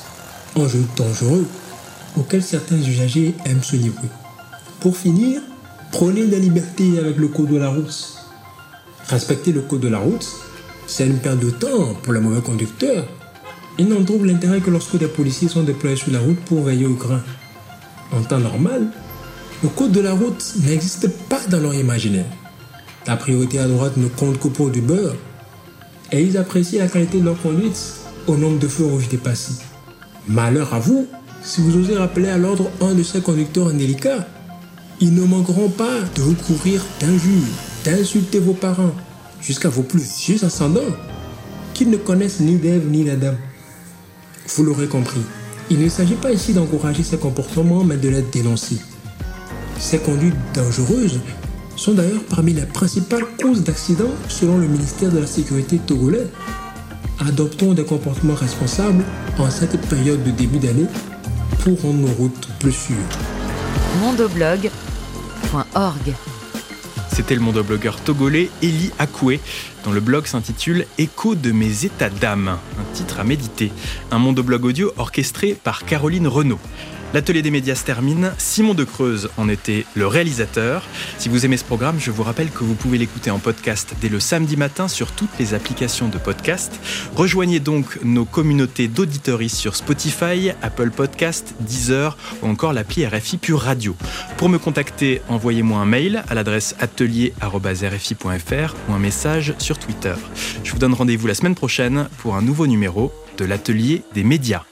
Enjeu 0.55 0.83
dangereux 0.95 1.47
auquel 2.15 2.43
certains 2.43 2.77
usagers 2.77 3.33
aiment 3.45 3.63
se 3.63 3.75
livrer. 3.75 4.07
Pour 4.79 4.95
finir, 4.95 5.41
prenez 5.91 6.27
des 6.27 6.39
libertés 6.39 6.99
avec 6.99 7.17
le 7.17 7.27
code 7.27 7.49
de 7.49 7.57
la 7.57 7.69
route. 7.69 8.19
Respecter 9.07 9.51
le 9.51 9.61
code 9.61 9.81
de 9.81 9.87
la 9.87 9.97
route, 9.97 10.27
c'est 10.85 11.07
une 11.07 11.17
perte 11.17 11.39
de 11.39 11.49
temps 11.49 11.95
pour 12.03 12.13
le 12.13 12.21
mauvais 12.21 12.41
conducteur. 12.41 13.07
Ils 13.79 13.87
n'en 13.87 14.03
trouvent 14.03 14.25
l'intérêt 14.25 14.59
que 14.59 14.69
lorsque 14.69 14.97
des 14.97 15.07
policiers 15.07 15.47
sont 15.47 15.63
déployés 15.63 15.95
sur 15.95 16.11
la 16.11 16.19
route 16.19 16.39
pour 16.45 16.63
veiller 16.63 16.85
au 16.85 16.93
grain. 16.93 17.21
En 18.15 18.21
temps 18.21 18.39
normal, 18.39 18.87
le 19.63 19.69
code 19.69 19.91
de 19.91 20.01
la 20.01 20.13
route 20.13 20.53
n'existe 20.65 21.07
pas 21.29 21.41
dans 21.49 21.59
leur 21.59 21.73
imaginaire. 21.73 22.25
La 23.07 23.17
priorité 23.17 23.59
à 23.59 23.67
droite 23.67 23.97
ne 23.97 24.07
compte 24.07 24.39
que 24.39 24.47
pour 24.47 24.69
du 24.69 24.81
beurre. 24.81 25.15
Et 26.11 26.21
ils 26.21 26.37
apprécient 26.37 26.79
la 26.79 26.87
qualité 26.87 27.19
de 27.19 27.25
leur 27.25 27.41
conduite 27.41 27.95
au 28.27 28.37
nombre 28.37 28.59
de 28.59 28.67
feux 28.67 28.85
rouges 28.85 29.09
dépassés. 29.09 29.55
Malheur 30.27 30.73
à 30.73 30.79
vous 30.79 31.07
si 31.43 31.61
vous 31.61 31.77
osez 31.77 31.97
rappeler 31.97 32.29
à 32.29 32.37
l'ordre 32.37 32.71
un 32.81 32.93
de 32.93 33.03
ces 33.03 33.21
conducteurs 33.21 33.67
indélicats. 33.67 34.27
Ils 35.01 35.13
ne 35.13 35.25
manqueront 35.25 35.69
pas 35.69 35.99
de 36.15 36.21
vous 36.21 36.35
couvrir 36.35 36.81
d'injures, 36.99 37.43
d'insulter 37.83 38.39
vos 38.39 38.53
parents, 38.53 38.93
jusqu'à 39.41 39.69
vos 39.69 39.83
plus 39.83 40.03
vieux 40.25 40.43
ascendants, 40.45 40.81
qui 41.73 41.85
ne 41.85 41.97
connaissent 41.97 42.39
ni 42.39 42.55
d'Ève 42.55 42.87
ni 42.87 43.03
d'Adam. 43.03 43.33
Vous 44.55 44.63
l'aurez 44.63 44.87
compris, 44.87 45.21
il 45.69 45.79
ne 45.79 45.89
s'agit 45.89 46.15
pas 46.15 46.31
ici 46.31 46.53
d'encourager 46.53 47.03
ces 47.03 47.17
comportements, 47.17 47.83
mais 47.83 47.97
de 47.97 48.09
les 48.09 48.21
dénoncer. 48.21 48.77
Ces 49.79 49.99
conduites 49.99 50.35
dangereuses 50.53 51.19
sont 51.75 51.93
d'ailleurs 51.93 52.23
parmi 52.29 52.53
les 52.53 52.65
principales 52.65 53.25
causes 53.41 53.63
d'accidents 53.63 54.11
selon 54.29 54.57
le 54.57 54.67
ministère 54.67 55.11
de 55.11 55.19
la 55.19 55.27
Sécurité 55.27 55.79
togolais. 55.79 56.27
Adoptons 57.19 57.73
des 57.73 57.85
comportements 57.85 58.35
responsables 58.35 59.03
en 59.37 59.49
cette 59.49 59.79
période 59.87 60.23
de 60.23 60.31
début 60.31 60.59
d'année 60.59 60.87
pour 61.63 61.81
rendre 61.81 62.07
nos 62.07 62.13
routes 62.13 62.47
plus 62.59 62.71
sûres. 62.71 62.95
mondoblog.org 64.01 66.13
C'était 67.13 67.35
le 67.35 67.41
mondoblogueur 67.41 68.01
togolais 68.01 68.49
Eli 68.63 68.89
Akoué, 68.97 69.39
dont 69.85 69.91
le 69.91 69.99
blog 69.99 70.25
s'intitule 70.25 70.87
Écho 70.97 71.35
de 71.35 71.51
mes 71.51 71.85
états 71.85 72.09
d'âme, 72.09 72.47
un 72.79 72.93
titre 72.95 73.19
à 73.19 73.23
méditer. 73.23 73.71
Un 74.09 74.17
mondoblog 74.17 74.65
audio 74.65 74.91
orchestré 74.97 75.53
par 75.53 75.85
Caroline 75.85 76.27
Renaud. 76.27 76.57
L'atelier 77.13 77.43
des 77.43 77.51
médias 77.51 77.75
se 77.75 77.85
termine. 77.85 78.33
Simon 78.39 78.73
de 78.73 78.83
Creuse 78.83 79.29
en 79.37 79.47
était 79.47 79.85
le 79.93 80.07
réalisateur. 80.07 80.83
Si 81.19 81.29
vous 81.29 81.45
aimez 81.45 81.57
ce 81.57 81.63
programme, 81.63 81.99
je 81.99 82.09
vous 82.09 82.23
rappelle 82.23 82.49
que 82.49 82.63
vous 82.63 82.73
pouvez 82.73 82.97
l'écouter 82.97 83.29
en 83.29 83.37
podcast 83.37 83.93
dès 84.01 84.09
le 84.09 84.19
samedi 84.19 84.57
matin 84.57 84.87
sur 84.87 85.11
toutes 85.11 85.37
les 85.39 85.53
applications 85.53 86.07
de 86.07 86.17
podcast. 86.17 86.79
Rejoignez 87.15 87.59
donc 87.59 87.99
nos 88.03 88.25
communautés 88.25 88.87
d'auditories 88.87 89.49
sur 89.49 89.75
Spotify, 89.75 90.51
Apple 90.63 90.89
Podcast, 90.89 91.53
Deezer 91.59 92.17
ou 92.41 92.47
encore 92.47 92.73
l'appli 92.73 93.05
RFI 93.05 93.37
Pure 93.37 93.61
Radio. 93.61 93.95
Pour 94.37 94.49
me 94.49 94.57
contacter, 94.57 95.21
envoyez-moi 95.29 95.79
un 95.79 95.85
mail 95.85 96.23
à 96.29 96.33
l'adresse 96.33 96.75
atelier.rfi.fr 96.79 98.75
ou 98.89 98.93
un 98.93 98.99
message 98.99 99.53
sur 99.59 99.77
Twitter. 99.77 100.15
Je 100.63 100.71
vous 100.71 100.79
donne 100.79 100.95
rendez-vous 100.95 101.27
la 101.27 101.35
semaine 101.35 101.55
prochaine 101.55 102.07
pour 102.17 102.35
un 102.35 102.41
nouveau 102.41 102.65
numéro 102.65 103.13
de 103.37 103.45
l'atelier 103.45 104.01
des 104.15 104.23
médias. 104.23 104.63